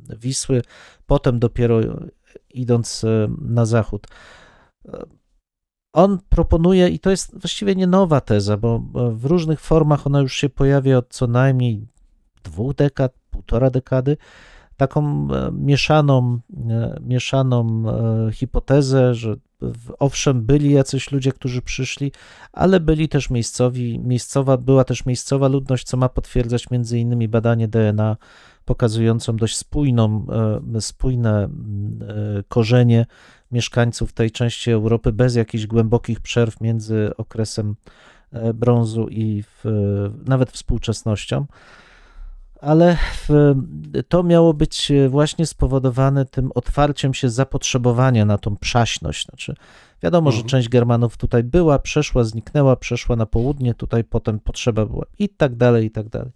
e, 0.10 0.16
Wisły, 0.18 0.62
potem 1.06 1.40
dopiero 1.40 1.80
idąc 2.54 3.04
e, 3.04 3.28
na 3.42 3.66
zachód. 3.66 4.08
E, 4.88 5.06
On 5.94 6.20
proponuje, 6.30 6.90
i 6.90 7.00
to 7.00 7.10
jest 7.10 7.40
właściwie 7.40 7.76
nie 7.76 7.88
nowa 7.88 8.22
teza, 8.22 8.58
bo 8.58 8.76
e, 8.76 9.12
w 9.12 9.26
różnych 9.26 9.60
formach 9.60 10.08
ona 10.08 10.20
już 10.20 10.36
się 10.36 10.50
pojawia 10.50 10.98
od 10.98 11.10
co 11.10 11.28
najmniej 11.28 11.88
dwóch 12.44 12.76
dekad, 12.76 13.14
półtora 13.32 13.70
dekady, 13.70 14.18
taką 14.78 15.28
e, 15.32 15.52
mieszaną, 15.52 16.40
e, 16.70 17.00
mieszaną 17.02 17.84
e, 18.28 18.32
hipotezę, 18.32 19.16
że 19.16 19.36
owszem, 20.00 20.42
byli 20.46 20.72
jacyś 20.72 21.12
ludzie, 21.12 21.32
którzy 21.32 21.62
przyszli, 21.62 22.12
ale 22.54 22.80
byli 22.80 23.10
też 23.10 23.30
miejscowi, 23.30 24.00
miejscowa, 24.00 24.58
była 24.58 24.84
też 24.84 25.06
miejscowa 25.06 25.48
ludność, 25.48 25.88
co 25.88 25.98
ma 25.98 26.10
potwierdzać 26.10 26.70
między 26.70 27.00
innymi 27.00 27.28
badanie 27.28 27.68
DNA 27.68 28.18
pokazującą 28.66 29.36
dość 29.36 29.58
spójną, 29.58 30.26
spójne 30.80 31.50
korzenie 32.48 33.06
mieszkańców 33.52 34.14
tej 34.14 34.32
części 34.32 34.72
Europy 34.72 35.12
bez 35.12 35.36
jakichś 35.36 35.66
głębokich 35.66 36.20
przerw 36.20 36.62
między 36.62 37.12
okresem 37.18 37.76
brązu 38.54 39.08
i 39.10 39.44
w, 39.44 39.64
nawet 40.26 40.52
współczesnością. 40.52 41.46
Ale 42.66 42.98
to 44.10 44.24
miało 44.24 44.54
być 44.54 44.92
właśnie 45.10 45.46
spowodowane 45.46 46.26
tym 46.26 46.52
otwarciem 46.56 47.14
się 47.14 47.30
zapotrzebowania 47.30 48.26
na 48.26 48.38
tą 48.38 48.58
przaśność. 48.58 49.26
Znaczy, 49.26 49.56
wiadomo, 50.04 50.32
że 50.32 50.38
Mhm. 50.38 50.50
część 50.50 50.70
Germanów 50.70 51.18
tutaj 51.18 51.44
była, 51.44 51.80
przeszła, 51.80 52.24
zniknęła, 52.24 52.76
przeszła 52.76 53.16
na 53.16 53.26
południe, 53.26 53.74
tutaj 53.74 54.04
potem 54.04 54.40
potrzeba 54.40 54.86
była 54.86 55.06
i 55.20 55.30
tak 55.30 55.56
dalej, 55.56 55.86
i 55.86 55.92
tak 55.92 56.10
dalej. 56.10 56.32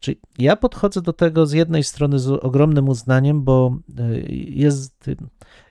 Czyli 0.00 0.20
ja 0.38 0.56
podchodzę 0.56 1.02
do 1.02 1.12
tego 1.12 1.46
z 1.46 1.52
jednej 1.52 1.84
strony 1.84 2.18
z 2.18 2.28
ogromnym 2.28 2.88
uznaniem, 2.88 3.44
bo 3.44 3.76
y, 4.00 4.26
jest, 4.48 5.10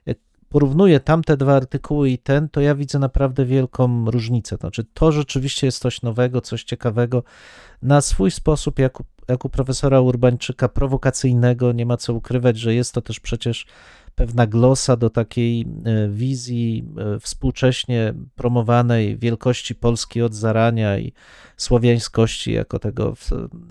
jak 0.06 0.18
porównuję 0.48 1.00
tamte 1.00 1.36
dwa 1.36 1.56
artykuły 1.56 2.10
i 2.10 2.18
ten, 2.18 2.48
to 2.48 2.60
ja 2.60 2.74
widzę 2.74 2.98
naprawdę 2.98 3.44
wielką 3.44 4.10
różnicę. 4.10 4.56
Znaczy, 4.56 4.84
to 4.94 5.12
rzeczywiście 5.12 5.66
jest 5.66 5.78
coś 5.78 6.02
nowego, 6.02 6.40
coś 6.40 6.64
ciekawego, 6.64 7.22
na 7.82 8.00
swój 8.00 8.30
sposób, 8.30 8.78
jak 8.78 9.00
u, 9.00 9.04
jak 9.28 9.44
u 9.44 9.48
profesora 9.48 10.00
Urbańczyka, 10.00 10.68
prowokacyjnego. 10.68 11.72
Nie 11.72 11.86
ma 11.86 11.96
co 11.96 12.14
ukrywać, 12.14 12.58
że 12.58 12.74
jest 12.74 12.92
to 12.92 13.02
też 13.02 13.20
przecież 13.20 13.66
pewna 14.14 14.46
glosa 14.46 14.96
do 14.96 15.10
takiej 15.10 15.60
e, 15.84 16.08
wizji 16.08 16.84
e, 16.98 17.20
współcześnie 17.20 18.14
promowanej 18.34 19.18
wielkości 19.18 19.74
Polski 19.74 20.22
od 20.22 20.34
zarania 20.34 20.98
i 20.98 21.12
słowiańskości 21.56 22.52
jako 22.52 22.78
tego 22.78 23.14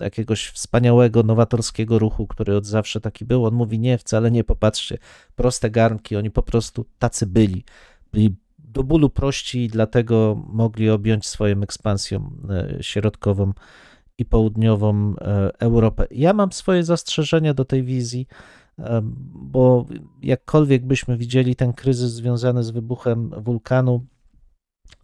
jakiegoś 0.00 0.46
wspaniałego, 0.46 1.22
nowatorskiego 1.22 1.98
ruchu, 1.98 2.26
który 2.26 2.56
od 2.56 2.66
zawsze 2.66 3.00
taki 3.00 3.24
był. 3.24 3.44
On 3.46 3.54
mówi 3.54 3.78
nie, 3.78 3.98
wcale 3.98 4.30
nie, 4.30 4.44
popatrzcie, 4.44 4.98
proste 5.36 5.70
garnki, 5.70 6.16
oni 6.16 6.30
po 6.30 6.42
prostu 6.42 6.86
tacy 6.98 7.26
byli. 7.26 7.64
Byli 8.12 8.36
do 8.58 8.84
bólu 8.84 9.10
prości 9.10 9.64
i 9.64 9.68
dlatego 9.68 10.44
mogli 10.46 10.90
objąć 10.90 11.26
swoją 11.26 11.62
ekspansją 11.62 12.30
e, 12.50 12.82
środkową 12.82 13.52
i 14.18 14.24
południową 14.24 15.14
e, 15.20 15.50
Europę. 15.58 16.06
Ja 16.10 16.32
mam 16.32 16.52
swoje 16.52 16.84
zastrzeżenia 16.84 17.54
do 17.54 17.64
tej 17.64 17.82
wizji, 17.82 18.26
e, 18.78 19.00
bo 19.34 19.86
jakkolwiek 20.22 20.86
byśmy 20.86 21.16
widzieli 21.16 21.56
ten 21.56 21.72
kryzys 21.72 22.12
związany 22.12 22.64
z 22.64 22.70
wybuchem 22.70 23.30
wulkanu, 23.38 24.06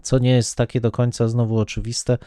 co 0.03 0.19
nie 0.19 0.31
jest 0.31 0.57
takie 0.57 0.81
do 0.81 0.91
końca 0.91 1.29
znowu 1.29 1.59
oczywiste, 1.59 2.19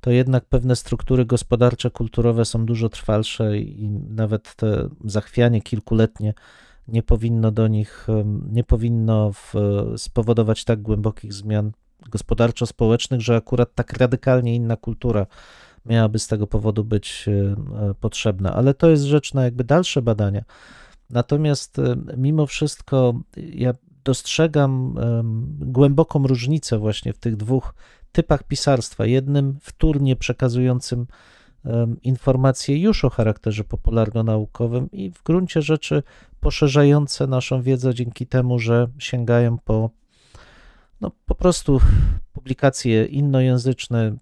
to 0.00 0.10
jednak 0.10 0.44
pewne 0.44 0.76
struktury 0.76 1.24
gospodarcze, 1.24 1.90
kulturowe 1.90 2.44
są 2.44 2.66
dużo 2.66 2.88
trwalsze 2.88 3.58
i 3.58 3.88
nawet 4.08 4.54
te 4.54 4.88
zachwianie 5.04 5.62
kilkuletnie 5.62 6.34
nie 6.88 7.02
powinno 7.02 7.50
do 7.50 7.68
nich, 7.68 8.06
em, 8.08 8.48
nie 8.52 8.64
powinno 8.64 9.32
w, 9.32 9.54
spowodować 9.96 10.64
tak 10.64 10.82
głębokich 10.82 11.32
zmian 11.32 11.72
gospodarczo-społecznych, 12.10 13.20
że 13.20 13.36
akurat 13.36 13.74
tak 13.74 13.92
radykalnie 13.92 14.54
inna 14.54 14.76
kultura 14.76 15.26
miałaby 15.88 16.18
z 16.18 16.26
tego 16.26 16.46
powodu 16.46 16.84
być 16.84 17.24
e, 17.28 17.32
e, 17.32 17.94
potrzebna. 18.00 18.52
Ale 18.54 18.74
to 18.74 18.90
jest 18.90 19.04
rzecz 19.04 19.34
na 19.34 19.44
jakby 19.44 19.64
dalsze 19.64 20.02
badania. 20.02 20.44
Natomiast 21.10 21.78
e, 21.78 21.96
mimo 22.16 22.46
wszystko 22.46 23.20
ja 23.36 23.72
dostrzegam 24.04 24.94
głęboką 25.58 26.26
różnicę 26.26 26.78
właśnie 26.78 27.12
w 27.12 27.18
tych 27.18 27.36
dwóch 27.36 27.74
typach 28.12 28.42
pisarstwa. 28.42 29.06
Jednym 29.06 29.58
wtórnie 29.60 30.16
przekazującym 30.16 31.06
informacje 32.02 32.78
już 32.78 33.04
o 33.04 33.10
charakterze 33.10 33.64
popularno-naukowym 33.64 34.90
i 34.92 35.10
w 35.10 35.22
gruncie 35.22 35.62
rzeczy 35.62 36.02
poszerzające 36.40 37.26
naszą 37.26 37.62
wiedzę 37.62 37.94
dzięki 37.94 38.26
temu, 38.26 38.58
że 38.58 38.86
sięgają 38.98 39.58
po 39.58 39.90
no, 41.00 41.10
po 41.26 41.34
prostu 41.34 41.80
publikacje 42.32 43.04
innojęzyczne, 43.04 44.16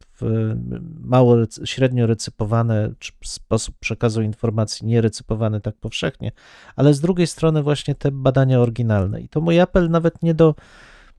mało, 1.01 1.37
średnio 1.65 2.07
recypowane, 2.07 2.91
czy 2.99 3.13
sposób 3.25 3.75
przekazu 3.81 4.23
informacji 4.23 4.87
nierecypowany 4.87 5.61
tak 5.61 5.77
powszechnie, 5.77 6.33
ale 6.77 6.95
z 6.95 7.01
drugiej 7.01 7.27
strony 7.27 7.63
właśnie 7.63 7.95
te 7.95 8.11
badania 8.11 8.61
oryginalne. 8.61 9.21
I 9.21 9.29
to 9.29 9.41
mój 9.41 9.61
apel 9.61 9.91
nawet 9.91 10.23
nie 10.23 10.35
do 10.35 10.55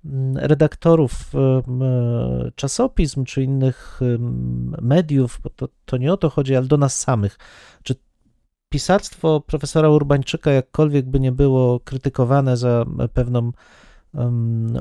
mm, 0.06 0.38
redaktorów 0.38 1.12
e, 1.36 2.52
czasopism 2.56 3.24
czy 3.24 3.44
innych 3.44 4.00
em, 4.02 4.76
mediów, 4.82 5.40
bo 5.44 5.50
to, 5.50 5.68
to 5.86 5.98
nie 5.98 6.14
o 6.14 6.18
to 6.18 6.30
chodzi, 6.30 6.56
ale 6.56 6.66
do 6.66 6.78
nas 6.78 7.00
samych. 7.00 7.38
Czy 7.84 7.96
pisarstwo 8.70 9.42
profesora 9.42 9.90
Urbańczyka, 9.90 10.52
jakkolwiek 10.52 11.06
by 11.06 11.20
nie 11.20 11.32
było 11.32 11.80
krytykowane 11.80 12.58
za 12.58 12.86
pewną 13.14 13.40
em, 13.40 13.52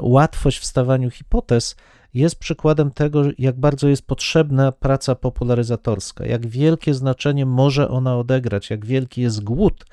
łatwość 0.00 0.58
w 0.58 0.64
stawaniu 0.64 1.10
hipotez, 1.10 1.76
jest 2.14 2.36
przykładem 2.36 2.90
tego, 2.90 3.22
jak 3.38 3.60
bardzo 3.60 3.88
jest 3.88 4.06
potrzebna 4.06 4.72
praca 4.72 5.14
popularyzatorska, 5.14 6.26
jak 6.26 6.46
wielkie 6.46 6.94
znaczenie 6.94 7.46
może 7.46 7.88
ona 7.88 8.16
odegrać, 8.16 8.70
jak 8.70 8.86
wielki 8.86 9.22
jest 9.22 9.44
głód 9.44 9.84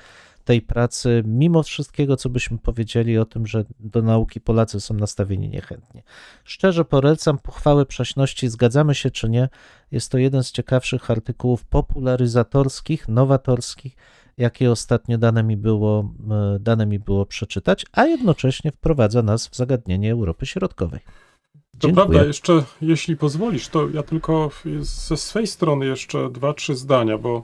tej 0.43 0.61
pracy, 0.61 1.23
mimo 1.25 1.63
wszystkiego, 1.63 2.17
co 2.17 2.29
byśmy 2.29 2.57
powiedzieli 2.57 3.17
o 3.17 3.25
tym, 3.25 3.47
że 3.47 3.65
do 3.79 4.01
nauki 4.01 4.41
Polacy 4.41 4.81
są 4.81 4.93
nastawieni 4.93 5.49
niechętnie. 5.49 6.03
Szczerze 6.43 6.85
polecam 6.85 7.37
pochwałę 7.37 7.85
przaśności, 7.85 8.49
zgadzamy 8.49 8.95
się 8.95 9.11
czy 9.11 9.29
nie, 9.29 9.49
jest 9.91 10.11
to 10.11 10.17
jeden 10.17 10.43
z 10.43 10.51
ciekawszych 10.51 11.11
artykułów 11.11 11.65
popularyzatorskich, 11.65 13.07
nowatorskich, 13.07 13.95
jakie 14.41 14.71
ostatnio 14.71 15.17
dane 15.17 15.43
mi 15.43 15.57
było, 15.57 16.13
e, 16.31 16.59
dane 16.59 16.85
mi 16.85 16.99
było 16.99 17.25
przeczytać, 17.25 17.85
a 17.91 18.05
jednocześnie 18.05 18.71
wprowadza 18.71 19.21
nas 19.21 19.47
w 19.47 19.55
zagadnienie 19.55 20.11
Europy 20.11 20.45
Środkowej. 20.45 20.99
To 20.99 21.87
Dziękuję. 21.87 22.05
prawda, 22.05 22.27
jeszcze 22.27 22.63
jeśli 22.81 23.17
pozwolisz, 23.17 23.67
to 23.67 23.89
ja 23.89 24.03
tylko 24.03 24.49
ze 24.79 25.17
swej 25.17 25.47
strony 25.47 25.85
jeszcze 25.85 26.29
dwa, 26.29 26.53
trzy 26.53 26.75
zdania, 26.75 27.17
bo 27.17 27.43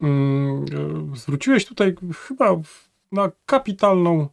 mm, 0.00 0.64
e, 1.12 1.16
zwróciłeś 1.16 1.66
tutaj 1.66 1.94
chyba 2.28 2.56
na 3.12 3.30
kapitalną 3.46 4.28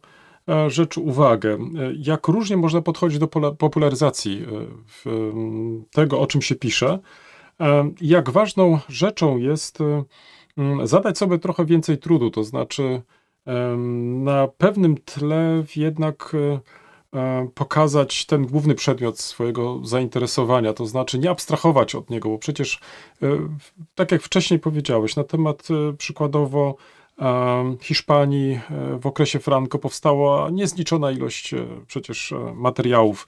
e, 0.48 0.70
rzecz 0.70 0.98
uwagę, 0.98 1.58
jak 1.98 2.28
różnie 2.28 2.56
można 2.56 2.82
podchodzić 2.82 3.18
do 3.18 3.28
popularyzacji 3.58 4.46
tego, 5.92 6.20
o 6.20 6.26
czym 6.26 6.42
się 6.42 6.54
pisze. 6.54 6.98
Jak 8.00 8.30
ważną 8.30 8.78
rzeczą 8.88 9.36
jest 9.36 9.78
zadać 10.84 11.18
sobie 11.18 11.38
trochę 11.38 11.64
więcej 11.64 11.98
trudu, 11.98 12.30
to 12.30 12.44
znaczy 12.44 13.02
na 14.24 14.48
pewnym 14.48 14.96
tle 14.96 15.64
jednak 15.76 16.32
e, 16.34 16.60
e, 17.18 17.48
pokazać 17.54 18.26
ten 18.26 18.46
główny 18.46 18.74
przedmiot 18.74 19.20
swojego 19.20 19.80
zainteresowania, 19.84 20.72
to 20.72 20.86
znaczy 20.86 21.18
nie 21.18 21.30
abstrahować 21.30 21.94
od 21.94 22.10
niego, 22.10 22.28
bo 22.28 22.38
przecież, 22.38 22.80
e, 23.22 23.26
tak 23.94 24.12
jak 24.12 24.22
wcześniej 24.22 24.60
powiedziałeś, 24.60 25.16
na 25.16 25.24
temat 25.24 25.68
przykładowo 25.98 26.76
Hiszpanii 27.80 28.60
w 29.00 29.06
okresie 29.06 29.38
Franco 29.38 29.78
powstała 29.78 30.50
niezliczona 30.50 31.10
ilość 31.10 31.54
przecież 31.86 32.34
materiałów. 32.54 33.26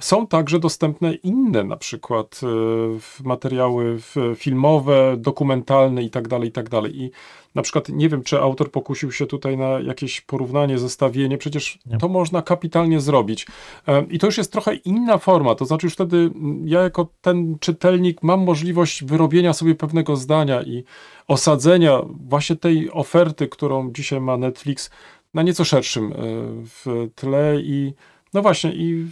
Są 0.00 0.26
także 0.26 0.58
dostępne 0.58 1.14
inne, 1.14 1.64
na 1.64 1.76
przykład 1.76 2.40
e, 2.42 3.24
materiały 3.24 3.98
filmowe, 4.36 5.14
dokumentalne 5.16 6.02
i 6.02 6.10
tak 6.10 6.28
dalej, 6.28 6.48
i 6.48 6.52
tak 6.52 6.68
dalej. 6.68 7.00
I 7.00 7.10
na 7.54 7.62
przykład 7.62 7.88
nie 7.88 8.08
wiem, 8.08 8.22
czy 8.22 8.40
autor 8.40 8.70
pokusił 8.70 9.12
się 9.12 9.26
tutaj 9.26 9.56
na 9.56 9.68
jakieś 9.80 10.20
porównanie, 10.20 10.78
zestawienie, 10.78 11.38
przecież 11.38 11.78
Nie. 11.86 11.98
to 11.98 12.08
można 12.08 12.42
kapitalnie 12.42 13.00
zrobić. 13.00 13.46
E, 13.88 14.06
I 14.10 14.18
to 14.18 14.26
już 14.26 14.38
jest 14.38 14.52
trochę 14.52 14.74
inna 14.74 15.18
forma, 15.18 15.54
to 15.54 15.64
znaczy 15.64 15.86
już 15.86 15.94
wtedy 15.94 16.30
ja 16.64 16.82
jako 16.82 17.08
ten 17.20 17.58
czytelnik 17.60 18.22
mam 18.22 18.40
możliwość 18.40 19.04
wyrobienia 19.04 19.52
sobie 19.52 19.74
pewnego 19.74 20.16
zdania 20.16 20.62
i 20.62 20.84
osadzenia 21.28 22.02
właśnie 22.28 22.56
tej 22.56 22.90
oferty, 22.92 23.48
którą 23.48 23.92
dzisiaj 23.92 24.20
ma 24.20 24.36
Netflix 24.36 24.90
na 25.34 25.42
nieco 25.42 25.64
szerszym 25.64 26.12
e, 26.12 27.08
tle 27.14 27.60
i 27.60 27.92
no 28.34 28.42
właśnie 28.42 28.72
i 28.72 29.06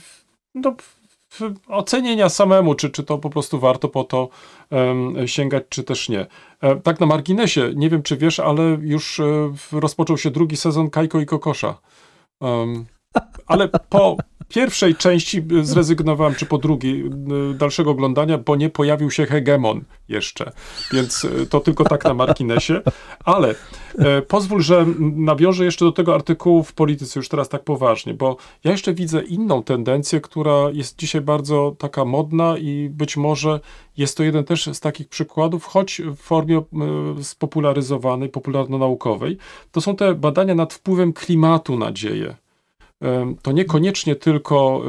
no, 0.57 0.75
w- 1.29 1.53
ocenienia 1.69 2.29
samemu, 2.29 2.75
czy, 2.75 2.91
czy 2.91 3.05
to 3.05 3.19
po 3.19 3.31
prostu 3.31 3.59
warto 3.59 3.89
po 3.89 4.05
to 4.05 4.29
em, 4.71 5.29
sięgać, 5.29 5.65
czy 5.69 5.85
też 5.85 6.09
nie. 6.09 6.27
E, 6.61 6.77
tak 6.77 7.01
na 7.01 7.07
marginesie, 7.07 7.73
nie 7.75 7.91
wiem 7.91 8.03
czy 8.03 8.17
wiesz, 8.17 8.41
ale 8.41 8.63
już 8.81 9.21
e, 9.21 9.53
rozpoczął 9.73 10.19
się 10.19 10.31
drugi 10.31 10.57
sezon 10.57 10.91
Kajko 10.91 11.21
i 11.21 11.27
Kokosza. 11.27 11.79
Em, 12.41 12.87
ale 13.47 13.69
po 13.69 14.17
pierwszej 14.49 14.95
części 14.95 15.39
e, 15.39 15.65
zrezygnowałem, 15.65 16.35
czy 16.35 16.47
po 16.47 16.59
drugiej 16.59 17.07
e, 17.07 17.11
dalszego 17.55 17.91
oglądania, 17.91 18.39
bo 18.39 18.57
nie 18.57 18.71
pojawił 18.71 19.11
się 19.11 19.27
hegemon 19.27 19.85
jeszcze, 20.09 20.53
więc 20.93 21.25
e, 21.25 21.47
to 21.47 21.61
tylko 21.61 21.85
tak 21.85 22.05
na 22.05 22.15
marginesie. 22.15 22.83
Ale 23.25 23.55
e, 23.99 24.23
pozwól, 24.23 24.63
że 24.63 24.87
nawiążę 24.99 25.65
jeszcze 25.65 25.85
do 25.85 25.93
tego 25.93 26.15
artykułu 26.15 26.65
w 26.65 26.73
polityce 26.73 27.21
już 27.21 27.29
teraz 27.29 27.49
tak 27.49 27.65
poważnie, 27.65 28.15
bo 28.15 28.37
ja 28.65 28.71
jeszcze 28.71 28.95
widzę 28.95 29.23
inną 29.23 29.63
tendencję, 29.63 30.21
która 30.21 30.71
jest 30.73 30.99
dzisiaj 30.99 31.21
bardzo 31.21 31.77
taka 31.79 32.05
modna 32.05 32.59
i 32.59 32.89
być 32.93 33.17
może 33.17 33.61
jest 33.97 34.17
to 34.17 34.23
jeden 34.23 34.45
też 34.45 34.67
z 34.73 34.81
takich 34.81 35.09
przykładów, 35.09 35.65
choć 35.65 36.03
w 36.17 36.17
formie 36.17 36.63
spopularyzowanej, 37.23 38.29
popularno-naukowej. 38.29 39.37
To 39.73 39.81
są 39.81 39.97
te 39.97 40.15
badania 40.15 40.55
nad 40.55 40.75
wpływem 40.75 41.13
klimatu 41.13 41.79
na 41.79 41.93
dzieje. 41.93 42.37
To 43.43 43.53
niekoniecznie 43.53 44.17
tylko 44.17 44.83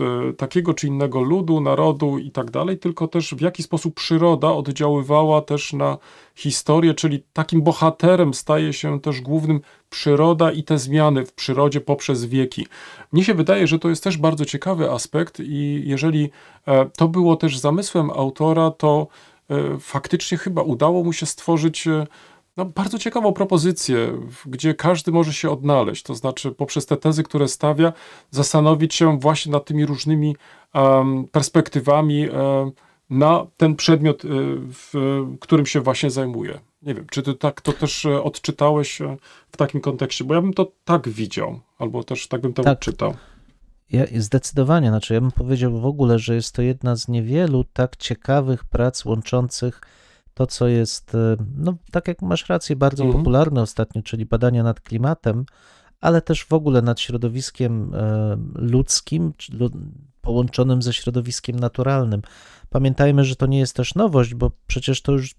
e, 0.00 0.32
takiego 0.32 0.74
czy 0.74 0.86
innego 0.86 1.22
ludu, 1.22 1.60
narodu 1.60 2.18
i 2.18 2.30
tak 2.30 2.50
dalej, 2.50 2.78
tylko 2.78 3.08
też 3.08 3.34
w 3.34 3.40
jaki 3.40 3.62
sposób 3.62 3.94
przyroda 3.94 4.52
oddziaływała 4.52 5.42
też 5.42 5.72
na 5.72 5.98
historię, 6.34 6.94
czyli 6.94 7.22
takim 7.32 7.62
bohaterem 7.62 8.34
staje 8.34 8.72
się 8.72 9.00
też 9.00 9.20
głównym 9.20 9.60
przyroda 9.90 10.52
i 10.52 10.62
te 10.62 10.78
zmiany 10.78 11.26
w 11.26 11.32
przyrodzie 11.32 11.80
poprzez 11.80 12.24
wieki. 12.24 12.66
Mnie 13.12 13.24
się 13.24 13.34
wydaje, 13.34 13.66
że 13.66 13.78
to 13.78 13.88
jest 13.88 14.04
też 14.04 14.16
bardzo 14.16 14.44
ciekawy 14.44 14.90
aspekt 14.90 15.40
i 15.40 15.82
jeżeli 15.86 16.30
e, 16.66 16.86
to 16.96 17.08
było 17.08 17.36
też 17.36 17.58
zamysłem 17.58 18.10
autora, 18.10 18.70
to 18.70 19.06
e, 19.50 19.78
faktycznie 19.80 20.38
chyba 20.38 20.62
udało 20.62 21.04
mu 21.04 21.12
się 21.12 21.26
stworzyć 21.26 21.88
no, 22.58 22.64
bardzo 22.64 22.98
ciekawą 22.98 23.32
propozycję, 23.32 24.12
gdzie 24.46 24.74
każdy 24.74 25.12
może 25.12 25.32
się 25.32 25.50
odnaleźć. 25.50 26.02
To 26.02 26.14
znaczy, 26.14 26.50
poprzez 26.50 26.86
te 26.86 26.96
tezy, 26.96 27.22
które 27.22 27.48
stawia, 27.48 27.92
zastanowić 28.30 28.94
się 28.94 29.18
właśnie 29.18 29.52
nad 29.52 29.64
tymi 29.64 29.86
różnymi 29.86 30.36
em, 30.74 31.24
perspektywami 31.32 32.22
em, 32.30 32.72
na 33.10 33.46
ten 33.56 33.76
przedmiot, 33.76 34.24
y, 34.24 34.28
w 34.58 34.92
którym 35.40 35.66
się 35.66 35.80
właśnie 35.80 36.10
zajmuje. 36.10 36.60
Nie 36.82 36.94
wiem, 36.94 37.06
czy 37.10 37.22
ty 37.22 37.34
tak 37.34 37.60
to 37.60 37.72
też 37.72 38.04
e, 38.06 38.22
odczytałeś 38.22 39.00
e, 39.00 39.16
w 39.52 39.56
takim 39.56 39.80
kontekście, 39.80 40.24
bo 40.24 40.34
ja 40.34 40.40
bym 40.40 40.52
to 40.52 40.72
tak 40.84 41.08
widział, 41.08 41.60
albo 41.78 42.04
też 42.04 42.28
tak 42.28 42.40
bym 42.40 42.52
to 42.52 42.62
Tak. 42.62 42.78
odczytał. 42.78 43.14
Ja, 43.92 44.04
zdecydowanie, 44.16 44.88
znaczy 44.88 45.14
ja 45.14 45.20
bym 45.20 45.30
powiedział 45.30 45.80
w 45.80 45.86
ogóle, 45.86 46.18
że 46.18 46.34
jest 46.34 46.54
to 46.54 46.62
jedna 46.62 46.96
z 46.96 47.08
niewielu 47.08 47.64
tak 47.64 47.96
ciekawych 47.96 48.64
prac 48.64 49.04
łączących 49.04 49.80
to, 50.38 50.46
co 50.46 50.68
jest, 50.68 51.14
e, 51.14 51.36
no 51.56 51.76
tak 51.90 52.08
jak 52.08 52.22
masz 52.22 52.48
rację, 52.48 52.76
bardzo 52.76 53.04
Mhm. 53.04 53.22
popularne 53.22 53.62
ostatnio, 53.62 54.02
czyli 54.02 54.26
badania 54.26 54.62
nad 54.62 54.80
klimatem, 54.80 55.44
ale 56.00 56.22
też 56.22 56.44
w 56.44 56.52
ogóle 56.52 56.82
nad 56.82 57.00
środowiskiem 57.00 57.94
e, 57.94 58.36
ludzkim, 58.54 59.32
połączonym 60.20 60.82
ze 60.82 60.92
środowiskiem 60.92 61.56
naturalnym. 61.56 62.22
Pamiętajmy, 62.70 63.24
że 63.24 63.36
to 63.36 63.46
nie 63.46 63.58
jest 63.58 63.76
też 63.76 63.94
nowość, 63.94 64.34
bo 64.34 64.50
przecież 64.66 65.02
to 65.02 65.12
już, 65.12 65.34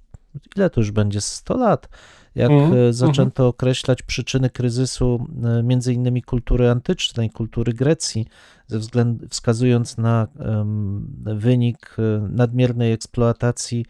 ile 0.56 0.70
to 0.70 0.82
już 0.82 0.92
będzie, 0.92 1.22
100 1.22 1.58
lat, 1.58 1.90
jak 2.36 2.52
Mhm, 2.52 2.74
e, 2.90 2.94
zaczęto 2.94 3.48
określać 3.48 4.02
przyczyny 4.02 4.50
kryzysu 4.50 5.28
między 5.64 5.94
innymi 5.94 6.22
kultury 6.22 6.70
antycznej, 6.70 7.30
kultury 7.30 7.74
Grecji, 7.74 8.28
ze 8.68 8.80
względu, 8.80 9.28
wskazując 9.30 9.98
na 9.98 10.28
em, 10.40 11.08
wynik 11.26 11.98
nadmiernej 12.30 12.92
eksploatacji 12.92 13.86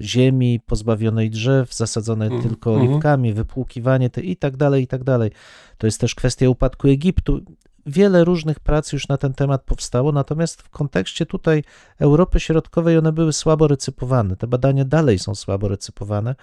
ziemi 0.00 0.60
pozbawionej 0.66 1.30
drzew, 1.30 1.74
zasadzonej 1.74 2.28
Mhm, 2.28 2.42
tylko 2.48 2.70
mhm. 2.72 2.90
oliwkami, 2.90 3.32
wypłukiwanie 3.32 4.10
te 4.10 4.20
i 4.20 4.36
tak 4.36 4.56
dalej, 4.56 4.82
i 4.82 4.86
tak 4.86 5.04
dalej. 5.04 5.30
To 5.78 5.86
jest 5.86 6.00
też 6.00 6.14
kwestia 6.14 6.48
upadku 6.48 6.88
Egiptu. 6.88 7.40
Wiele 7.86 8.24
różnych 8.24 8.60
prac 8.60 8.92
już 8.92 9.08
na 9.08 9.16
ten 9.16 9.32
temat 9.34 9.62
powstało, 9.62 10.12
natomiast 10.12 10.62
w 10.62 10.70
kontekście 10.70 11.26
tutaj 11.26 11.64
Europy 11.98 12.40
Środkowej 12.40 12.98
one 12.98 13.12
były 13.12 13.32
słabo 13.32 13.68
recypowane. 13.68 14.36
Te 14.36 14.46
badania 14.46 14.84
dalej 14.84 15.18
są 15.18 15.34
słabo 15.34 15.68
recypowane. 15.68 16.34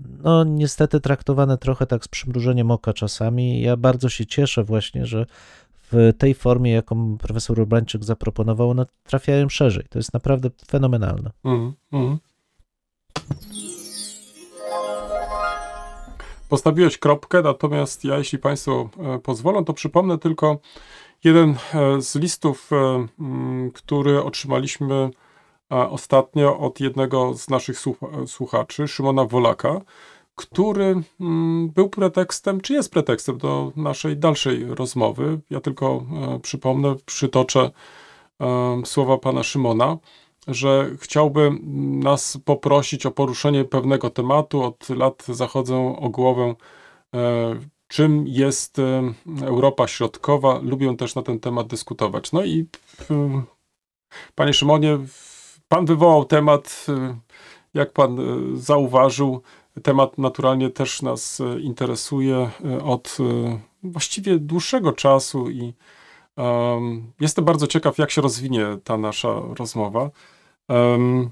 No, 0.00 0.44
niestety 0.44 1.00
traktowane 1.00 1.58
trochę 1.58 1.86
tak 1.86 2.04
z 2.04 2.08
przymrużeniem 2.08 2.70
oka 2.70 2.92
czasami. 2.92 3.60
Ja 3.60 3.76
bardzo 3.76 4.08
się 4.08 4.26
cieszę 4.26 4.64
właśnie, 4.64 5.06
że 5.06 5.26
w 5.92 6.12
tej 6.18 6.34
formie, 6.34 6.72
jaką 6.72 7.18
profesor 7.18 7.60
Urbańczyk 7.60 8.04
zaproponował, 8.04 8.70
one 8.70 8.86
trafiają 9.04 9.48
szerzej. 9.48 9.84
To 9.90 9.98
jest 9.98 10.14
naprawdę 10.14 10.50
fenomenalne. 10.70 11.30
Mhm, 11.44 11.72
mhm. 11.92 12.18
Postawiłeś 16.48 16.98
kropkę, 16.98 17.42
natomiast 17.42 18.04
ja, 18.04 18.18
jeśli 18.18 18.38
Państwo 18.38 18.90
e, 18.98 19.18
pozwolą, 19.18 19.64
to 19.64 19.72
przypomnę 19.72 20.18
tylko 20.18 20.58
jeden 21.24 21.54
e, 21.74 22.02
z 22.02 22.14
listów, 22.14 22.70
e, 22.72 23.06
mm, 23.20 23.70
który 23.70 24.22
otrzymaliśmy 24.22 25.10
ostatnio 25.70 26.58
od 26.58 26.80
jednego 26.80 27.34
z 27.34 27.50
naszych 27.50 27.78
słucha- 27.78 28.26
słuchaczy, 28.26 28.88
Szymona 28.88 29.24
Wolaka, 29.24 29.80
który 30.34 31.02
mm, 31.20 31.70
był 31.70 31.88
pretekstem, 31.88 32.60
czy 32.60 32.72
jest 32.72 32.90
pretekstem 32.90 33.38
do 33.38 33.72
naszej 33.76 34.16
dalszej 34.16 34.64
rozmowy. 34.64 35.40
Ja 35.50 35.60
tylko 35.60 36.04
e, 36.34 36.40
przypomnę, 36.40 36.96
przytoczę 37.06 37.70
e, 38.40 38.82
słowa 38.84 39.18
pana 39.18 39.42
Szymona 39.42 39.98
że 40.48 40.90
chciałby 41.00 41.50
nas 42.02 42.38
poprosić 42.44 43.06
o 43.06 43.10
poruszenie 43.10 43.64
pewnego 43.64 44.10
tematu. 44.10 44.62
Od 44.62 44.88
lat 44.88 45.24
zachodzę 45.28 45.96
o 46.00 46.08
głowę, 46.08 46.54
e, 47.14 47.54
czym 47.88 48.24
jest 48.26 48.76
Europa 49.42 49.88
Środkowa. 49.88 50.60
Lubię 50.62 50.96
też 50.96 51.14
na 51.14 51.22
ten 51.22 51.40
temat 51.40 51.66
dyskutować. 51.66 52.32
No 52.32 52.44
i 52.44 52.66
panie 54.34 54.52
Szymonie, 54.52 54.98
pan 55.68 55.86
wywołał 55.86 56.24
temat, 56.24 56.86
jak 57.74 57.92
pan 57.92 58.18
zauważył, 58.54 59.42
temat 59.82 60.18
naturalnie 60.18 60.70
też 60.70 61.02
nas 61.02 61.40
e, 61.40 61.60
interesuje 61.60 62.50
e, 62.64 62.84
od 62.84 63.16
e, 63.20 63.58
właściwie 63.82 64.38
dłuższego 64.38 64.92
czasu 64.92 65.50
i 65.50 65.74
Um, 66.36 67.12
jestem 67.20 67.44
bardzo 67.44 67.66
ciekaw, 67.66 67.98
jak 67.98 68.10
się 68.10 68.20
rozwinie 68.20 68.66
ta 68.84 68.96
nasza 68.96 69.42
rozmowa. 69.58 70.10
Um, 70.68 71.30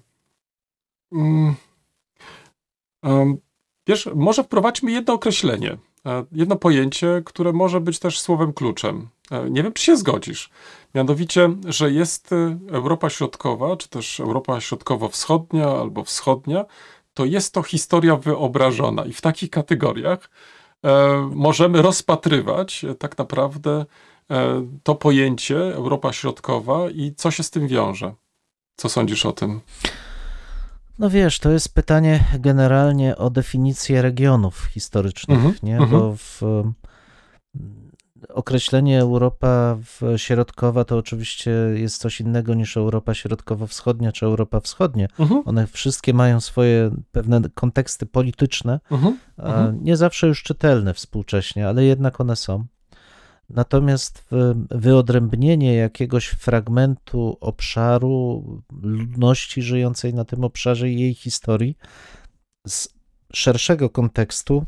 um, 1.13 1.55
wiesz, 3.87 4.09
może 4.15 4.45
wprowadźmy 4.45 4.93
jedno 4.93 5.15
określenie, 5.15 5.79
jedno 6.33 6.57
pojęcie, 6.57 7.23
które 7.25 7.53
może 7.53 7.81
być 7.81 7.99
też 7.99 8.21
słowem 8.21 8.53
kluczem. 8.53 9.09
Nie 9.51 9.63
wiem, 9.63 9.73
czy 9.73 9.83
się 9.83 9.97
zgodzisz. 9.97 10.51
Mianowicie, 10.95 11.51
że 11.67 11.91
jest 11.91 12.31
Europa 12.69 13.11
Środkowa, 13.11 13.77
czy 13.77 13.89
też 13.89 14.21
Europa 14.21 14.61
Środkowo-Wschodnia 14.61 15.69
albo 15.69 16.05
Wschodnia, 16.05 16.65
to 17.15 17.25
jest 17.25 17.55
to 17.55 17.63
historia 17.63 18.17
wyobrażona 18.17 19.05
i 19.05 19.13
w 19.13 19.21
takich 19.21 19.51
kategoriach 19.51 20.31
e, 20.85 21.31
możemy 21.35 21.83
rozpatrywać 21.83 22.85
e, 22.85 22.95
tak 22.95 23.19
naprawdę 23.19 23.85
e, 24.31 24.67
to 24.83 24.95
pojęcie 24.95 25.59
Europa 25.59 26.13
Środkowa 26.13 26.91
i 26.91 27.15
co 27.17 27.31
się 27.31 27.43
z 27.43 27.51
tym 27.51 27.69
wiąże. 27.69 28.15
Co 28.77 28.89
sądzisz 28.89 29.27
o 29.27 29.33
tym? 29.33 29.61
No 30.99 31.11
wiesz, 31.11 31.39
to 31.39 31.51
jest 31.51 31.75
pytanie 31.75 32.25
generalnie 32.39 33.17
o 33.17 33.31
definicję 33.31 34.03
regionów 34.03 34.65
historycznych, 34.65 35.37
Mhm, 35.39 35.55
nie? 35.63 35.79
mhm. 35.79 35.91
Bo 35.91 36.17
w, 36.17 36.43
mm, 36.43 36.75
określenie 38.29 39.01
Europa 39.01 39.79
Środkowa 40.17 40.85
to 40.85 40.97
oczywiście 40.97 41.51
jest 41.75 41.99
coś 41.99 42.21
innego 42.21 42.55
niż 42.55 42.77
Europa 42.77 43.15
Środkowo-Wschodnia 43.15 44.13
czy 44.13 44.27
Europa 44.27 44.61
Wschodnia. 44.61 45.07
Mhm, 45.19 45.43
One 45.45 45.67
wszystkie 45.67 46.15
mają 46.15 46.41
swoje 46.41 46.91
pewne 47.13 47.41
konteksty 47.55 48.07
polityczne, 48.07 48.81
mhm, 48.91 49.19
Mhm. 49.37 49.85
nie 49.85 49.97
zawsze 49.97 50.27
już 50.27 50.43
czytelne 50.43 50.95
współcześnie, 50.95 51.69
ale 51.69 51.85
jednak 51.85 52.21
one 52.21 52.37
są. 52.37 52.65
Natomiast 53.51 54.25
wyodrębnienie 54.71 55.75
jakiegoś 55.75 56.27
fragmentu 56.27 57.37
obszaru 57.41 58.45
ludności 58.83 59.63
żyjącej 59.63 60.15
na 60.15 60.25
tym 60.25 60.45
obszarze 60.45 60.89
i 60.91 61.01
jej 61.01 61.15
historii 61.15 61.77
z 62.67 62.89
szerszego 63.33 63.91
kontekstu, 63.91 64.65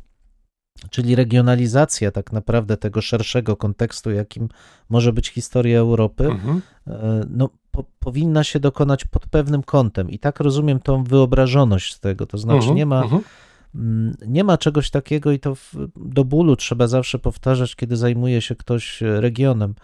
czyli 0.90 1.14
regionalizacja 1.14 2.10
tak 2.10 2.32
naprawdę 2.32 2.76
tego 2.76 3.00
szerszego 3.00 3.56
kontekstu, 3.56 4.10
jakim 4.10 4.48
może 4.88 5.12
być 5.12 5.28
historia 5.28 5.78
Europy, 5.78 6.26
Mhm. 6.26 6.62
e, 6.86 7.26
no, 7.30 7.48
po, 7.70 7.84
powinna 7.98 8.44
się 8.44 8.60
dokonać 8.60 9.04
pod 9.04 9.26
pewnym 9.26 9.62
kątem. 9.62 10.10
I 10.10 10.18
tak 10.18 10.40
rozumiem 10.40 10.80
tą 10.80 11.04
wyobrażoność 11.04 11.98
tego. 11.98 12.26
To 12.26 12.38
znaczy, 12.38 12.58
Mhm. 12.58 12.76
nie 12.76 12.86
ma. 12.86 13.02
Mhm. 13.02 13.22
Mm, 13.74 14.14
Nie 14.26 14.44
ma 14.44 14.58
czegoś 14.58 14.90
takiego 14.90 15.32
i 15.32 15.38
to 15.38 15.54
w, 15.54 15.74
do 15.96 16.24
bólu 16.24 16.56
trzeba 16.56 16.86
zawsze 16.86 17.18
powtarzać, 17.18 17.76
kiedy 17.76 17.96
zajmuje 17.96 18.40
się 18.40 18.56
ktoś 18.56 19.00
regionem, 19.00 19.74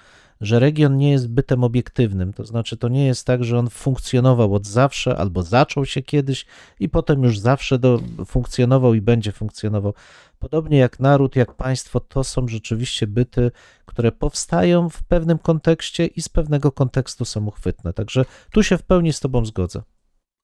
że 0.40 0.58
region 0.58 0.96
nie 0.96 1.10
jest 1.10 1.28
bytem 1.28 1.64
obiektywnym. 1.64 2.32
To 2.32 2.44
znaczy, 2.44 2.76
to 2.76 2.88
nie 2.88 3.06
jest 3.06 3.26
tak, 3.26 3.44
że 3.44 3.58
on 3.58 3.70
funkcjonował 3.70 4.54
od 4.54 4.66
zawsze 4.66 5.16
albo 5.16 5.42
zaczął 5.42 5.86
się 5.86 6.02
kiedyś 6.02 6.46
i 6.80 6.88
potem 6.88 7.22
już 7.22 7.38
zawsze 7.38 7.78
do, 7.78 8.00
funkcjonował 8.26 8.94
i 8.94 9.00
będzie 9.00 9.32
funkcjonował. 9.32 9.94
Podobnie 10.38 10.78
jak 10.78 11.00
naród, 11.00 11.36
jak 11.36 11.54
państwo, 11.54 12.00
to 12.00 12.24
są 12.24 12.48
rzeczywiście 12.48 13.06
byty, 13.06 13.50
które 13.86 14.12
powstają 14.12 14.88
w 14.88 15.02
pewnym 15.02 15.38
kontekście 15.38 16.06
i 16.06 16.22
z 16.22 16.28
pewnego 16.28 16.72
kontekstu 16.72 17.24
są 17.24 17.46
uchwytne. 17.46 17.92
Także 17.92 18.24
tu 18.52 18.62
się 18.62 18.78
w 18.78 18.82
pełni 18.82 19.12
z 19.12 19.20
Tobą 19.20 19.44
zgodzę. 19.44 19.82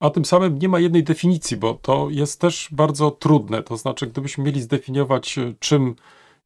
A 0.01 0.11
tym 0.11 0.25
samym 0.25 0.59
nie 0.59 0.69
ma 0.69 0.81
jednej 0.81 1.05
definicji, 1.05 1.57
bo 1.57 1.75
to 1.75 2.11
jest 2.11 2.41
też 2.41 2.69
bardzo 2.73 3.11
trudne. 3.11 3.63
To 3.63 3.77
znaczy, 3.77 4.07
gdybyśmy 4.07 4.45
mieli 4.45 4.63
zdefiniować, 4.63 5.37
czym 5.59 5.95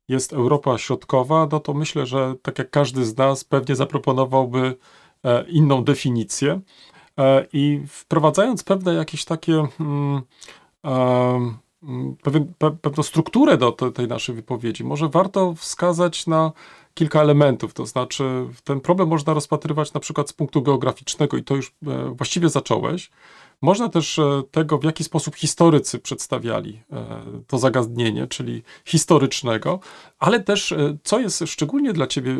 jest 0.08 0.32
Europa 0.32 0.78
Środkowa, 0.78 1.48
no 1.52 1.60
to 1.60 1.74
myślę, 1.74 2.06
że 2.06 2.34
tak 2.42 2.58
jak 2.58 2.70
każdy 2.70 3.04
z 3.04 3.16
nas 3.16 3.44
pewnie 3.44 3.76
zaproponowałby 3.76 4.76
e, 5.24 5.44
inną 5.48 5.84
definicję. 5.84 6.60
E, 7.18 7.46
I 7.52 7.82
wprowadzając 7.88 8.64
pewne 8.64 8.94
jakieś 8.94 9.24
takie 9.24 9.66
mm, 9.80 10.22
em, 10.82 11.56
mm, 11.82 12.16
pewną 12.82 13.02
strukturę 13.02 13.56
do 13.56 13.72
te, 13.72 13.92
tej 13.92 14.08
naszej 14.08 14.34
wypowiedzi, 14.34 14.84
może 14.84 15.08
warto 15.08 15.54
wskazać 15.54 16.26
na 16.26 16.52
kilka 16.94 17.22
elementów. 17.22 17.74
To 17.74 17.86
znaczy, 17.86 18.46
ten 18.64 18.80
problem 18.80 19.08
można 19.08 19.34
rozpatrywać 19.34 19.92
na 19.92 20.00
przykład 20.00 20.28
z 20.28 20.32
punktu 20.32 20.62
geograficznego, 20.62 21.36
i 21.36 21.44
to 21.44 21.56
już 21.56 21.74
e, 21.86 22.14
właściwie 22.14 22.48
zacząłeś. 22.48 23.10
Można 23.62 23.88
też 23.88 24.18
e, 24.18 24.42
tego, 24.50 24.78
w 24.78 24.84
jaki 24.84 25.04
sposób 25.04 25.36
historycy 25.36 25.98
przedstawiali 25.98 26.82
e, 26.92 27.22
to 27.46 27.58
zagadnienie, 27.58 28.26
czyli 28.26 28.62
historycznego, 28.84 29.80
ale 30.18 30.40
też, 30.40 30.72
e, 30.72 30.96
co 31.04 31.20
jest 31.20 31.44
szczególnie 31.46 31.92
dla 31.92 32.06
ciebie 32.06 32.36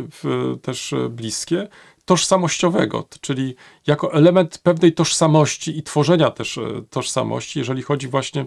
też 0.63 0.95
bliskie, 1.11 1.69
tożsamościowego, 2.05 3.09
czyli 3.21 3.55
jako 3.87 4.13
element 4.13 4.59
pewnej 4.59 4.93
tożsamości 4.93 5.79
i 5.79 5.83
tworzenia 5.83 6.31
też 6.31 6.61
tożsamości, 6.91 7.59
jeżeli 7.59 7.83
chodzi 7.83 8.09
właśnie 8.09 8.47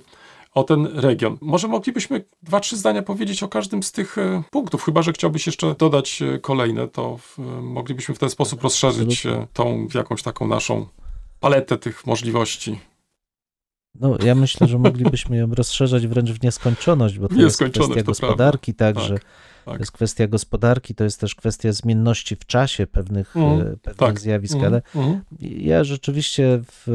o 0.53 0.63
ten 0.63 0.85
region. 0.93 1.37
Może 1.41 1.67
moglibyśmy 1.67 2.25
dwa, 2.43 2.59
trzy 2.59 2.77
zdania 2.77 3.01
powiedzieć 3.01 3.43
o 3.43 3.47
każdym 3.47 3.83
z 3.83 3.91
tych 3.91 4.15
punktów, 4.51 4.83
chyba 4.83 5.01
że 5.01 5.13
chciałbyś 5.13 5.45
jeszcze 5.45 5.75
dodać 5.75 6.23
kolejne, 6.41 6.87
to 6.87 7.19
moglibyśmy 7.61 8.15
w 8.15 8.19
ten 8.19 8.29
sposób 8.29 8.61
rozszerzyć 8.63 9.23
tą 9.53 9.87
jakąś 9.93 10.23
taką 10.23 10.47
naszą 10.47 10.87
paletę 11.41 11.77
tych 11.77 12.05
możliwości. 12.05 12.79
No, 13.99 14.17
ja 14.23 14.35
myślę, 14.35 14.67
że 14.67 14.77
moglibyśmy 14.77 15.37
ją 15.37 15.53
rozszerzać 15.55 16.07
wręcz 16.07 16.29
w 16.31 16.43
nieskończoność, 16.43 17.19
bo 17.19 17.27
to 17.27 17.35
jest 17.35 17.63
kwestia 17.63 18.03
gospodarki 18.03 18.73
także. 18.73 19.13
Tak, 19.13 19.23
tak. 19.65 19.73
To 19.75 19.79
jest 19.79 19.91
kwestia 19.91 20.27
gospodarki, 20.27 20.95
to 20.95 21.03
jest 21.03 21.19
też 21.19 21.35
kwestia 21.35 21.71
zmienności 21.71 22.35
w 22.35 22.45
czasie 22.45 22.87
pewnych, 22.87 23.37
e, 23.37 23.57
pewnych 23.81 23.95
tak. 23.97 24.19
zjawisk, 24.19 24.53
Mhm, 24.55 24.73
ale 24.73 24.81
mhm. 24.95 25.21
ja 25.41 25.83
rzeczywiście, 25.83 26.61
w, 26.71 26.87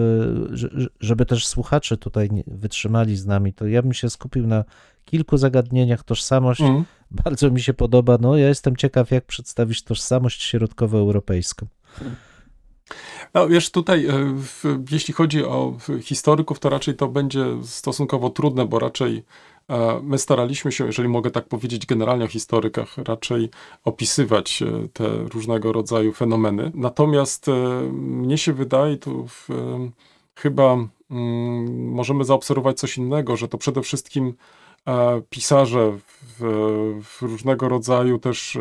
że- 0.52 0.68
żeby 1.00 1.26
też 1.26 1.46
słuchacze 1.46 1.96
tutaj 1.96 2.30
wytrzymali 2.46 3.16
z 3.16 3.26
nami, 3.26 3.52
to 3.52 3.66
ja 3.66 3.82
bym 3.82 3.92
się 3.92 4.10
skupił 4.10 4.46
na 4.46 4.64
kilku 5.04 5.36
zagadnieniach. 5.36 6.04
Tożsamość 6.04 6.60
Mhm. 6.60 6.84
bardzo 7.10 7.50
mi 7.50 7.60
się 7.60 7.74
podoba. 7.74 8.18
No, 8.20 8.36
ja 8.36 8.48
jestem 8.48 8.76
ciekaw, 8.76 9.10
jak 9.10 9.24
przedstawić 9.24 9.82
tożsamość 9.82 10.42
środkowoeuropejską. 10.42 11.66
No 13.34 13.48
wiesz, 13.48 13.70
tutaj 13.70 14.06
e, 14.06 14.36
jeśli 14.90 15.14
chodzi 15.14 15.44
o 15.44 15.76
historyków, 16.02 16.58
to 16.58 16.68
raczej 16.68 16.94
to 16.94 17.08
będzie 17.08 17.44
stosunkowo 17.62 18.30
trudne, 18.30 18.66
bo 18.66 18.78
raczej 18.78 19.24
e, 19.68 20.00
my 20.02 20.18
staraliśmy 20.18 20.72
się, 20.72 20.86
jeżeli 20.86 21.08
mogę 21.08 21.30
tak 21.30 21.48
powiedzieć 21.48 21.86
generalnie 21.86 22.24
o 22.24 22.28
historykach, 22.28 22.98
raczej 22.98 23.50
opisywać 23.84 24.62
e, 24.62 24.88
te 24.92 25.08
różnego 25.08 25.72
rodzaju 25.72 26.12
fenomeny. 26.12 26.72
Natomiast 26.74 27.46
mnie 27.92 28.38
się 28.38 28.52
wydaje, 28.52 28.96
tu 28.96 29.28
chyba 30.34 30.72
mm, 30.72 31.92
możemy 31.92 32.24
zaobserwować 32.24 32.78
coś 32.78 32.98
innego, 32.98 33.36
że 33.36 33.48
to 33.48 33.58
przede 33.58 33.82
wszystkim 33.82 34.34
pisarze 35.30 35.92
w, 36.22 37.00
w 37.04 37.22
różnego 37.22 37.68
rodzaju 37.68 38.18
też 38.18 38.58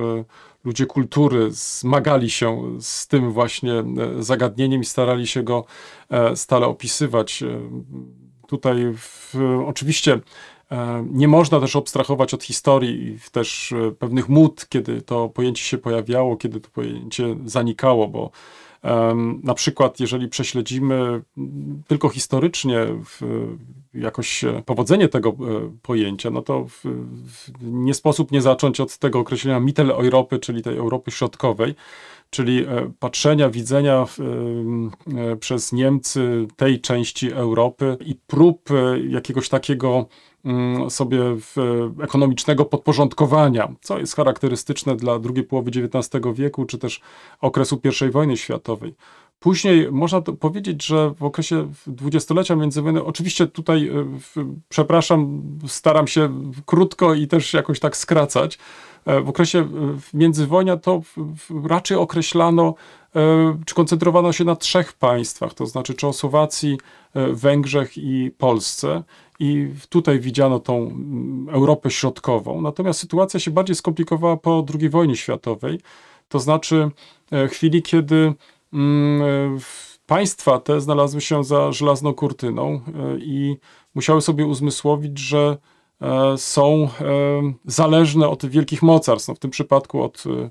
ludzie 0.66 0.86
kultury 0.86 1.52
zmagali 1.52 2.30
się 2.30 2.64
z 2.80 3.08
tym 3.08 3.32
właśnie 3.32 3.74
e, 3.74 3.84
zagadnieniem 4.20 4.82
i 4.82 4.86
starali 4.86 5.28
się 5.28 5.44
go 5.44 5.66
e, 6.10 6.36
stale 6.36 6.66
opisywać. 6.66 7.44
E, 7.44 7.62
Tutaj 8.48 8.94
w, 8.98 9.36
oczywiście 9.66 10.20
nie 11.12 11.28
można 11.28 11.60
też 11.60 11.76
abstrahować 11.76 12.34
od 12.34 12.44
historii 12.44 13.08
i 13.08 13.20
też 13.32 13.74
pewnych 14.00 14.30
mód, 14.30 14.66
kiedy 14.70 15.02
to 15.02 15.30
pojęcie 15.30 15.64
się 15.64 15.78
pojawiało, 15.78 16.38
kiedy 16.38 16.62
to 16.62 16.70
pojęcie 16.70 17.36
zanikało, 17.46 18.08
bo 18.08 18.32
na 19.44 19.54
przykład 19.54 20.00
jeżeli 20.00 20.28
prześledzimy 20.28 21.22
tylko 21.88 22.10
historycznie 22.10 22.88
jakoś 23.96 24.44
e, 24.44 24.62
powodzenie 24.66 25.08
tego 25.08 25.30
e, 25.30 25.34
pojęcia, 25.82 26.30
no 26.30 26.42
to 26.42 26.66
nie 27.62 27.94
sposób 27.94 28.32
nie 28.32 28.42
zacząć 28.42 28.80
od 28.80 28.98
tego 28.98 29.20
określenia 29.20 29.60
Mitteleuropy, 29.60 30.40
czyli 30.40 30.64
tej 30.64 30.78
Europy 30.78 31.12
Środkowej, 31.12 31.76
czyli 32.30 32.66
e, 32.66 32.92
patrzenia, 33.00 33.50
widzenia 33.50 34.06
em, 34.20 34.92
e, 35.18 35.36
przez 35.36 35.72
Niemcy 35.72 36.48
tej 36.56 36.82
części 36.82 37.32
Europy 37.32 37.98
i 38.06 38.16
prób 38.28 38.72
e, 38.72 39.00
jakiegoś 39.00 39.50
takiego 39.50 40.06
mm, 40.46 40.90
sobie 40.90 41.20
ekonomicznego 42.04 42.66
podporządkowania, 42.66 43.74
co 43.82 44.00
jest 44.00 44.16
charakterystyczne 44.16 44.96
dla 44.96 45.20
drugiej 45.20 45.44
połowy 45.44 45.72
XIX 45.72 46.24
wieku, 46.34 46.66
czy 46.66 46.78
też 46.78 47.02
okresu 47.42 47.82
I 48.08 48.12
wojny 48.12 48.38
światowej. 48.38 48.96
Później 49.40 49.92
można 49.92 50.22
powiedzieć, 50.22 50.86
że 50.86 51.14
w 51.14 51.24
okresie 51.24 51.72
dwudziestolecia 51.88 52.56
międzywojennego, 52.56 53.06
oczywiście 53.06 53.48
tutaj, 53.48 53.88
e, 53.88 54.06
przepraszam, 54.70 55.42
staram 55.68 56.08
się 56.08 56.52
krótko 56.66 57.14
i 57.14 57.28
też 57.28 57.54
jakoś 57.54 57.80
tak 57.80 57.98
skracać, 57.98 58.58
e, 59.06 59.22
w 59.22 59.30
okresie 59.30 59.60
e, 59.60 59.68
międzywojnia 60.14 60.78
to 60.78 61.02
raczej 61.64 61.98
określano, 61.98 62.76
czy 63.66 63.76
koncentrowano 63.76 64.32
się 64.32 64.44
na 64.44 64.56
trzech 64.56 64.94
państwach, 64.94 65.54
to 65.54 65.66
znaczy 65.66 65.94
Czechosłowacji, 65.94 66.78
Węgrzech 67.32 67.98
i 67.98 68.32
Polsce. 68.38 69.04
I 69.40 69.68
tutaj 69.90 70.20
widziano 70.20 70.60
tą 70.60 70.98
Europę 71.52 71.92
Środkową. 71.92 72.62
Natomiast 72.62 73.00
sytuacja 73.00 73.40
się 73.40 73.52
bardziej 73.52 73.76
skomplikowała 73.76 74.38
po 74.38 74.66
II 74.80 74.90
wojnie 74.90 75.16
światowej. 75.16 75.80
To 76.30 76.40
znaczy 76.40 76.90
chwili, 77.50 77.82
kiedy 77.82 78.34
państwa 80.06 80.60
te 80.60 80.82
znalazły 80.82 81.22
się 81.22 81.44
za 81.44 81.72
żelazną 81.72 82.14
kurtyną 82.14 82.74
e, 82.74 82.82
i 83.20 83.58
musiały 83.96 84.22
sobie 84.22 84.46
uzmysłowić, 84.46 85.20
że 85.20 85.58
e, 86.02 86.38
są 86.38 86.84
e, 86.84 86.88
zależne 87.66 88.30
od 88.30 88.46
wielkich 88.46 88.82
mocarstw, 88.84 89.28
no 89.28 89.36
w 89.36 89.40
tym 89.40 89.52
przypadku 89.52 90.04
od 90.04 90.24
e, 90.28 90.50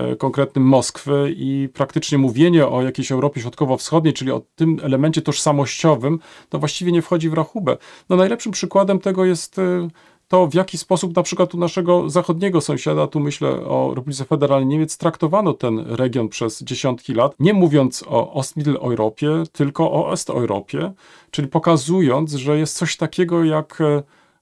e, 0.00 0.16
konkretnym 0.16 0.64
Moskwy 0.64 1.34
i 1.36 1.68
praktycznie 1.74 2.18
mówienie 2.18 2.66
o 2.66 2.82
jakiejś 2.82 3.12
Europie 3.12 3.40
Środkowo-Wschodniej, 3.40 4.14
czyli 4.14 4.30
o 4.30 4.42
tym 4.54 4.80
elemencie 4.82 5.22
tożsamościowym, 5.22 6.18
to 6.48 6.58
właściwie 6.58 6.92
nie 6.92 7.02
wchodzi 7.02 7.28
w 7.28 7.34
rachubę. 7.34 7.76
No 8.08 8.16
najlepszym 8.16 8.52
przykładem 8.52 8.98
tego 8.98 9.24
jest 9.24 9.58
e, 9.58 9.88
to, 10.28 10.46
w 10.46 10.54
jaki 10.54 10.78
sposób 10.78 11.16
na 11.16 11.22
przykład 11.22 11.54
u 11.54 11.58
naszego 11.58 12.10
zachodniego 12.10 12.60
sąsiada, 12.60 13.06
tu 13.06 13.20
myślę 13.20 13.50
o 13.50 13.92
Republice 13.94 14.24
Federalnej 14.24 14.66
Niemiec, 14.66 14.96
traktowano 14.96 15.52
ten 15.52 15.78
region 15.78 16.28
przez 16.28 16.62
dziesiątki 16.62 17.14
lat, 17.14 17.34
nie 17.38 17.54
mówiąc 17.54 18.04
o 18.08 18.32
Ostmitteleuropie, 18.32 19.42
tylko 19.52 19.92
o 19.92 20.08
Osteuropie, 20.08 20.92
czyli 21.30 21.48
pokazując, 21.48 22.32
że 22.32 22.58
jest 22.58 22.76
coś 22.76 22.96
takiego 22.96 23.44
jak 23.44 23.78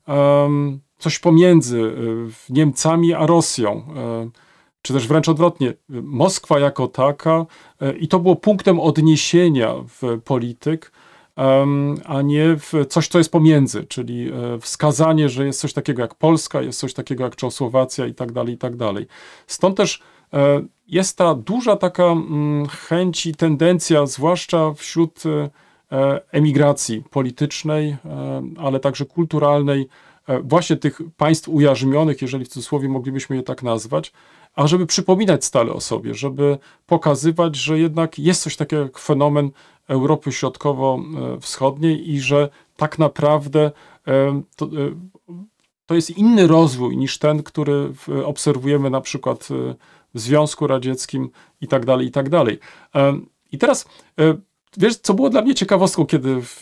em, 0.07 0.81
coś 0.99 1.19
pomiędzy 1.19 1.81
e, 1.81 2.53
Niemcami 2.53 3.15
a 3.15 3.27
Rosją. 3.27 3.85
e, 3.97 4.31
czy 4.83 4.93
też 4.93 5.09
wręcz 5.09 5.29
odwrotnie, 5.29 5.75
Moskwa 5.89 6.59
jako 6.59 6.89
taka, 6.89 7.47
i 8.01 8.09
to 8.09 8.19
było 8.19 8.37
punktem 8.37 8.81
odniesienia 8.81 9.75
w 10.01 10.21
polityk, 10.25 10.93
a 12.05 12.23
nie 12.23 12.57
w 12.57 12.73
coś, 12.89 13.09
co 13.09 13.19
jest 13.19 13.33
pomiędzy, 13.33 13.85
czyli 13.85 14.31
e, 14.33 14.59
wskazanie, 14.61 15.29
że 15.29 15.47
jest 15.47 15.61
coś 15.61 15.73
takiego 15.73 16.03
jak 16.03 16.15
Polska, 16.15 16.63
jest 16.63 16.79
coś 16.79 16.95
takiego 16.95 17.25
jak 17.25 17.37
Czechosłowacja 17.37 18.07
i 18.07 18.15
tak 18.15 18.33
dalej, 18.33 18.55
i 18.55 18.59
tak 18.59 18.77
dalej. 18.77 19.07
Stąd 19.47 19.77
też 19.77 20.03
e, 20.33 20.63
jest 20.89 21.19
ta 21.19 21.35
duża 21.35 21.77
taka 21.77 22.05
mm, 22.05 22.67
chęć 22.67 23.27
i 23.27 23.35
tendencja, 23.35 24.07
zwłaszcza 24.07 24.73
wśród 24.75 25.23
e, 25.27 25.51
emigracji 26.33 27.03
politycznej, 27.11 27.97
ale 28.59 28.81
także 28.81 29.05
kulturalnej, 29.05 29.89
właśnie 30.43 30.77
tych 30.77 31.01
państw 31.17 31.49
ujarzmionych, 31.49 32.23
jeżeli 32.23 32.45
w 32.45 32.49
cudzysłowie 32.49 32.89
moglibyśmy 32.89 33.37
je 33.37 33.43
tak 33.43 33.63
nazwać, 33.63 34.13
a 34.55 34.67
żeby 34.67 34.87
przypominać 34.87 35.45
stale 35.45 35.73
o 35.73 35.81
sobie, 35.81 36.15
żeby 36.15 36.59
pokazywać, 36.87 37.57
że 37.57 37.79
jednak 37.79 38.19
jest 38.19 38.43
coś 38.43 38.57
takiego 38.57 38.83
jak 38.83 38.99
fenomen 38.99 39.51
Europy 39.89 40.33
Środkowo-Wschodniej 40.33 42.11
i 42.11 42.21
że 42.21 42.49
tak 42.77 42.99
naprawdę 42.99 43.71
e, 44.07 44.43
to, 44.57 44.67
e, 44.67 44.69
to 45.87 45.95
jest 45.95 46.11
inny 46.11 46.47
rozwój 46.47 46.97
niż 46.97 47.19
ten, 47.19 47.43
który 47.43 47.93
obserwujemy 48.25 48.91
na 48.91 49.01
przykład 49.01 49.49
e, 49.51 49.75
w 50.15 50.21
Związku 50.21 50.67
Radzieckim 50.67 51.31
i 51.61 51.69
tak 51.69 51.85
dalej, 51.85 52.07
i 52.07 52.11
tak 52.11 52.29
dalej. 52.29 52.59
I 53.53 53.59
teraz 53.59 53.89
wiesz, 54.77 54.97
co 54.97 55.15
było 55.15 55.31
dla 55.31 55.43
mnie 55.43 55.55
ciekawostką, 55.55 56.07
kiedy 56.07 56.43
w, 56.43 56.59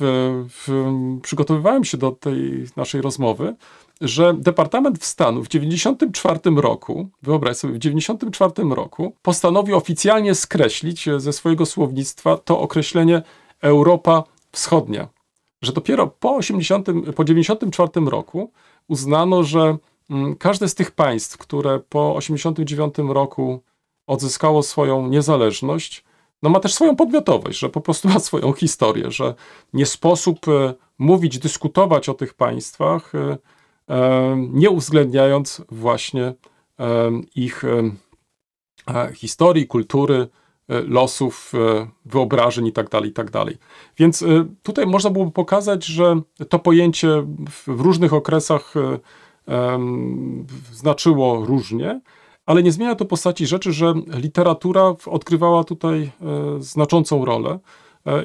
w, 0.49 0.93
przygotowywałem 1.23 1.85
się 1.85 1.99
do 1.99 2.11
tej 2.11 2.65
naszej 2.77 3.01
rozmowy, 3.01 3.55
że 4.01 4.35
Departament 4.35 5.05
Stanu 5.05 5.45
w 5.45 5.49
94 5.49 6.41
roku, 6.57 7.09
wyobraź 7.23 7.57
sobie, 7.57 7.75
w 7.75 7.79
94 7.79 8.53
roku 8.71 9.17
postanowił 9.23 9.77
oficjalnie 9.77 10.35
skreślić 10.35 11.09
e, 11.09 11.21
ze 11.21 11.33
swojego 11.33 11.67
słownictwa 11.67 12.37
to 12.37 12.61
określenie 12.61 13.23
Europa 13.61 14.25
Wschodnia. 14.53 15.09
Że 15.63 15.73
dopiero 15.73 16.07
po 16.07 16.37
80, 16.37 16.89
po 17.17 17.25
94 17.25 17.91
roku 18.07 18.53
uznano, 18.89 19.43
że 19.43 19.77
mm, 20.11 20.37
każde 20.37 20.69
z 20.69 20.75
tych 20.75 20.91
państw, 20.91 21.39
które 21.39 21.81
po 21.81 22.15
89 22.15 22.95
roku 23.09 23.63
odzyskało 24.07 24.63
swoją 24.63 25.09
niezależność, 25.09 26.05
no 26.43 26.51
ma 26.51 26.61
też 26.61 26.75
swoją 26.75 26.97
podmiotowość, 26.97 27.59
że 27.59 27.69
po 27.69 27.81
prostu 27.81 28.09
ma 28.09 28.21
swoją 28.21 28.53
historię, 28.53 29.11
że 29.11 29.35
nie 29.73 29.87
sposób 29.87 30.49
e, 30.49 30.75
mówić, 30.99 31.39
dyskutować 31.39 32.09
o 32.09 32.15
tych 32.15 32.35
państwach, 32.35 33.15
e, 33.15 33.37
nie 34.37 34.71
uwzględniając 34.71 35.63
właśnie 35.69 36.35
ich 37.35 37.65
historii, 39.15 39.67
kultury, 39.67 40.29
e, 40.69 40.81
losów, 40.81 41.53
e, 41.55 41.89
wyobrażeń 42.05 42.67
itd., 42.67 43.01
itd. 43.05 43.45
Więc 43.97 44.23
e, 44.23 44.27
tutaj 44.63 44.87
można 44.87 45.11
byłoby 45.11 45.33
pokazać, 45.33 45.85
że 45.85 46.21
to 46.49 46.59
pojęcie 46.59 47.27
w, 47.51 47.69
różnych 47.81 48.13
okresach 48.13 48.75
znaczyło 50.73 51.45
różnie, 51.47 52.01
ale 52.47 52.63
nie 52.63 52.73
zmienia 52.73 52.95
to 52.95 53.05
postaci 53.05 53.47
rzeczy, 53.47 53.73
że 53.73 53.95
literatura 54.07 54.95
odgrywała 55.07 55.65
tutaj 55.65 56.11
znaczącą 56.59 57.25
rolę. 57.25 57.59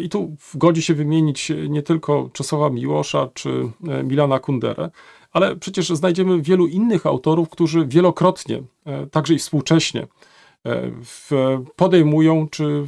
I 0.02 0.10
tu 0.10 0.36
godzi 0.56 0.82
się 0.82 0.94
wymienić 0.94 1.52
nie 1.70 1.84
tylko 1.84 2.30
Czesława 2.34 2.70
Miłosza 2.70 3.30
czy 3.34 3.72
Milana 4.04 4.40
Kunderę, 4.40 4.90
ale 5.32 5.56
przecież 5.56 5.90
znajdziemy 5.90 6.42
wielu 6.42 6.68
innych 6.68 7.06
autorów, 7.06 7.50
którzy 7.50 7.88
wielokrotnie, 7.88 8.64
e, 8.86 9.08
także 9.08 9.34
i 9.34 9.40
współcześnie, 9.40 10.08
e, 10.66 10.92
podejmują 11.76 12.48
czy 12.48 12.86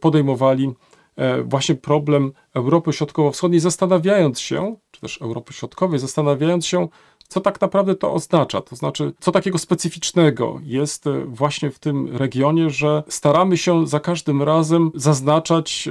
podejmowali 0.00 0.72
e, 1.16 1.42
właśnie 1.42 1.74
problem 1.74 2.32
Europy 2.54 2.92
Środkowo-Wschodniej, 2.92 3.60
zastanawiając 3.60 4.40
się, 4.40 4.76
czy 4.90 5.00
też 5.00 5.22
Europy 5.22 5.52
Środkowej, 5.52 5.98
zastanawiając 5.98 6.66
się, 6.66 6.88
co 7.28 7.40
tak 7.40 7.60
naprawdę 7.60 7.94
to 7.94 8.12
oznacza. 8.12 8.60
To 8.60 8.76
znaczy, 8.76 9.12
co 9.20 9.32
takiego 9.32 9.58
specyficznego 9.58 10.60
jest 10.62 11.04
właśnie 11.26 11.70
w 11.70 11.78
tym 11.78 12.16
regionie, 12.16 12.70
że 12.70 13.02
staramy 13.08 13.56
się 13.56 13.86
za 13.86 14.00
każdym 14.00 14.42
razem 14.42 14.90
zaznaczać 14.94 15.88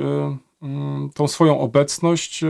mm, 0.62 1.10
tą 1.14 1.28
swoją 1.28 1.60
obecność. 1.60 2.44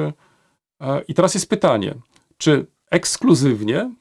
I 1.08 1.14
teraz 1.14 1.34
jest 1.34 1.50
pytanie, 1.50 1.96
czy 2.38 2.68
ekskluzywnie, 2.94 3.80
e, 3.80 3.92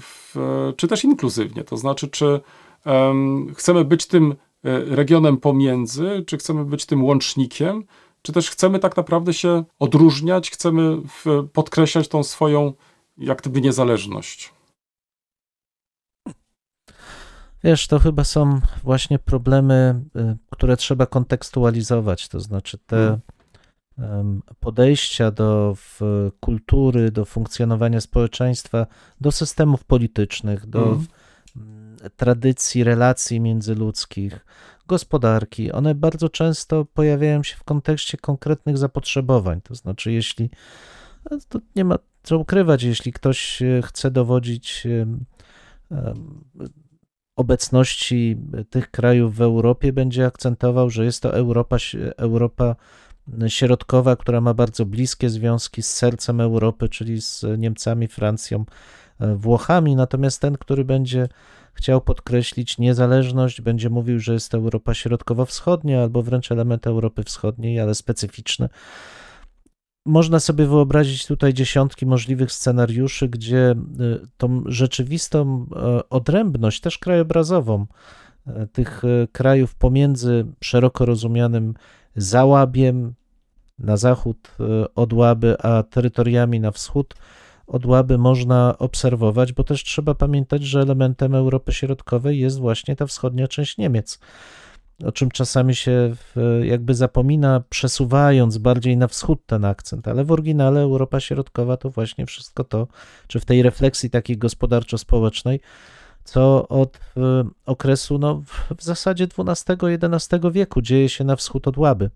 w, 0.00 0.34
czy 0.76 0.88
też 0.88 1.04
inkluzywnie, 1.04 1.64
to 1.64 1.76
znaczy, 1.76 2.08
czy 2.08 2.40
em, 2.84 3.54
chcemy 3.54 3.84
być 3.84 4.06
tym 4.06 4.32
e, 4.32 4.36
regionem 4.84 5.36
pomiędzy, 5.36 6.24
czy 6.26 6.38
chcemy 6.38 6.64
być 6.64 6.86
tym 6.86 7.04
łącznikiem, 7.04 7.84
czy 8.22 8.32
też 8.32 8.50
chcemy 8.50 8.78
tak 8.78 8.96
naprawdę 8.96 9.34
się 9.34 9.64
odróżniać, 9.78 10.50
chcemy 10.50 10.96
w, 10.96 11.48
podkreślać 11.52 12.08
tą 12.08 12.22
swoją 12.22 12.72
jak 13.18 13.40
gdyby 13.40 13.60
niezależność. 13.60 14.52
Wiesz, 17.64 17.86
to 17.86 17.98
chyba 17.98 18.24
są 18.24 18.60
właśnie 18.84 19.18
problemy, 19.18 20.02
y, 20.16 20.36
które 20.50 20.76
trzeba 20.76 21.06
kontekstualizować, 21.06 22.28
to 22.28 22.40
znaczy 22.40 22.78
te 22.86 23.08
em, 23.08 23.20
podejścia 24.60 25.30
do 25.30 25.76
kultury, 26.40 27.10
do 27.10 27.24
funkcjonowania 27.24 28.00
społeczeństwa, 28.00 28.86
do 29.20 29.32
systemów 29.32 29.84
politycznych, 29.84 30.66
do 30.66 30.84
mm, 31.56 31.96
tradycji, 32.16 32.84
relacji 32.84 33.40
międzyludzkich, 33.40 34.46
gospodarki, 34.86 35.72
one 35.72 35.94
bardzo 35.94 36.28
często 36.28 36.84
pojawiają 36.84 37.42
się 37.42 37.56
w 37.56 37.64
kontekście 37.64 38.18
konkretnych 38.18 38.78
zapotrzebowań. 38.78 39.60
To 39.60 39.74
znaczy, 39.74 40.12
jeśli 40.12 40.50
no, 41.30 41.38
to 41.48 41.58
nie 41.76 41.84
ma 41.84 41.98
co 42.22 42.38
ukrywać, 42.38 42.82
jeśli 42.82 43.12
ktoś 43.12 43.62
e, 43.62 43.82
chce 43.82 44.10
dowodzić 44.10 44.86
obecności 47.36 48.36
tych 48.70 48.90
krajów 48.90 49.36
w 49.36 49.42
Europie, 49.42 49.92
będzie 49.92 50.26
akcentował, 50.26 50.90
że 50.90 51.04
jest 51.04 51.22
to 51.22 51.34
Europa, 51.34 51.76
Europa 52.16 52.76
środkowa, 53.48 54.16
która 54.16 54.40
ma 54.40 54.54
bardzo 54.54 54.86
bliskie 54.86 55.30
związki 55.30 55.82
z 55.82 55.90
sercem 55.90 56.40
Europy, 56.40 56.88
czyli 56.88 57.20
z 57.20 57.44
Niemcami, 57.58 58.08
Francją, 58.08 58.64
e, 59.20 59.34
Włochami. 59.34 59.96
Natomiast 59.96 60.40
ten, 60.40 60.58
który 60.58 60.84
będzie 60.84 61.28
chciał 61.74 62.00
podkreślić 62.00 62.78
niezależność, 62.78 63.60
będzie 63.60 63.90
mówił, 63.90 64.20
że 64.20 64.32
jest 64.32 64.50
to 64.50 64.58
Europa 64.58 64.94
środkowo-wschodnia 64.94 66.02
albo 66.02 66.22
wręcz 66.22 66.52
element 66.52 66.86
Europy 66.86 67.24
Wschodniej, 67.24 67.80
ale 67.80 67.94
specyficzny. 67.94 68.68
Można 70.06 70.40
sobie 70.40 70.66
wyobrazić 70.66 71.26
tutaj 71.26 71.54
dziesiątki 71.54 72.06
możliwych 72.06 72.52
scenariuszy, 72.52 73.28
gdzie 73.28 73.70
y, 73.70 74.26
tą 74.36 74.62
rzeczywistą 74.66 75.66
e, 75.76 76.08
odrębność, 76.08 76.80
też 76.80 76.98
krajobrazową, 76.98 77.86
e, 78.46 78.66
tych 78.66 79.04
e, 79.04 79.28
krajów 79.32 79.74
pomiędzy 79.74 80.46
szeroko 80.60 81.04
rozumianym 81.04 81.74
Załabiem 82.16 83.14
na 83.78 83.96
zachód 83.96 84.56
e, 84.60 84.94
od 84.94 85.12
Łaby, 85.12 85.56
a 85.62 85.82
terytoriami 85.82 86.60
na 86.60 86.70
wschód 86.70 87.14
od 87.66 87.86
Łaby 87.86 88.18
można 88.18 88.78
obserwować, 88.78 89.52
bo 89.52 89.64
też 89.64 89.84
trzeba 89.84 90.14
pamiętać, 90.14 90.62
że 90.62 90.80
elementem 90.80 91.34
Europy 91.34 91.72
Środkowej 91.72 92.38
jest 92.38 92.58
właśnie 92.58 92.96
ta 92.96 93.06
wschodnia 93.06 93.48
część 93.48 93.78
Niemiec 93.78 94.18
o 95.04 95.12
czym 95.12 95.30
czasami 95.30 95.74
się 95.74 96.14
jakby 96.62 96.94
zapomina, 96.94 97.62
przesuwając 97.68 98.58
bardziej 98.58 98.96
na 98.96 99.08
wschód 99.08 99.46
ten 99.46 99.64
akcent, 99.64 100.08
ale 100.08 100.24
w 100.24 100.32
oryginale 100.32 100.80
Europa 100.80 101.20
Środkowa 101.20 101.76
to 101.76 101.90
właśnie 101.90 102.26
wszystko 102.26 102.64
to, 102.64 102.86
czy 103.26 103.40
w 103.40 103.44
tej 103.44 103.62
refleksji 103.62 104.10
takiej 104.10 104.38
gospodarczo-społecznej, 104.38 105.60
co 106.24 106.68
od 106.68 106.96
y, 106.96 107.00
okresu 107.66 108.18
no, 108.18 108.42
w 108.78 108.82
zasadzie 108.82 109.26
XII-XI 109.38 110.50
wieku 110.52 110.82
dzieje 110.82 111.08
się 111.08 111.24
na 111.24 111.36
wschód 111.36 111.68
od 111.68 111.78
Łaby. 111.78 112.10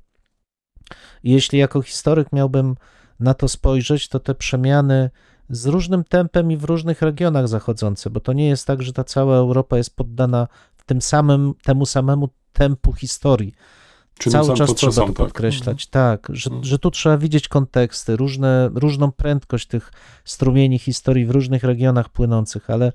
I 1.25 1.33
jeśli 1.33 1.59
jako 1.59 1.83
historyk 1.83 2.33
miałbym 2.33 2.75
na 3.21 3.35
to 3.35 3.49
spojrzeć, 3.49 4.09
to 4.09 4.21
te 4.21 4.35
przemiany 4.35 5.11
z 5.51 5.67
różnym 5.67 6.05
tempem 6.05 6.53
i 6.53 6.57
w 6.57 6.65
różnych 6.65 7.03
regionach 7.03 7.49
zachodzące, 7.49 8.11
bo 8.11 8.21
to 8.21 8.33
nie 8.33 8.49
jest 8.49 8.67
tak, 8.67 8.83
że 8.83 8.93
ta 8.93 9.05
cała 9.05 9.37
Europa 9.37 9.77
jest 9.77 9.97
poddana 9.97 10.49
tym 10.87 11.03
samym, 11.03 11.55
temu 11.65 11.87
samemu 11.87 12.29
tempu 12.53 12.93
historii. 12.93 13.55
Czyli 14.19 14.33
Cały 14.33 14.55
czas 14.55 14.75
trzeba 14.75 14.93
to 14.93 15.07
tak. 15.07 15.15
podkreślać, 15.17 15.87
tak, 15.87 16.27
że, 16.31 16.51
Mhm. 16.51 16.65
że 16.65 16.79
tu 16.79 16.91
trzeba 16.91 17.19
widzieć 17.19 17.49
konteksty, 17.49 18.17
różne, 18.17 18.71
różną 18.75 19.13
prędkość 19.13 19.67
tych 19.67 19.93
strumieni 20.25 20.79
historii 20.79 21.27
w 21.27 21.31
różnych 21.31 21.65
regionach 21.65 22.09
płynących, 22.09 22.71
ale 22.71 22.93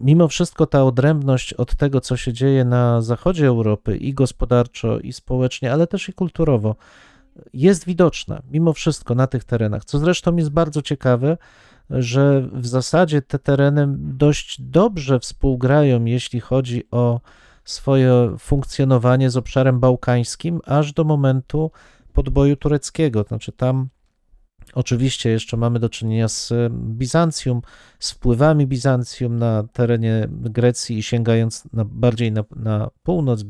mimo 0.00 0.28
wszystko 0.28 0.66
ta 0.66 0.84
odrębność 0.84 1.54
od 1.54 1.76
tego, 1.76 2.00
co 2.00 2.16
się 2.16 2.32
dzieje 2.32 2.64
na 2.64 3.02
zachodzie 3.02 3.46
Europy 3.46 3.96
i 3.96 4.14
gospodarczo, 4.14 4.98
i 4.98 5.12
społecznie, 5.12 5.72
ale 5.72 5.86
też 5.86 6.08
i 6.08 6.12
kulturowo, 6.12 6.76
jest 7.52 7.84
widoczna 7.84 8.42
mimo 8.50 8.72
wszystko 8.72 9.14
na 9.14 9.26
tych 9.26 9.44
terenach, 9.44 9.84
co 9.84 9.98
zresztą 9.98 10.36
jest 10.36 10.50
bardzo 10.50 10.82
ciekawe, 10.82 11.36
że 11.90 12.48
w 12.52 12.66
zasadzie 12.66 13.22
te 13.22 13.38
tereny 13.38 13.86
dość 13.98 14.60
dobrze 14.60 15.20
współgrają, 15.20 16.04
jeśli 16.04 16.40
chodzi 16.40 16.84
o 16.90 17.20
swoje 17.64 18.34
funkcjonowanie 18.38 19.30
z 19.30 19.36
obszarem 19.36 19.80
bałkańskim, 19.80 20.60
aż 20.66 20.92
do 20.92 21.04
momentu 21.04 21.70
podboju 22.12 22.56
tureckiego. 22.56 23.22
Znaczy 23.22 23.52
tam 23.52 23.88
oczywiście 24.74 25.30
jeszcze 25.30 25.56
mamy 25.56 25.78
do 25.78 25.88
czynienia 25.88 26.28
z 26.28 26.52
Bizancjum, 26.72 27.62
z 27.98 28.10
wpływami 28.10 28.66
Bizancjum 28.66 29.38
na 29.38 29.64
terenie 29.72 30.28
Grecji 30.30 30.98
i 30.98 31.02
sięgając 31.02 31.64
na, 31.72 31.84
bardziej 31.84 32.32
na, 32.32 32.44
na 32.56 32.90
północ, 33.02 33.42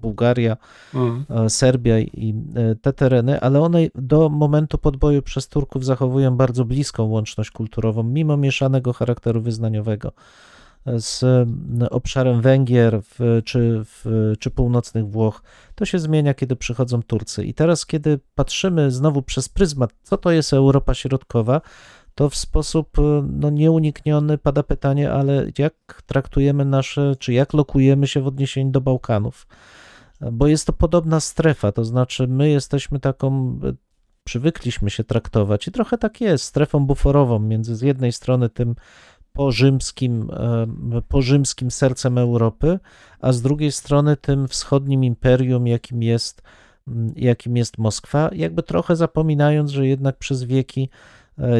Bułgaria, 0.00 0.56
Mhm. 0.94 1.50
Serbia 1.50 1.98
i 1.98 2.34
e, 2.54 2.74
te 2.74 2.92
tereny, 2.92 3.40
ale 3.40 3.60
one 3.60 3.78
do 3.94 4.28
momentu 4.28 4.78
podboju 4.78 5.22
przez 5.22 5.48
Turków 5.48 5.84
zachowują 5.84 6.36
bardzo 6.36 6.64
bliską 6.64 7.04
łączność 7.04 7.50
kulturową, 7.50 8.02
mimo 8.02 8.36
mieszanego 8.36 8.92
charakteru 8.92 9.40
wyznaniowego 9.40 10.12
z 10.96 11.24
obszarem 11.90 12.40
Węgier 12.40 13.00
w, 13.02 13.42
czy, 13.44 13.84
w, 13.84 14.32
czy 14.38 14.50
północnych 14.50 15.08
Włoch. 15.08 15.42
To 15.74 15.84
się 15.84 15.98
zmienia, 15.98 16.34
kiedy 16.34 16.56
przychodzą 16.56 17.02
Turcy. 17.02 17.44
I 17.44 17.54
teraz, 17.54 17.86
kiedy 17.86 18.20
patrzymy 18.34 18.90
znowu 18.90 19.22
przez 19.22 19.48
pryzmat, 19.48 19.94
co 20.02 20.16
to 20.16 20.30
jest 20.30 20.52
Europa 20.52 20.94
Środkowa, 20.94 21.60
to 22.14 22.30
w 22.30 22.36
sposób 22.36 22.96
no, 23.22 23.50
nieunikniony 23.50 24.38
pada 24.38 24.62
pytanie, 24.62 25.12
ale 25.12 25.46
jak 25.58 26.02
traktujemy 26.06 26.64
nasze, 26.64 27.16
czy 27.18 27.32
jak 27.32 27.52
lokujemy 27.52 28.06
się 28.06 28.20
w 28.20 28.26
odniesieniu 28.26 28.70
do 28.70 28.80
Bałkanów? 28.80 29.46
Bo 30.32 30.46
jest 30.46 30.66
to 30.66 30.72
podobna 30.72 31.20
strefa, 31.20 31.72
to 31.72 31.84
znaczy 31.84 32.28
my 32.28 32.50
jesteśmy 32.50 33.00
taką, 33.00 33.60
przywykliśmy 34.24 34.90
się 34.90 35.04
traktować 35.04 35.68
i 35.68 35.72
trochę 35.72 35.98
tak 35.98 36.20
jest, 36.20 36.44
strefą 36.44 36.86
buforową 36.86 37.38
między 37.38 37.76
z 37.76 37.82
jednej 37.82 38.12
strony 38.12 38.48
tym 38.48 38.74
porzymskim, 39.38 40.30
porzymskim 41.08 41.70
sercem 41.70 42.18
Europy, 42.18 42.78
a 43.20 43.32
z 43.32 43.42
drugiej 43.42 43.72
strony 43.72 44.16
tym 44.16 44.48
wschodnim 44.48 45.04
imperium, 45.04 45.66
jakim 45.66 46.02
jest, 46.02 46.42
jakim 47.16 47.56
jest 47.56 47.78
Moskwa, 47.78 48.30
jakby 48.32 48.62
trochę 48.62 48.96
zapominając, 48.96 49.70
że 49.70 49.86
jednak 49.86 50.16
przez 50.16 50.44
wieki 50.44 50.88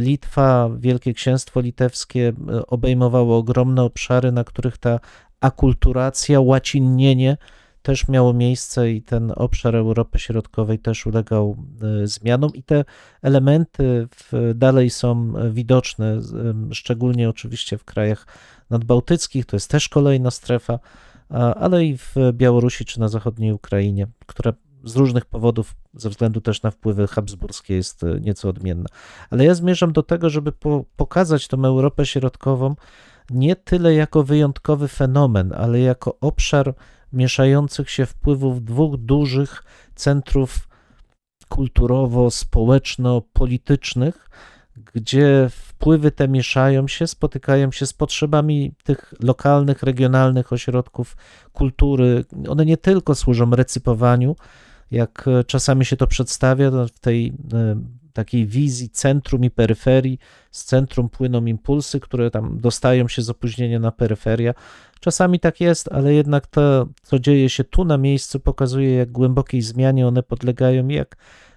Litwa, 0.01 0.71
Wielkie 0.79 1.15
Księstwo 1.15 1.61
Litewskie 1.61 2.33
obejmowało 2.67 3.39
ogromne 3.39 3.83
obszary, 3.83 4.33
na 4.33 4.45
których 4.45 4.79
ta 4.79 5.01
akulturacja, 5.41 6.41
łacinnienie 6.41 7.37
też 7.89 8.09
miało 8.09 8.33
miejsce 8.33 8.91
i 8.93 9.03
ten 9.03 9.33
obszar 9.37 9.77
Europy 9.77 10.19
Środkowej 10.19 10.79
też 10.79 11.07
ulegał 11.07 11.57
zmianom 12.05 12.51
i 12.55 12.63
te 12.63 12.85
elementy 13.23 14.09
dalej 14.55 14.91
są 14.91 15.33
widoczne, 15.51 16.21
szczególnie 16.73 17.29
oczywiście 17.29 17.79
w 17.79 17.85
krajach 17.85 18.27
nadbałtyckich, 18.71 19.47
to 19.47 19.57
jest 19.57 19.71
też 19.71 19.89
kolejna 19.89 20.31
strefa, 20.31 20.79
ale 21.57 21.85
i 21.85 21.99
w 21.99 22.15
Białorusi 22.33 22.85
czy 22.85 23.01
na 23.01 23.09
zachodniej 23.09 23.53
Ukrainie, 23.53 24.07
która 24.27 24.53
z 24.85 24.97
różnych 24.97 25.25
powodów, 25.25 25.75
ze 25.95 26.11
względu 26.11 26.41
też 26.41 26.63
na 26.63 26.71
wpływy 26.71 27.07
habsburskie, 27.07 27.75
jest 27.75 28.03
nieco 28.21 28.49
odmienna. 28.49 28.89
Ale 29.31 29.45
ja 29.45 29.55
zmierzam 29.55 29.93
do 29.93 30.03
tego, 30.03 30.31
żeby 30.31 30.53
po, 30.53 30.85
pokazać 30.97 31.49
tą 31.49 31.65
Europę 31.65 32.07
Środkową 32.07 32.75
nie 33.31 33.57
tyle 33.57 33.95
jako 33.95 34.23
wyjątkowy 34.23 34.89
fenomen, 34.89 35.53
ale 35.57 35.81
jako 35.81 36.19
obszar 36.21 36.75
mieszających 37.13 37.91
się 37.91 38.07
wpływów 38.07 38.65
dwóch 38.65 38.97
dużych 38.97 39.65
centrów 39.95 40.69
kulturowo-społeczno-politycznych, 41.49 44.31
gdzie 44.95 45.49
wpływy 45.51 46.11
te 46.11 46.29
mieszają 46.29 46.89
się, 46.89 47.07
spotykają 47.07 47.73
się 47.73 47.87
z 47.87 47.93
potrzebami 47.93 48.75
tych 48.85 49.15
lokalnych, 49.23 49.83
regionalnych 49.83 50.53
ośrodków 50.53 51.17
kultury. 51.53 52.25
One 52.49 52.67
nie 52.67 52.77
tylko 52.77 53.15
służą 53.15 53.51
recypowaniu, 53.51 54.37
jak 54.91 55.27
czasami 55.47 55.85
się 55.85 55.97
to 55.97 56.07
przedstawia 56.07 56.71
w 56.71 56.99
tej 57.01 57.33
takiej 58.19 58.47
wizji 58.47 58.91
centrum 58.91 59.45
i 59.45 59.51
peryferii. 59.51 60.19
Z 60.51 60.65
centrum 60.65 61.09
płyną 61.09 61.47
impulsy, 61.47 62.01
które 62.01 62.31
tam 62.31 62.61
dostają 62.61 63.09
się 63.09 63.23
z 63.23 63.31
opóźnienia 63.31 63.79
na 63.79 63.93
peryferia. 63.93 64.55
Czasami 65.01 65.41
tak 65.41 65.61
jest, 65.61 65.93
ale 65.93 66.15
jednak 66.15 66.47
to, 66.47 66.89
co 67.03 67.19
dzieje 67.19 67.49
się 67.49 67.65
tu 67.65 67.85
na 67.85 67.99
miejscu, 67.99 68.41
pokazuje, 68.41 68.95
jak 68.95 69.13
głębokiej 69.13 69.63
zmianie 69.63 70.07
one 70.07 70.23
podlegają, 70.23 70.89
jak 70.89 71.17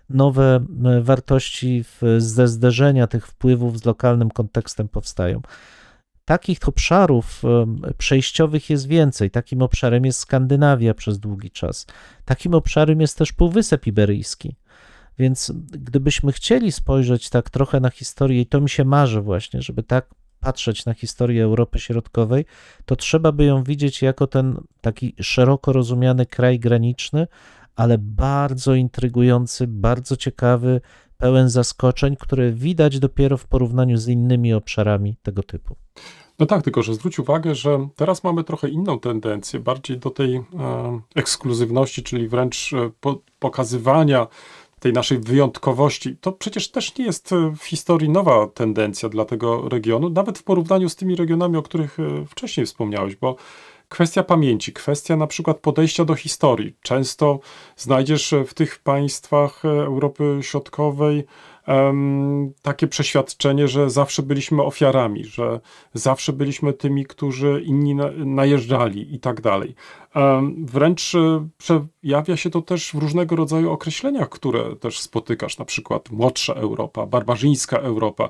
nowe 0.09 0.65
wartości 1.01 1.83
ze 2.17 2.47
zderzenia 2.47 3.07
tych 3.07 3.27
wpływów 3.27 3.79
z 3.79 3.85
lokalnym 3.85 4.31
kontekstem 4.31 4.87
powstają. 4.87 5.41
Takich 6.25 6.67
obszarów 6.67 7.41
przejściowych 7.97 8.69
jest 8.69 8.87
więcej. 8.87 9.31
Takim 9.31 9.61
obszarem 9.61 10.05
jest 10.05 10.19
Skandynawia 10.19 10.93
przez 10.93 11.19
długi 11.19 11.51
czas. 11.51 11.87
Takim 12.25 12.53
obszarem 12.53 13.01
jest 13.01 13.17
też 13.17 13.33
Półwysep 13.33 13.87
Iberyjski. 13.87 14.55
Więc 15.19 15.51
gdybyśmy 15.71 16.31
chcieli 16.31 16.71
spojrzeć 16.71 17.29
tak 17.29 17.49
trochę 17.49 17.79
na 17.79 17.89
historię, 17.89 18.41
i 18.41 18.45
to 18.45 18.61
mi 18.61 18.69
się 18.69 18.85
marzy 18.85 19.21
właśnie, 19.21 19.61
żeby 19.61 19.83
tak 19.83 20.09
patrzeć 20.39 20.85
na 20.85 20.93
historię 20.93 21.43
Europy 21.43 21.79
Środkowej, 21.79 22.45
to 22.85 22.95
trzeba 22.95 23.31
by 23.31 23.45
ją 23.45 23.63
widzieć 23.63 24.01
jako 24.01 24.27
ten 24.27 24.61
taki 24.81 25.15
szeroko 25.21 25.73
rozumiany 25.73 26.25
kraj 26.25 26.59
graniczny, 26.59 27.27
ale 27.75 27.97
bardzo 27.97 28.75
intrygujący, 28.75 29.67
bardzo 29.67 30.17
ciekawy, 30.17 30.81
pełen 31.17 31.49
zaskoczeń, 31.49 32.15
które 32.15 32.51
widać 32.51 32.99
dopiero 32.99 33.37
w 33.37 33.45
porównaniu 33.45 33.97
z 33.97 34.07
innymi 34.07 34.53
obszarami 34.53 35.15
tego 35.23 35.43
typu. 35.43 35.75
No 36.39 36.45
tak, 36.45 36.63
tylko 36.63 36.83
że 36.83 36.93
zwróć 36.93 37.19
uwagę, 37.19 37.55
że 37.55 37.87
teraz 37.95 38.23
mamy 38.23 38.43
trochę 38.43 38.69
inną 38.69 38.99
tendencję, 38.99 39.59
bardziej 39.59 39.97
do 39.97 40.09
tej 40.09 40.35
e, 40.35 40.43
ekskluzywności, 41.15 42.03
czyli 42.03 42.27
wręcz 42.27 42.73
e, 42.73 42.91
po, 42.99 43.21
pokazywania 43.39 44.27
tej 44.81 44.93
naszej 44.93 45.19
wyjątkowości. 45.19 46.15
To 46.21 46.31
przecież 46.31 46.71
też 46.71 46.97
nie 46.97 47.05
jest 47.05 47.29
w 47.59 47.63
historii 47.63 48.09
nowa 48.09 48.47
tendencja 48.47 49.09
dla 49.09 49.25
tego 49.25 49.69
regionu, 49.69 50.09
nawet 50.09 50.39
w 50.39 50.43
porównaniu 50.43 50.89
z 50.89 50.95
tymi 50.95 51.15
regionami, 51.15 51.57
o 51.57 51.61
których 51.61 51.97
wcześniej 52.27 52.65
wspomniałeś, 52.65 53.15
bo 53.15 53.35
kwestia 53.89 54.23
pamięci, 54.23 54.73
kwestia 54.73 55.15
na 55.15 55.27
przykład 55.27 55.57
podejścia 55.57 56.05
do 56.05 56.15
historii. 56.15 56.75
Często 56.81 57.39
znajdziesz 57.77 58.33
w 58.47 58.53
tych 58.53 58.79
państwach 58.79 59.65
Europy 59.65 60.39
Środkowej 60.41 61.23
um, 61.67 62.53
takie 62.61 62.87
przeświadczenie, 62.87 63.67
że 63.67 63.89
zawsze 63.89 64.23
byliśmy 64.23 64.63
ofiarami, 64.63 65.25
że 65.25 65.59
zawsze 65.93 66.33
byliśmy 66.33 66.73
tymi, 66.73 67.05
którzy 67.05 67.63
inni 67.65 67.95
na, 67.95 68.11
najeżdżali 68.11 69.15
i 69.15 69.19
tak 69.19 69.41
dalej. 69.41 69.75
Um, 70.15 70.65
wręcz 70.65 71.13
przejawia 71.57 72.37
się 72.37 72.49
to 72.49 72.61
też 72.61 72.91
w 72.91 72.95
różnego 72.95 73.35
rodzaju 73.35 73.71
określeniach, 73.71 74.29
które 74.29 74.75
też 74.75 74.99
spotykasz, 74.99 75.57
na 75.57 75.65
przykład 75.65 76.11
młodsza 76.11 76.53
Europa, 76.53 77.05
barbarzyńska 77.05 77.77
Europa. 77.77 78.29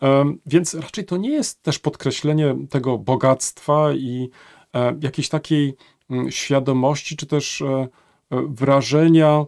Um, 0.00 0.38
więc 0.46 0.74
raczej 0.74 1.04
to 1.04 1.16
nie 1.16 1.30
jest 1.30 1.62
też 1.62 1.78
podkreślenie 1.78 2.56
tego 2.70 2.98
bogactwa 2.98 3.92
i 3.92 4.30
e, 4.74 4.98
jakiejś 5.00 5.28
takiej 5.28 5.74
m, 6.10 6.30
świadomości, 6.30 7.16
czy 7.16 7.26
też 7.26 7.62
e, 7.62 7.88
wrażenia, 8.30 9.44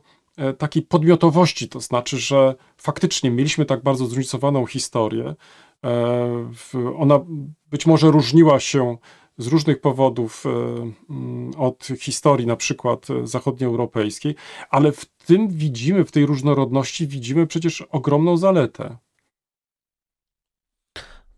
takiej 0.59 0.83
podmiotowości, 0.83 1.69
to 1.69 1.81
znaczy, 1.81 2.19
że 2.19 2.55
faktycznie 2.77 3.31
mieliśmy 3.31 3.65
tak 3.65 3.83
bardzo 3.83 4.07
zróżnicowaną 4.07 4.67
historię. 4.67 5.35
Ona 6.97 7.21
być 7.71 7.87
może 7.87 8.11
różniła 8.11 8.61
się 8.61 8.97
z 9.39 9.47
różnych 9.47 9.81
powodów 9.81 10.45
od 11.57 11.89
historii 12.01 12.47
na 12.47 12.57
przykład 12.57 13.07
zachodnioeuropejskiej, 13.25 14.35
ale 14.71 14.93
w 14.93 15.05
tym 15.05 15.49
widzimy, 15.49 16.05
w 16.05 16.13
tej 16.13 16.27
różnorodności 16.27 17.07
widzimy 17.07 17.47
przecież 17.47 17.83
ogromną 17.83 18.37
zaletę. 18.37 18.97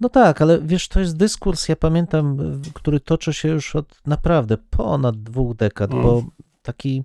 No 0.01 0.09
tak, 0.09 0.43
ale 0.43 0.61
wiesz, 0.63 0.89
to 0.89 1.01
jest 1.01 1.17
dyskurs, 1.17 1.69
ja 1.69 1.77
pamiętam, 1.77 2.39
który 2.75 3.01
toczy 3.01 3.33
się 3.33 3.49
już 3.49 3.77
od 3.77 4.07
naprawdę 4.07 4.57
ponad 4.71 5.23
dwóch 5.23 5.57
dekad, 5.57 5.91
mm. 5.91 6.03
bo 6.03 6.25
taki 6.63 7.05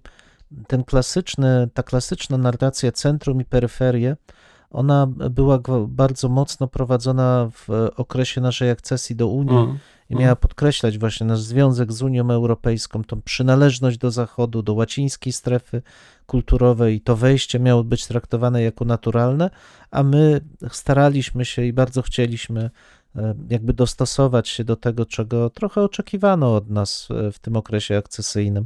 ten 0.67 0.83
klasyczny, 0.83 1.69
ta 1.73 1.83
klasyczna 1.83 2.37
narracja 2.37 2.91
centrum 2.91 3.41
i 3.41 3.45
peryferię, 3.45 4.17
ona 4.71 5.07
była 5.07 5.59
bardzo 5.87 6.29
mocno 6.29 6.67
prowadzona 6.67 7.49
w 7.53 7.89
okresie 7.97 8.41
naszej 8.41 8.69
akcesji 8.69 9.15
do 9.15 9.27
Unii 9.27 9.57
mm. 9.57 9.79
i 10.09 10.15
miała 10.15 10.35
podkreślać 10.35 10.97
właśnie 10.97 11.27
nasz 11.27 11.39
związek 11.39 11.93
z 11.93 12.01
Unią 12.01 12.31
Europejską, 12.31 13.03
tą 13.03 13.21
przynależność 13.21 13.97
do 13.97 14.11
Zachodu, 14.11 14.61
do 14.61 14.73
łacińskiej 14.73 15.33
strefy 15.33 15.81
kulturowej 16.25 16.95
i 16.95 17.01
to 17.01 17.15
wejście 17.15 17.59
miało 17.59 17.83
być 17.83 18.07
traktowane 18.07 18.63
jako 18.63 18.85
naturalne, 18.85 19.49
a 19.91 20.03
my 20.03 20.41
staraliśmy 20.71 21.45
się 21.45 21.65
i 21.65 21.73
bardzo 21.73 22.01
chcieliśmy 22.01 22.69
jakby 23.49 23.73
dostosować 23.73 24.49
się 24.49 24.63
do 24.63 24.75
tego, 24.75 25.05
czego 25.05 25.49
trochę 25.49 25.81
oczekiwano 25.81 26.55
od 26.55 26.69
nas 26.69 27.07
w 27.33 27.39
tym 27.39 27.55
okresie 27.55 27.97
akcesyjnym. 27.97 28.65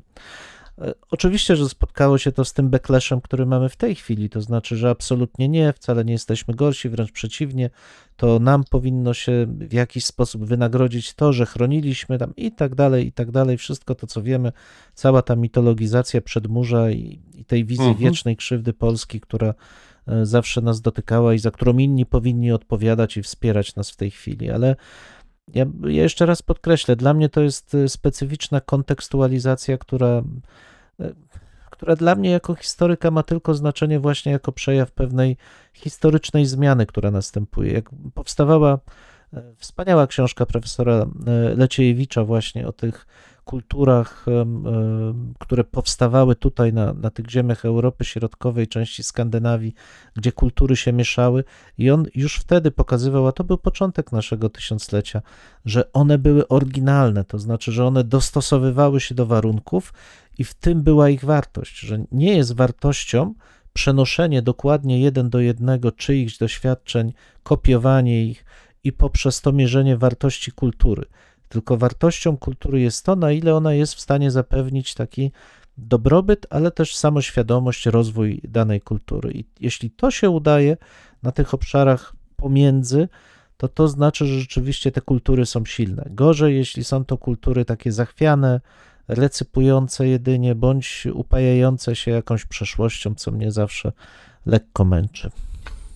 E, 0.82 0.94
Oczywiście, 1.12 1.56
że 1.56 1.70
spotkało 1.70 2.18
się 2.18 2.32
to 2.32 2.46
z 2.46 2.54
tym 2.54 2.70
backlashem, 2.70 3.22
który 3.22 3.46
mamy 3.46 3.70
w 3.70 3.76
tej 3.76 3.96
chwili, 3.96 4.30
to 4.30 4.42
znaczy, 4.42 4.78
że 4.78 4.90
absolutnie 4.90 5.50
nie, 5.50 5.74
wcale 5.74 6.06
nie 6.06 6.14
jesteśmy 6.14 6.54
gorsi, 6.54 6.90
wręcz 6.90 7.12
przeciwnie, 7.12 7.70
to 8.18 8.40
nam 8.40 8.64
powinno 8.70 9.14
się 9.14 9.46
w 9.50 9.74
jakiś 9.74 10.06
sposób 10.06 10.46
wynagrodzić 10.46 11.14
to, 11.14 11.34
że 11.34 11.46
chroniliśmy 11.46 12.18
tam 12.18 12.36
i 12.36 12.52
tak 12.52 12.76
dalej, 12.76 13.08
i 13.08 13.12
tak 13.12 13.32
dalej, 13.32 13.58
wszystko 13.58 13.96
to, 13.96 14.08
co 14.08 14.22
wiemy, 14.22 14.52
cała 14.94 15.22
ta 15.22 15.36
mitologizacja 15.36 16.22
przedmurza 16.22 16.92
i, 16.92 17.20
i 17.36 17.46
tej 17.46 17.66
wizji 17.66 17.86
Mhm. 17.88 17.98
wiecznej 18.12 18.38
krzywdy 18.38 18.74
Polski, 18.74 19.20
która 19.22 19.54
e, 20.08 20.26
zawsze 20.26 20.62
nas 20.62 20.82
dotykała 20.82 21.34
i 21.34 21.40
za 21.40 21.52
którą 21.52 21.78
inni 21.78 22.06
powinni 22.06 22.52
odpowiadać 22.52 23.18
i 23.18 23.24
wspierać 23.24 23.76
nas 23.76 23.92
w 23.92 23.96
tej 23.96 24.12
chwili, 24.12 24.52
ale 24.52 24.76
ja, 25.48 25.66
ja 25.84 26.04
jeszcze 26.04 26.26
raz 26.26 26.42
podkreślę, 26.42 26.96
dla 26.96 27.14
mnie 27.14 27.30
to 27.30 27.42
jest 27.42 27.76
e, 27.76 27.90
specyficzna 27.90 28.62
kontekstualizacja, 28.62 29.78
która, 29.78 30.24
e, 31.00 31.14
która 31.72 31.96
dla 31.96 32.16
mnie 32.16 32.30
jako 32.30 32.56
historyka 32.56 33.12
ma 33.12 33.24
tylko 33.24 33.54
znaczenie 33.54 34.00
właśnie 34.00 34.32
jako 34.32 34.52
przejaw 34.52 34.92
pewnej 34.92 35.38
historycznej 35.74 36.46
zmiany, 36.46 36.86
która 36.86 37.12
następuje. 37.12 37.74
Jak 37.74 37.90
powstawała 38.14 38.80
e, 39.34 39.42
wspaniała 39.58 40.08
książka 40.08 40.46
profesora 40.46 41.06
Leciejewicza 41.56 42.24
właśnie 42.24 42.68
o 42.68 42.72
tych 42.72 43.08
kulturach, 43.44 44.26
które 45.40 45.64
powstawały 45.64 46.36
tutaj 46.36 46.74
na, 46.74 46.94
na 46.94 47.10
tych 47.10 47.30
ziemiach 47.30 47.66
Europy 47.66 48.06
Środkowej, 48.06 48.68
części 48.68 49.04
Skandynawii, 49.04 49.74
gdzie 50.16 50.32
kultury 50.32 50.76
się 50.76 50.94
mieszały 50.94 51.44
i 51.78 51.92
on 51.92 52.06
już 52.16 52.36
wtedy 52.36 52.72
pokazywał, 52.72 53.28
a 53.28 53.32
to 53.32 53.44
był 53.44 53.58
początek 53.58 54.12
naszego 54.12 54.50
tysiąclecia, 54.50 55.22
że 55.66 55.92
one 55.94 56.18
były 56.18 56.48
oryginalne, 56.48 57.24
to 57.24 57.40
znaczy, 57.40 57.72
że 57.72 57.86
one 57.86 58.04
dostosowywały 58.04 59.00
się 59.00 59.16
do 59.16 59.26
warunków 59.26 59.94
i 60.38 60.44
w 60.44 60.54
tym 60.54 60.84
była 60.84 61.10
ich 61.10 61.26
wartość, 61.26 61.80
że 61.80 62.06
nie 62.12 62.38
jest 62.38 62.56
wartością 62.56 63.34
przenoszenie 63.74 64.42
dokładnie 64.42 65.00
jeden 65.00 65.30
do 65.30 65.40
jednego 65.40 65.92
czyichś 65.92 66.38
doświadczeń, 66.38 67.14
kopiowanie 67.44 68.26
ich 68.26 68.46
i 68.84 68.92
poprzez 68.92 69.42
to 69.42 69.52
mierzenie 69.52 69.98
wartości 69.98 70.52
kultury. 70.52 71.06
Tylko 71.54 71.78
wartością 71.78 72.38
kultury 72.38 72.82
jest 72.82 73.06
to, 73.06 73.16
na 73.16 73.32
ile 73.32 73.56
ona 73.56 73.74
jest 73.74 73.96
w 73.96 74.02
stanie 74.02 74.32
zapewnić 74.32 74.94
taki 74.94 75.32
dobrobyt, 75.78 76.48
ale 76.50 76.72
też 76.72 76.96
samoświadomość, 76.96 77.86
rozwój 77.86 78.42
danej 78.44 78.82
kultury. 78.82 79.32
I 79.32 79.46
jeśli 79.60 79.92
to 79.92 80.12
się 80.12 80.30
udaje 80.30 80.78
na 81.24 81.32
tych 81.32 81.54
obszarach 81.54 82.14
pomiędzy, 82.36 83.08
to 83.58 83.68
to 83.68 83.88
znaczy, 83.88 84.26
że 84.26 84.40
rzeczywiście 84.40 84.92
te 84.92 85.02
kultury 85.02 85.46
są 85.46 85.66
silne. 85.66 86.06
Gorzej, 86.10 86.56
jeśli 86.56 86.84
są 86.84 87.06
to 87.06 87.18
kultury 87.18 87.66
takie 87.66 87.92
zachwiane, 87.92 88.62
recypujące 89.08 90.08
jedynie, 90.08 90.56
bądź 90.56 91.08
upajające 91.14 91.96
się 91.96 92.12
jakąś 92.12 92.46
przeszłością, 92.46 93.16
co 93.16 93.32
mnie 93.32 93.52
zawsze 93.52 93.92
lekko 94.46 94.86
męczy. 94.86 95.32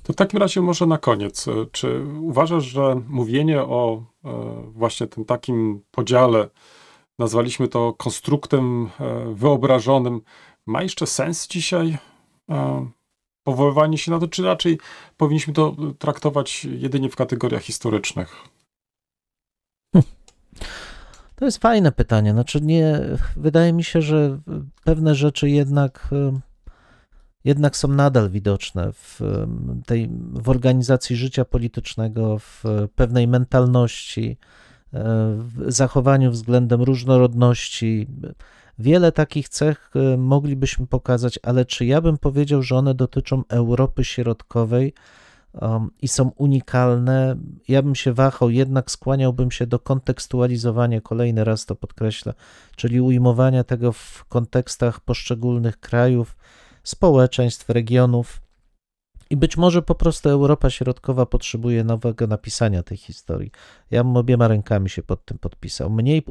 To 0.08 0.14
w 0.14 0.16
takim 0.16 0.39
razie 0.39 0.62
może 0.62 0.86
na 0.86 0.97
koniec. 0.97 1.47
e, 1.47 1.51
Czy 1.72 2.05
uważasz, 2.22 2.64
że 2.64 3.01
mówienie 3.08 3.62
o 3.62 4.03
e, 4.26 4.30
właśnie 4.72 5.08
tym 5.08 5.26
takim 5.26 5.82
podziale, 5.91 6.49
nazwaliśmy 7.20 7.68
to 7.68 7.93
konstruktem 7.93 8.89
e, 8.99 9.34
wyobrażonym, 9.34 10.22
ma 10.66 10.84
jeszcze 10.84 11.08
sens 11.08 11.47
dzisiaj? 11.47 11.97
Powoływanie 13.43 13.97
się 13.97 14.12
na 14.12 14.20
to, 14.20 14.28
czy 14.28 14.43
raczej 14.43 14.80
powinniśmy 15.18 15.53
to 15.53 15.76
traktować 15.99 16.66
jedynie 16.66 17.10
w 17.10 17.16
kategoriach 17.16 17.62
historycznych? 17.62 18.36
To 21.36 21.45
jest 21.45 21.58
fajne 21.58 21.91
pytanie. 21.91 22.32
Znaczy 22.32 22.62
nie, 22.62 22.99
wydaje 23.36 23.74
mi 23.74 23.84
się, 23.84 24.01
że 24.01 24.39
pewne 24.84 25.16
rzeczy 25.16 25.49
jednak, 25.49 26.10
jednak 27.44 27.78
są 27.78 27.88
nadal 27.88 28.30
widoczne 28.30 28.94
w 28.94 29.22
tej 29.86 30.10
w 30.34 30.50
organizacji 30.50 31.16
życia 31.16 31.46
politycznego, 31.46 32.40
w 32.40 32.64
pewnej 32.96 33.28
mentalności, 33.28 34.38
e, 34.94 35.04
w 35.38 35.64
zachowaniu 35.68 36.32
względem 36.32 36.82
różnorodności. 36.82 38.08
Wiele 38.80 39.12
takich 39.12 39.50
cech 39.50 39.92
e, 39.96 40.18
moglibyśmy 40.18 40.88
pokazać, 40.88 41.40
ale 41.44 41.66
czy 41.66 41.86
ja 41.86 42.02
bym 42.02 42.18
powiedział, 42.18 42.64
że 42.64 42.76
one 42.76 42.94
dotyczą 42.94 43.44
Europy 43.50 44.04
Środkowej? 44.04 44.94
um, 45.62 45.90
i 46.02 46.08
są 46.08 46.32
unikalne. 46.36 47.36
Ja 47.68 47.82
bym 47.82 47.96
się 47.96 48.14
wahał, 48.14 48.50
jednak 48.50 48.92
skłaniałbym 48.92 49.52
się 49.52 49.68
do 49.68 49.80
kontekstualizowania, 49.80 51.02
kolejny 51.02 51.44
raz 51.44 51.66
to 51.66 51.76
podkreślę, 51.76 52.34
czyli 52.76 53.02
ujmowania 53.02 53.64
tego 53.64 53.92
w 53.92 54.26
kontekstach 54.30 55.00
poszczególnych 55.00 55.80
krajów, 55.80 56.36
społeczeństw, 56.88 57.70
regionów. 57.70 58.42
I 59.30 59.38
być 59.38 59.58
może 59.58 59.82
po 59.82 59.96
prostu 59.96 60.30
Europa 60.30 60.70
Środkowa 60.70 61.26
potrzebuje 61.26 61.84
nowego 61.84 62.28
napisania 62.28 62.84
tej 62.84 62.98
historii. 62.98 63.52
Ja 63.92 64.04
bym 64.04 64.18
obiema 64.18 64.48
rękami 64.48 64.90
się 64.90 65.04
pod 65.04 65.26
tym 65.26 65.38
podpisał. 65.38 65.90
Mniej 65.90 66.24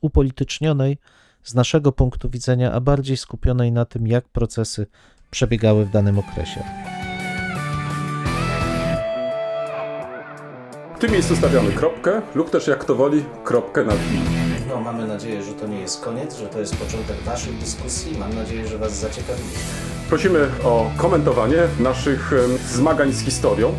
upolitycznionej 0.00 0.98
z 1.42 1.54
naszego 1.54 1.92
punktu 1.92 2.30
widzenia, 2.30 2.72
a 2.72 2.80
bardziej 2.80 3.16
skupionej 3.16 3.72
na 3.72 3.84
tym, 3.84 4.06
jak 4.06 4.28
procesy 4.28 4.86
przebiegały 5.30 5.84
w 5.84 5.90
danym 5.90 6.18
okresie. 6.18 6.64
W 10.96 10.98
tym 11.00 11.12
miejscu 11.12 11.36
stawiamy 11.36 11.72
kropkę, 11.72 12.22
lub 12.34 12.50
też 12.50 12.66
jak 12.66 12.84
to 12.84 12.94
woli, 12.94 13.24
kropkę 13.44 13.84
nad 13.84 13.96
i. 13.96 14.39
No, 14.70 14.80
mamy 14.80 15.06
nadzieję, 15.06 15.42
że 15.42 15.52
to 15.52 15.66
nie 15.66 15.80
jest 15.80 16.00
koniec, 16.00 16.36
że 16.38 16.46
to 16.46 16.60
jest 16.60 16.76
początek 16.76 17.16
Waszych 17.22 17.58
dyskusji. 17.58 18.18
Mam 18.18 18.34
nadzieję, 18.34 18.68
że 18.68 18.78
Was 18.78 18.92
zaciekawi. 18.96 19.42
Prosimy 20.08 20.48
o 20.64 20.90
komentowanie 20.96 21.56
naszych 21.80 22.32
zmagań 22.72 23.12
z 23.12 23.20
historią. 23.20 23.72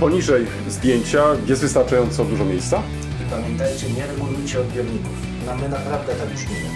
Poniżej 0.00 0.46
zdjęcia 0.68 1.24
jest 1.46 1.62
wystarczająco 1.62 2.24
dużo 2.24 2.44
miejsca. 2.44 2.82
I 3.26 3.30
pamiętajcie, 3.30 3.90
nie 3.90 4.06
regulujcie 4.06 4.60
odbiorników. 4.60 5.12
No, 5.46 5.56
my 5.56 5.68
naprawdę 5.68 6.14
tak 6.14 6.28
brzmimy. 6.28 6.68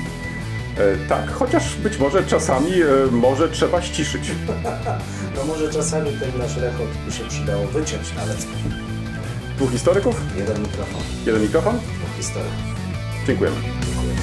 E, 0.79 1.09
tak, 1.09 1.31
chociaż 1.33 1.77
być 1.77 1.99
może 1.99 2.25
czasami 2.25 2.83
e, 2.83 2.87
może 3.11 3.49
trzeba 3.49 3.83
ściszyć. 3.83 4.31
No 5.37 5.45
może 5.45 5.73
czasami 5.73 6.11
ten 6.11 6.39
nasz 6.39 6.57
rechot 6.57 6.87
by 7.07 7.13
się 7.13 7.25
przydało 7.25 7.67
wyciąć 7.67 8.15
nawet. 8.17 8.47
Dwóch 9.57 9.71
historyków, 9.71 10.21
Jeden 10.37 10.63
mikrofon, 10.63 11.01
jeden 11.27 11.43
mikrofon. 11.43 11.77
dwóch 11.79 12.17
historyków. 12.17 12.76
Cinquela. 13.27 14.16